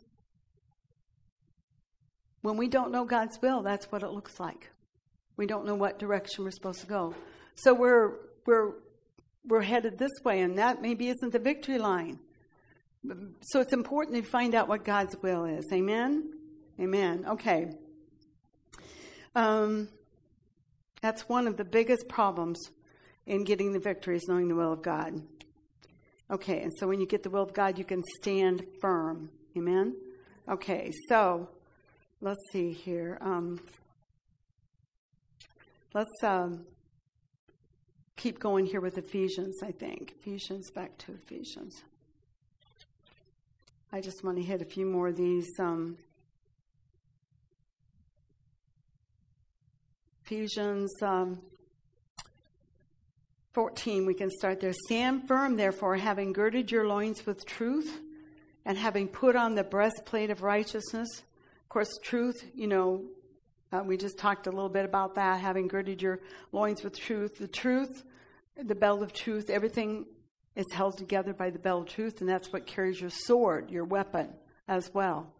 When 2.41 2.57
we 2.57 2.67
don't 2.67 2.91
know 2.91 3.05
God's 3.05 3.39
will, 3.41 3.61
that's 3.61 3.91
what 3.91 4.03
it 4.03 4.09
looks 4.09 4.39
like. 4.39 4.69
We 5.37 5.45
don't 5.45 5.65
know 5.65 5.75
what 5.75 5.99
direction 5.99 6.43
we're 6.43 6.51
supposed 6.51 6.81
to 6.81 6.87
go. 6.87 7.13
So 7.55 7.73
we're 7.73 8.15
we're 8.45 8.73
we're 9.45 9.61
headed 9.61 9.97
this 9.97 10.11
way, 10.23 10.41
and 10.41 10.57
that 10.57 10.81
maybe 10.81 11.09
isn't 11.09 11.31
the 11.31 11.39
victory 11.39 11.77
line. 11.77 12.19
So 13.41 13.61
it's 13.61 13.73
important 13.73 14.17
to 14.17 14.23
find 14.23 14.55
out 14.55 14.67
what 14.67 14.83
God's 14.83 15.15
will 15.21 15.45
is. 15.45 15.65
Amen. 15.71 16.33
Amen. 16.79 17.25
Okay. 17.27 17.69
Um, 19.35 19.87
that's 21.01 21.29
one 21.29 21.47
of 21.47 21.57
the 21.57 21.63
biggest 21.63 22.07
problems 22.07 22.71
in 23.27 23.43
getting 23.43 23.73
the 23.73 23.79
victory 23.79 24.15
is 24.15 24.25
knowing 24.27 24.47
the 24.47 24.55
will 24.55 24.73
of 24.73 24.81
God. 24.81 25.21
Okay, 26.31 26.61
and 26.61 26.71
so 26.77 26.87
when 26.87 26.99
you 26.99 27.05
get 27.05 27.23
the 27.23 27.29
will 27.29 27.43
of 27.43 27.53
God, 27.53 27.77
you 27.77 27.85
can 27.85 28.01
stand 28.19 28.65
firm. 28.81 29.29
Amen. 29.55 29.95
Okay, 30.49 30.91
so 31.07 31.49
let's 32.21 32.39
see 32.51 32.71
here. 32.71 33.17
Um, 33.21 33.59
let's 35.93 36.23
um, 36.23 36.65
keep 38.15 38.39
going 38.39 38.65
here 38.65 38.81
with 38.81 38.97
Ephesians, 38.97 39.61
I 39.63 39.71
think. 39.71 40.15
Ephesians, 40.19 40.71
back 40.71 40.97
to 40.99 41.13
Ephesians. 41.13 41.83
I 43.91 44.01
just 44.01 44.23
want 44.23 44.37
to 44.37 44.43
hit 44.43 44.61
a 44.61 44.65
few 44.65 44.85
more 44.85 45.09
of 45.09 45.17
these. 45.17 45.47
Um, 45.59 45.97
Ephesians 50.25 50.91
um, 51.01 51.39
14, 53.57 54.05
we 54.05 54.13
can 54.13 54.29
start 54.29 54.59
there. 54.59 54.71
Stand 54.85 55.27
firm, 55.27 55.55
therefore, 55.55 55.95
having 55.95 56.31
girded 56.31 56.69
your 56.69 56.87
loins 56.87 57.25
with 57.25 57.43
truth, 57.43 58.01
and 58.65 58.77
having 58.77 59.07
put 59.07 59.35
on 59.35 59.55
the 59.55 59.63
breastplate 59.63 60.29
of 60.29 60.43
righteousness. 60.43 61.07
Of 61.63 61.69
course, 61.69 61.89
truth, 62.03 62.45
you 62.53 62.67
know, 62.67 63.05
uh, 63.71 63.81
we 63.83 63.97
just 63.97 64.19
talked 64.19 64.45
a 64.45 64.51
little 64.51 64.69
bit 64.69 64.85
about 64.85 65.15
that, 65.15 65.39
having 65.41 65.67
girded 65.67 66.03
your 66.03 66.19
loins 66.51 66.83
with 66.83 66.99
truth. 66.99 67.39
The 67.39 67.47
truth, 67.47 68.03
the 68.63 68.75
belt 68.75 69.01
of 69.01 69.11
truth, 69.11 69.49
everything 69.49 70.05
is 70.55 70.67
held 70.71 70.99
together 70.99 71.33
by 71.33 71.49
the 71.49 71.57
belt 71.57 71.87
of 71.87 71.95
truth, 71.95 72.21
and 72.21 72.29
that's 72.29 72.53
what 72.53 72.67
carries 72.67 73.01
your 73.01 73.09
sword, 73.09 73.71
your 73.71 73.85
weapon, 73.85 74.29
as 74.67 74.93
well. 74.93 75.33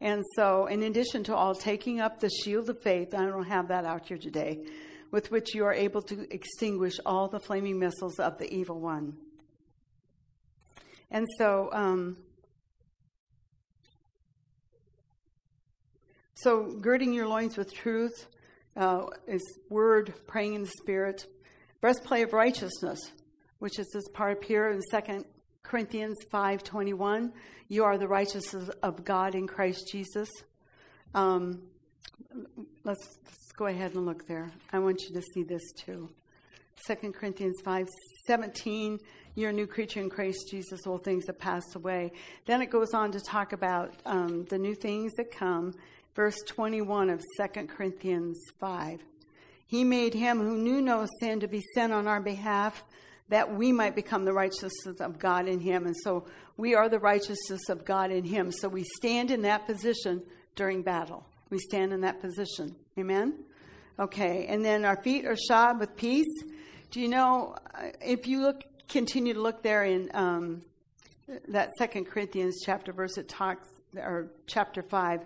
And 0.00 0.24
so, 0.36 0.64
in 0.68 0.84
addition 0.84 1.22
to 1.24 1.36
all, 1.36 1.54
taking 1.54 2.00
up 2.00 2.18
the 2.18 2.30
shield 2.30 2.70
of 2.70 2.80
faith, 2.80 3.12
I 3.12 3.26
don't 3.26 3.44
have 3.44 3.68
that 3.68 3.84
out 3.84 4.06
here 4.08 4.16
today, 4.16 4.64
with 5.10 5.30
which 5.30 5.54
you 5.54 5.64
are 5.64 5.72
able 5.72 6.02
to 6.02 6.32
extinguish 6.32 6.98
all 7.06 7.28
the 7.28 7.40
flaming 7.40 7.78
missiles 7.78 8.18
of 8.18 8.38
the 8.38 8.52
evil 8.52 8.80
one. 8.80 9.16
And 11.10 11.26
so, 11.38 11.70
um, 11.72 12.16
so 16.34 16.76
girding 16.80 17.12
your 17.12 17.26
loins 17.26 17.56
with 17.56 17.72
truth 17.72 18.26
uh, 18.76 19.06
is 19.26 19.42
word, 19.70 20.14
praying 20.26 20.54
in 20.54 20.62
the 20.62 20.72
spirit, 20.80 21.26
breastplate 21.80 22.24
of 22.24 22.32
righteousness 22.32 23.12
which 23.58 23.78
is 23.78 23.88
this 23.92 24.08
part 24.08 24.42
here 24.44 24.70
in 24.70 24.80
Second 24.82 25.24
Corinthians 25.62 26.16
5:21. 26.30 27.32
You 27.68 27.84
are 27.84 27.98
the 27.98 28.08
righteousness 28.08 28.68
of 28.82 29.04
God 29.04 29.34
in 29.34 29.46
Christ 29.46 29.88
Jesus. 29.90 30.30
Um, 31.14 31.62
let's 32.84 33.18
go 33.58 33.66
ahead 33.66 33.92
and 33.96 34.06
look 34.06 34.24
there. 34.28 34.48
I 34.72 34.78
want 34.78 35.02
you 35.02 35.14
to 35.14 35.20
see 35.34 35.42
this 35.42 35.72
too. 35.72 36.08
Second 36.86 37.12
Corinthians 37.14 37.60
5:17. 37.64 39.00
You're 39.34 39.50
a 39.50 39.52
new 39.52 39.66
creature 39.66 40.00
in 40.00 40.08
Christ 40.08 40.48
Jesus. 40.48 40.86
All 40.86 40.98
things 40.98 41.26
have 41.26 41.40
passed 41.40 41.74
away. 41.74 42.12
Then 42.46 42.62
it 42.62 42.70
goes 42.70 42.94
on 42.94 43.10
to 43.12 43.20
talk 43.20 43.52
about 43.52 43.94
um, 44.06 44.44
the 44.44 44.58
new 44.58 44.76
things 44.76 45.12
that 45.16 45.32
come. 45.32 45.74
Verse 46.14 46.38
21 46.46 47.10
of 47.10 47.20
Second 47.36 47.68
Corinthians 47.68 48.40
5. 48.60 49.00
He 49.66 49.82
made 49.82 50.14
him 50.14 50.38
who 50.38 50.56
knew 50.56 50.80
no 50.80 51.06
sin 51.20 51.40
to 51.40 51.48
be 51.48 51.62
sin 51.74 51.90
on 51.90 52.06
our 52.06 52.20
behalf 52.20 52.84
that 53.28 53.52
we 53.52 53.72
might 53.72 53.96
become 53.96 54.24
the 54.24 54.32
righteousness 54.32 55.00
of 55.00 55.18
God 55.18 55.48
in 55.48 55.58
Him. 55.58 55.84
And 55.84 55.96
so 56.04 56.26
we 56.56 56.74
are 56.76 56.88
the 56.88 57.00
righteousness 57.00 57.68
of 57.68 57.84
God 57.84 58.10
in 58.10 58.24
Him. 58.24 58.52
So 58.52 58.68
we 58.68 58.84
stand 58.96 59.30
in 59.30 59.42
that 59.42 59.66
position 59.66 60.22
during 60.54 60.82
battle. 60.82 61.26
We 61.50 61.58
stand 61.58 61.92
in 61.92 62.00
that 62.02 62.20
position. 62.20 62.76
Amen? 62.98 63.44
Okay. 63.98 64.46
And 64.48 64.64
then 64.64 64.84
our 64.84 65.00
feet 65.02 65.24
are 65.24 65.36
shod 65.36 65.78
with 65.78 65.96
peace. 65.96 66.42
Do 66.90 67.00
you 67.00 67.08
know, 67.08 67.54
uh, 67.74 67.90
if 68.00 68.26
you 68.26 68.40
look, 68.40 68.64
continue 68.88 69.34
to 69.34 69.40
look 69.40 69.62
there 69.62 69.84
in 69.84 70.10
um, 70.14 70.62
that 71.48 71.70
Second 71.78 72.06
Corinthians 72.06 72.62
chapter 72.64 72.92
verse, 72.92 73.16
it 73.16 73.28
talks, 73.28 73.68
or 73.96 74.32
chapter 74.46 74.82
5, 74.82 75.20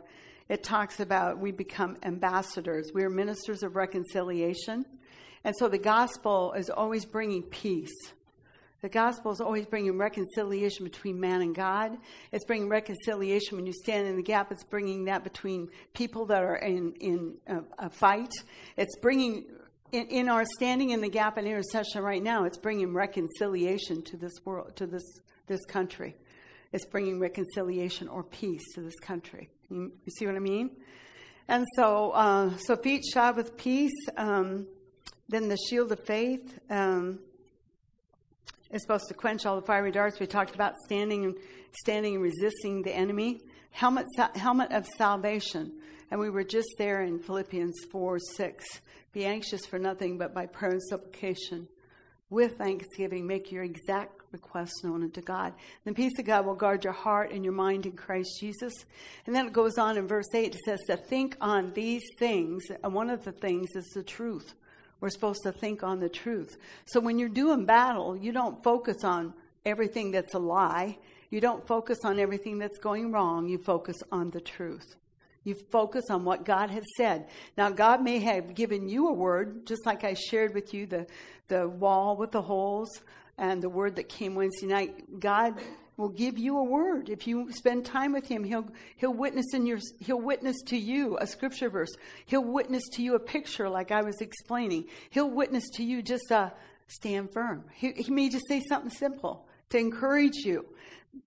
it 0.50 0.62
talks 0.62 1.00
about 1.00 1.38
we 1.38 1.50
become 1.50 1.96
ambassadors. 2.02 2.90
We 2.92 3.04
are 3.04 3.10
ministers 3.10 3.62
of 3.62 3.74
reconciliation. 3.74 4.84
And 5.44 5.54
so 5.56 5.68
the 5.68 5.78
gospel 5.78 6.52
is 6.52 6.68
always 6.68 7.06
bringing 7.06 7.42
peace. 7.42 8.12
The 8.82 8.88
gospel 8.88 9.30
is 9.30 9.40
always 9.40 9.64
bringing 9.64 9.96
reconciliation 9.96 10.82
between 10.82 11.20
man 11.20 11.40
and 11.40 11.54
God. 11.54 11.96
It's 12.32 12.44
bringing 12.44 12.68
reconciliation 12.68 13.56
when 13.56 13.64
you 13.64 13.72
stand 13.72 14.08
in 14.08 14.16
the 14.16 14.24
gap. 14.24 14.50
It's 14.50 14.64
bringing 14.64 15.04
that 15.04 15.22
between 15.22 15.68
people 15.94 16.26
that 16.26 16.42
are 16.42 16.56
in, 16.56 16.92
in 16.98 17.34
a, 17.46 17.86
a 17.86 17.90
fight. 17.90 18.32
It's 18.76 18.96
bringing, 18.98 19.44
in, 19.92 20.08
in, 20.08 20.28
our 20.28 20.44
standing 20.56 20.90
in 20.90 21.00
the 21.00 21.08
gap 21.08 21.36
and 21.36 21.46
intercession 21.46 22.02
right 22.02 22.20
now, 22.20 22.44
it's 22.44 22.58
bringing 22.58 22.92
reconciliation 22.92 24.02
to 24.02 24.16
this 24.16 24.32
world, 24.44 24.74
to 24.74 24.88
this, 24.88 25.04
this 25.46 25.64
country. 25.66 26.16
It's 26.72 26.84
bringing 26.84 27.20
reconciliation 27.20 28.08
or 28.08 28.24
peace 28.24 28.62
to 28.74 28.80
this 28.80 28.98
country. 28.98 29.48
You, 29.70 29.92
you 30.04 30.12
see 30.18 30.26
what 30.26 30.34
I 30.34 30.40
mean? 30.40 30.70
And 31.46 31.64
so, 31.76 32.10
uh, 32.10 32.56
so 32.56 32.74
feet 32.74 33.04
shod 33.04 33.36
with 33.36 33.56
peace. 33.56 33.94
Um, 34.16 34.66
then 35.28 35.48
the 35.48 35.56
shield 35.68 35.92
of 35.92 36.00
faith 36.04 36.58
um, 36.68 37.20
is 38.72 38.82
supposed 38.82 39.08
to 39.08 39.14
quench 39.14 39.46
all 39.46 39.56
the 39.56 39.66
fiery 39.66 39.92
darts. 39.92 40.18
We 40.18 40.26
talked 40.26 40.54
about 40.54 40.74
standing, 40.84 41.34
standing 41.72 42.14
and 42.14 42.22
resisting 42.22 42.82
the 42.82 42.94
enemy. 42.94 43.40
Helmet, 43.70 44.06
helmet 44.34 44.72
of 44.72 44.86
salvation. 44.98 45.72
And 46.10 46.20
we 46.20 46.30
were 46.30 46.44
just 46.44 46.68
there 46.78 47.02
in 47.02 47.18
Philippians 47.18 47.84
4 47.90 48.18
6. 48.18 48.64
Be 49.12 49.24
anxious 49.24 49.64
for 49.66 49.78
nothing, 49.78 50.18
but 50.18 50.34
by 50.34 50.46
prayer 50.46 50.72
and 50.72 50.82
supplication, 50.82 51.68
with 52.30 52.56
thanksgiving, 52.56 53.26
make 53.26 53.52
your 53.52 53.62
exact 53.62 54.22
requests 54.32 54.82
known 54.82 55.02
unto 55.02 55.20
God. 55.20 55.52
The 55.84 55.92
peace 55.92 56.18
of 56.18 56.24
God 56.24 56.46
will 56.46 56.54
guard 56.54 56.84
your 56.84 56.94
heart 56.94 57.30
and 57.30 57.44
your 57.44 57.52
mind 57.52 57.84
in 57.84 57.92
Christ 57.92 58.40
Jesus. 58.40 58.72
And 59.26 59.36
then 59.36 59.46
it 59.46 59.52
goes 59.52 59.76
on 59.76 59.98
in 59.98 60.08
verse 60.08 60.34
8, 60.34 60.54
it 60.54 60.60
says 60.64 60.80
to 60.86 60.96
think 60.96 61.36
on 61.42 61.72
these 61.74 62.04
things. 62.18 62.64
And 62.82 62.94
one 62.94 63.10
of 63.10 63.24
the 63.24 63.32
things 63.32 63.68
is 63.74 63.86
the 63.94 64.02
truth. 64.02 64.54
We're 65.03 65.11
supposed 65.11 65.42
to 65.42 65.50
think 65.50 65.82
on 65.82 65.98
the 65.98 66.09
truth. 66.09 66.57
So 66.84 67.00
when 67.00 67.18
you're 67.18 67.28
doing 67.28 67.64
battle, 67.64 68.16
you 68.16 68.30
don't 68.30 68.62
focus 68.62 69.03
on 69.03 69.34
everything 69.66 70.12
that's 70.12 70.34
a 70.34 70.38
lie. 70.38 70.96
You 71.28 71.40
don't 71.40 71.66
focus 71.66 71.98
on 72.05 72.20
everything 72.20 72.59
that's 72.59 72.78
going 72.78 73.11
wrong. 73.11 73.48
You 73.48 73.59
focus 73.59 73.96
on 74.12 74.30
the 74.30 74.40
truth. 74.40 74.94
You 75.42 75.57
focus 75.72 76.05
on 76.09 76.24
what 76.24 76.44
God 76.44 76.70
has 76.70 76.84
said. 76.96 77.26
Now, 77.59 77.68
God 77.70 78.00
may 78.00 78.20
have 78.20 78.55
given 78.55 78.88
you 78.88 79.09
a 79.09 79.12
word, 79.12 79.66
just 79.66 79.84
like 79.86 80.05
I 80.05 80.14
shared 80.14 80.55
with 80.55 80.72
you 80.72 80.86
the, 80.86 81.09
the 81.48 81.66
wall 81.68 82.16
with 82.16 82.30
the 82.30 82.42
holes 82.42 82.88
and 83.38 83.61
the 83.61 83.68
word 83.68 83.96
that 83.96 84.09
came 84.09 84.36
Wednesday 84.36 84.68
night. 84.68 85.18
God 85.18 85.61
will 85.97 86.09
give 86.09 86.38
you 86.38 86.59
a 86.59 86.64
word. 86.64 87.09
If 87.09 87.26
you 87.26 87.53
spend 87.53 87.84
time 87.84 88.12
with 88.12 88.26
him, 88.26 88.45
he'll 88.45 88.66
he'll 88.97 89.14
witness 89.14 89.55
in 89.55 89.66
your 89.66 89.78
he'll 90.01 90.20
witness 90.20 90.61
to 90.66 90.76
you 90.76 91.18
a 91.20 91.26
scripture 91.26 91.68
verse. 91.68 91.90
He'll 92.26 92.45
witness 92.45 92.82
to 92.95 93.03
you 93.03 93.14
a 93.14 93.20
picture 93.20 93.68
like 93.68 93.90
I 93.90 94.03
was 94.03 94.20
explaining. 94.20 94.86
He'll 95.11 95.30
witness 95.30 95.68
to 95.74 95.84
you 95.84 96.03
just 96.03 96.30
a 96.30 96.53
stand 96.88 97.32
firm. 97.32 97.64
He, 97.74 97.93
he 97.93 98.11
may 98.11 98.28
just 98.28 98.49
say 98.49 98.61
something 98.68 98.90
simple 98.90 99.47
to 99.70 99.78
encourage 99.78 100.36
you. 100.45 100.66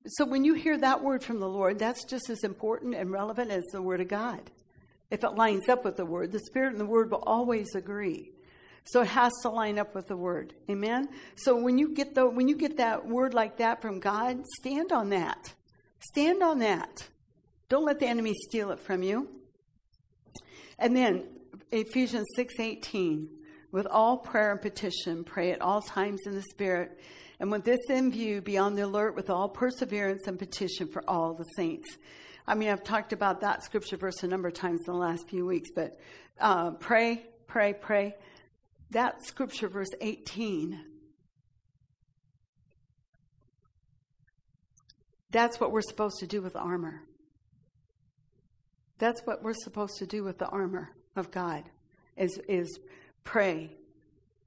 So 0.08 0.26
when 0.26 0.44
you 0.44 0.56
hear 0.56 0.78
that 0.78 1.04
word 1.04 1.24
from 1.24 1.40
the 1.40 1.48
Lord, 1.48 1.78
that's 1.80 2.06
just 2.06 2.30
as 2.30 2.44
important 2.44 2.96
and 2.96 3.12
relevant 3.12 3.52
as 3.52 3.64
the 3.72 3.82
word 3.82 4.02
of 4.02 4.08
God. 4.08 4.52
If 5.12 5.24
it 5.24 5.36
lines 5.36 5.70
up 5.70 5.86
with 5.86 5.98
the 5.98 6.06
word, 6.06 6.32
the 6.32 6.40
spirit 6.40 6.72
and 6.72 6.80
the 6.80 6.86
word 6.86 7.12
will 7.12 7.24
always 7.26 7.76
agree. 7.76 8.32
So 8.86 9.02
it 9.02 9.08
has 9.08 9.32
to 9.42 9.50
line 9.50 9.80
up 9.80 9.96
with 9.96 10.08
the 10.08 10.16
word. 10.16 10.54
Amen. 10.70 11.10
So 11.36 11.56
when 11.56 11.80
you 11.80 11.94
get 11.94 12.14
the 12.14 12.30
when 12.30 12.48
you 12.48 12.56
get 12.56 12.78
that 12.78 13.06
word 13.06 13.34
like 13.34 13.58
that 13.58 13.82
from 13.82 14.00
God, 14.00 14.44
stand 14.60 14.92
on 14.92 15.10
that. 15.10 15.54
Stand 16.00 16.44
on 16.44 16.60
that. 16.60 17.08
Don't 17.68 17.86
let 17.86 18.00
the 18.00 18.06
enemy 18.06 18.34
steal 18.48 18.70
it 18.70 18.80
from 18.80 19.02
you. 19.02 19.28
And 20.78 20.96
then 20.96 21.24
Ephesians 21.72 22.28
6:18, 22.38 23.28
with 23.72 23.88
all 23.88 24.18
prayer 24.18 24.52
and 24.52 24.62
petition, 24.62 25.24
pray 25.24 25.52
at 25.52 25.62
all 25.62 25.82
times 25.82 26.22
in 26.28 26.36
the 26.36 26.44
spirit, 26.44 27.00
and 27.40 27.52
with 27.52 27.66
this 27.66 27.90
in 27.90 28.12
view, 28.12 28.40
be 28.40 28.60
on 28.60 28.76
the 28.76 28.84
alert 28.84 29.16
with 29.16 29.32
all 29.32 29.50
perseverance 29.50 30.28
and 30.28 30.38
petition 30.38 30.88
for 30.88 31.04
all 31.10 31.34
the 31.34 31.46
saints. 31.56 31.98
I 32.46 32.54
mean, 32.54 32.70
I've 32.70 32.84
talked 32.84 33.14
about 33.14 33.42
that 33.42 33.64
scripture 33.64 33.98
verse 33.98 34.22
a 34.22 34.28
number 34.28 34.48
of 34.48 34.54
times 34.54 34.82
in 34.86 34.94
the 34.94 35.00
last 35.00 35.28
few 35.28 35.44
weeks, 35.44 35.72
but 35.74 35.98
uh, 36.40 36.72
pray, 36.72 37.26
pray, 37.48 37.74
pray 37.74 38.16
that 38.96 39.26
scripture, 39.26 39.68
verse 39.68 39.90
18, 40.00 40.80
that's 45.32 45.60
what 45.60 45.74
we're 45.74 45.82
supposed 45.82 46.20
to 46.20 46.28
do 46.28 46.42
with 46.42 46.56
armor. 46.56 47.02
That's 48.98 49.20
what 49.26 49.44
we're 49.44 49.54
supposed 49.54 49.98
to 49.98 50.06
do 50.06 50.24
with 50.24 50.38
the 50.38 50.48
armor 50.48 50.96
of 51.18 51.30
God 51.30 51.66
is, 52.16 52.40
is 52.48 52.80
pray. 53.26 53.76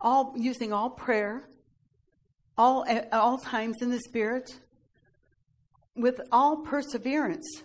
All 0.00 0.32
using 0.34 0.72
all 0.72 0.88
prayer, 0.88 1.46
all 2.56 2.86
at 2.86 3.12
all 3.12 3.36
times 3.36 3.76
in 3.82 3.90
the 3.90 4.00
spirit, 4.00 4.50
with 5.94 6.22
all 6.32 6.62
perseverance 6.62 7.64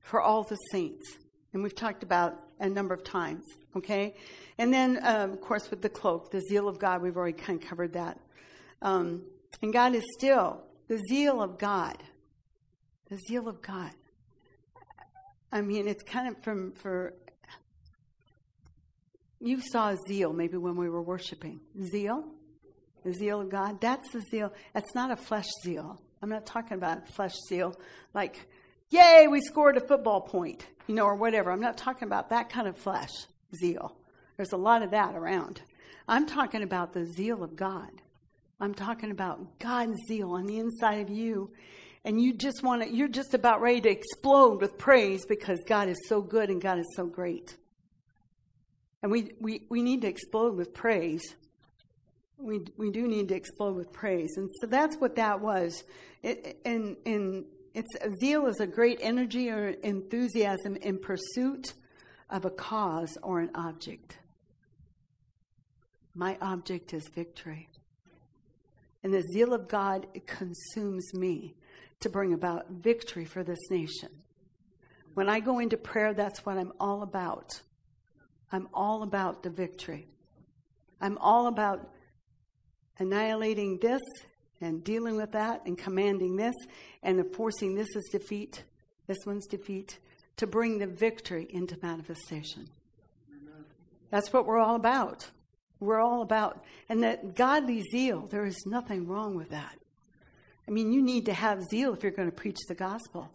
for 0.00 0.22
all 0.22 0.44
the 0.44 0.56
saints. 0.72 1.18
And 1.52 1.62
we've 1.62 1.74
talked 1.74 2.02
about 2.02 2.42
a 2.60 2.68
number 2.68 2.94
of 2.94 3.02
times, 3.02 3.44
okay? 3.76 4.14
And 4.58 4.72
then, 4.72 5.00
um, 5.02 5.32
of 5.32 5.40
course, 5.40 5.70
with 5.70 5.82
the 5.82 5.88
cloak, 5.88 6.30
the 6.30 6.40
zeal 6.40 6.68
of 6.68 6.78
God, 6.78 7.02
we've 7.02 7.16
already 7.16 7.36
kind 7.36 7.60
of 7.60 7.68
covered 7.68 7.94
that. 7.94 8.20
Um, 8.82 9.22
and 9.62 9.72
God 9.72 9.94
is 9.94 10.04
still 10.16 10.62
the 10.88 10.98
zeal 11.08 11.42
of 11.42 11.58
God. 11.58 11.96
The 13.08 13.18
zeal 13.28 13.48
of 13.48 13.60
God. 13.60 13.90
I 15.50 15.62
mean, 15.62 15.88
it's 15.88 16.04
kind 16.04 16.28
of 16.28 16.42
from 16.44 16.72
for. 16.72 17.14
You 19.40 19.60
saw 19.72 19.96
zeal 20.06 20.32
maybe 20.32 20.58
when 20.58 20.76
we 20.76 20.88
were 20.88 21.02
worshiping. 21.02 21.60
Zeal, 21.82 22.24
the 23.04 23.12
zeal 23.12 23.40
of 23.40 23.48
God. 23.48 23.80
That's 23.80 24.10
the 24.12 24.20
zeal. 24.20 24.52
That's 24.74 24.94
not 24.94 25.10
a 25.10 25.16
flesh 25.16 25.48
zeal. 25.64 26.00
I'm 26.22 26.28
not 26.28 26.44
talking 26.44 26.76
about 26.76 27.08
flesh 27.08 27.34
zeal, 27.48 27.74
like, 28.12 28.46
yay, 28.90 29.26
we 29.28 29.40
scored 29.40 29.78
a 29.78 29.80
football 29.80 30.20
point, 30.20 30.66
you 30.90 30.96
know, 30.96 31.04
or 31.04 31.14
whatever. 31.14 31.52
I'm 31.52 31.60
not 31.60 31.76
talking 31.76 32.08
about 32.08 32.30
that 32.30 32.50
kind 32.50 32.66
of 32.66 32.76
flesh 32.76 33.12
zeal. 33.54 33.96
There's 34.36 34.52
a 34.52 34.56
lot 34.56 34.82
of 34.82 34.90
that 34.90 35.14
around. 35.14 35.62
I'm 36.08 36.26
talking 36.26 36.64
about 36.64 36.92
the 36.92 37.06
zeal 37.06 37.44
of 37.44 37.54
God. 37.54 37.90
I'm 38.58 38.74
talking 38.74 39.12
about 39.12 39.60
God's 39.60 39.96
zeal 40.08 40.32
on 40.32 40.46
the 40.46 40.58
inside 40.58 41.00
of 41.00 41.08
you. 41.08 41.52
And 42.04 42.20
you 42.20 42.32
just 42.32 42.64
want 42.64 42.82
to, 42.82 42.92
you're 42.92 43.06
just 43.06 43.34
about 43.34 43.60
ready 43.60 43.80
to 43.82 43.88
explode 43.88 44.60
with 44.60 44.78
praise 44.78 45.24
because 45.26 45.60
God 45.64 45.88
is 45.88 46.08
so 46.08 46.20
good 46.20 46.50
and 46.50 46.60
God 46.60 46.80
is 46.80 46.92
so 46.96 47.06
great. 47.06 47.56
And 49.00 49.12
we, 49.12 49.30
we, 49.38 49.62
we 49.68 49.82
need 49.82 50.00
to 50.00 50.08
explode 50.08 50.56
with 50.56 50.74
praise. 50.74 51.22
We, 52.36 52.62
we 52.76 52.90
do 52.90 53.06
need 53.06 53.28
to 53.28 53.36
explode 53.36 53.76
with 53.76 53.92
praise. 53.92 54.32
And 54.36 54.50
so 54.60 54.66
that's 54.66 54.96
what 54.96 55.14
that 55.14 55.40
was. 55.40 55.84
It, 56.24 56.60
and, 56.64 56.96
and 57.06 57.44
it's, 57.74 58.20
zeal 58.20 58.46
is 58.46 58.60
a 58.60 58.66
great 58.66 58.98
energy 59.00 59.50
or 59.50 59.68
enthusiasm 59.68 60.76
in 60.76 60.98
pursuit 60.98 61.74
of 62.28 62.44
a 62.44 62.50
cause 62.50 63.16
or 63.22 63.40
an 63.40 63.50
object. 63.54 64.18
My 66.14 66.36
object 66.40 66.92
is 66.92 67.08
victory. 67.08 67.68
And 69.02 69.14
the 69.14 69.22
zeal 69.32 69.54
of 69.54 69.68
God 69.68 70.06
consumes 70.26 71.14
me 71.14 71.54
to 72.00 72.08
bring 72.08 72.32
about 72.32 72.70
victory 72.70 73.24
for 73.24 73.42
this 73.42 73.70
nation. 73.70 74.10
When 75.14 75.28
I 75.28 75.40
go 75.40 75.58
into 75.58 75.76
prayer, 75.76 76.14
that's 76.14 76.44
what 76.44 76.58
I'm 76.58 76.72
all 76.78 77.02
about. 77.02 77.60
I'm 78.52 78.68
all 78.74 79.02
about 79.02 79.42
the 79.42 79.50
victory. 79.50 80.06
I'm 81.00 81.18
all 81.18 81.46
about 81.46 81.88
annihilating 82.98 83.78
this 83.80 84.00
and 84.60 84.84
dealing 84.84 85.16
with 85.16 85.32
that 85.32 85.62
and 85.66 85.76
commanding 85.78 86.36
this 86.36 86.54
and 87.02 87.18
enforcing 87.18 87.74
this 87.74 87.88
is 87.96 88.08
defeat, 88.12 88.64
this 89.06 89.18
one's 89.26 89.46
defeat, 89.46 89.98
to 90.36 90.46
bring 90.46 90.78
the 90.78 90.86
victory 90.86 91.46
into 91.50 91.76
manifestation. 91.82 92.68
That's 94.10 94.32
what 94.32 94.46
we're 94.46 94.58
all 94.58 94.76
about. 94.76 95.30
We're 95.78 96.00
all 96.00 96.20
about, 96.20 96.62
and 96.90 97.02
that 97.04 97.34
godly 97.34 97.82
zeal, 97.90 98.26
there 98.26 98.44
is 98.44 98.66
nothing 98.66 99.06
wrong 99.06 99.34
with 99.34 99.48
that. 99.50 99.78
I 100.68 100.70
mean, 100.70 100.92
you 100.92 101.02
need 101.02 101.24
to 101.26 101.32
have 101.32 101.62
zeal 101.62 101.94
if 101.94 102.02
you're 102.02 102.12
going 102.12 102.30
to 102.30 102.36
preach 102.36 102.58
the 102.68 102.74
gospel. 102.74 103.30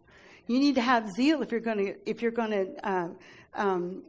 You 0.47 0.59
need 0.59 0.76
to 0.76 0.82
have 0.82 1.09
zeal 1.11 1.41
if 1.41 1.51
you're 1.51 1.59
going 1.59 1.78
to 1.80 2.09
if 2.09 2.21
you're 2.21 2.32
going 2.32 2.51
to 2.51 2.88
uh, 2.88 3.07
um, 3.55 4.03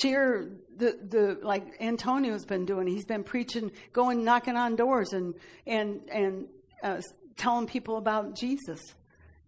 share 0.00 0.48
the 0.76 0.98
the 1.08 1.38
like 1.42 1.64
Antonio's 1.80 2.44
been 2.44 2.64
doing. 2.64 2.86
He's 2.86 3.04
been 3.04 3.24
preaching, 3.24 3.72
going 3.92 4.24
knocking 4.24 4.56
on 4.56 4.76
doors 4.76 5.12
and 5.12 5.34
and 5.66 6.00
and 6.10 6.46
uh, 6.82 7.00
telling 7.36 7.66
people 7.66 7.96
about 7.96 8.36
Jesus. 8.36 8.80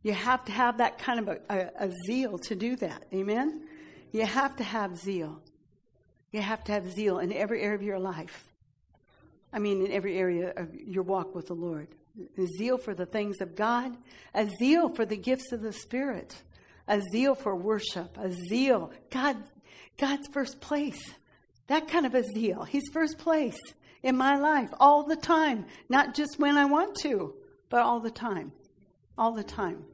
You 0.03 0.13
have 0.13 0.45
to 0.45 0.53
have 0.53 0.79
that 0.79 0.99
kind 0.99 1.21
of 1.21 1.29
a, 1.29 1.39
a, 1.49 1.87
a 1.87 1.93
zeal 2.07 2.39
to 2.39 2.55
do 2.55 2.77
that. 2.77 3.05
Amen. 3.13 3.63
You 4.13 4.27
have 4.27 4.55
to 4.57 4.65
have 4.65 4.97
zeal. 4.97 5.41
You 6.31 6.41
have 6.41 6.63
to 6.65 6.73
have 6.73 6.91
zeal 6.91 7.19
in 7.21 7.33
every 7.33 7.63
area 7.63 7.77
of 7.77 7.83
your 7.83 7.99
life. 7.99 8.53
I 9.53 9.61
mean, 9.61 9.87
in 9.87 9.93
every 9.93 10.19
area 10.19 10.53
of 10.57 10.75
your 10.75 11.05
walk 11.05 11.35
with 11.35 11.47
the 11.47 11.55
Lord. 11.55 11.89
A 12.37 12.47
zeal 12.59 12.77
for 12.77 12.95
the 12.95 13.07
things 13.07 13.41
of 13.41 13.57
God, 13.57 13.97
a 14.35 14.47
zeal 14.59 14.89
for 14.89 15.05
the 15.05 15.17
gifts 15.17 15.53
of 15.53 15.63
the 15.63 15.73
Spirit, 15.73 16.43
a 16.87 17.01
zeal 17.13 17.35
for 17.35 17.57
worship, 17.57 18.17
a 18.19 18.31
zeal. 18.31 18.93
God 19.11 19.37
God's 19.99 20.29
first 20.33 20.61
place. 20.61 21.15
That 21.67 21.89
kind 21.89 22.07
of 22.07 22.15
a 22.15 22.23
zeal. 22.23 22.65
He's 22.65 22.89
first 22.93 23.19
place 23.19 23.59
in 24.03 24.17
my 24.17 24.37
life 24.37 24.69
all 24.79 25.05
the 25.05 25.17
time, 25.17 25.67
not 25.89 26.15
just 26.15 26.39
when 26.39 26.59
I 26.59 26.67
want 26.67 26.97
to, 27.03 27.35
but 27.71 27.81
all 27.81 28.01
the 28.01 28.11
time. 28.11 28.53
All 29.17 29.33
the 29.33 29.45
time. 29.45 29.85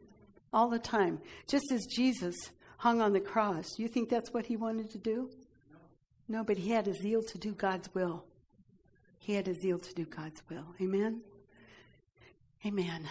All 0.53 0.69
the 0.69 0.79
time. 0.79 1.21
Just 1.47 1.67
as 1.73 1.87
Jesus 1.87 2.35
hung 2.79 3.01
on 3.01 3.13
the 3.13 3.21
cross, 3.21 3.79
you 3.79 3.89
think 3.89 4.09
that's 4.09 4.33
what 4.33 4.47
he 4.47 4.57
wanted 4.57 4.91
to 4.91 4.99
do? 4.99 5.31
No, 6.29 6.43
but 6.43 6.59
he 6.59 6.71
had 6.71 6.89
a 6.89 6.95
zeal 6.95 7.23
to 7.23 7.39
do 7.39 7.53
God's 7.53 7.93
will. 7.95 8.25
He 9.19 9.35
had 9.35 9.49
a 9.49 9.55
zeal 9.55 9.79
to 9.79 9.95
do 9.95 10.05
God's 10.05 10.43
will. 10.49 10.65
Amen? 10.81 11.21
Amen. 12.67 13.09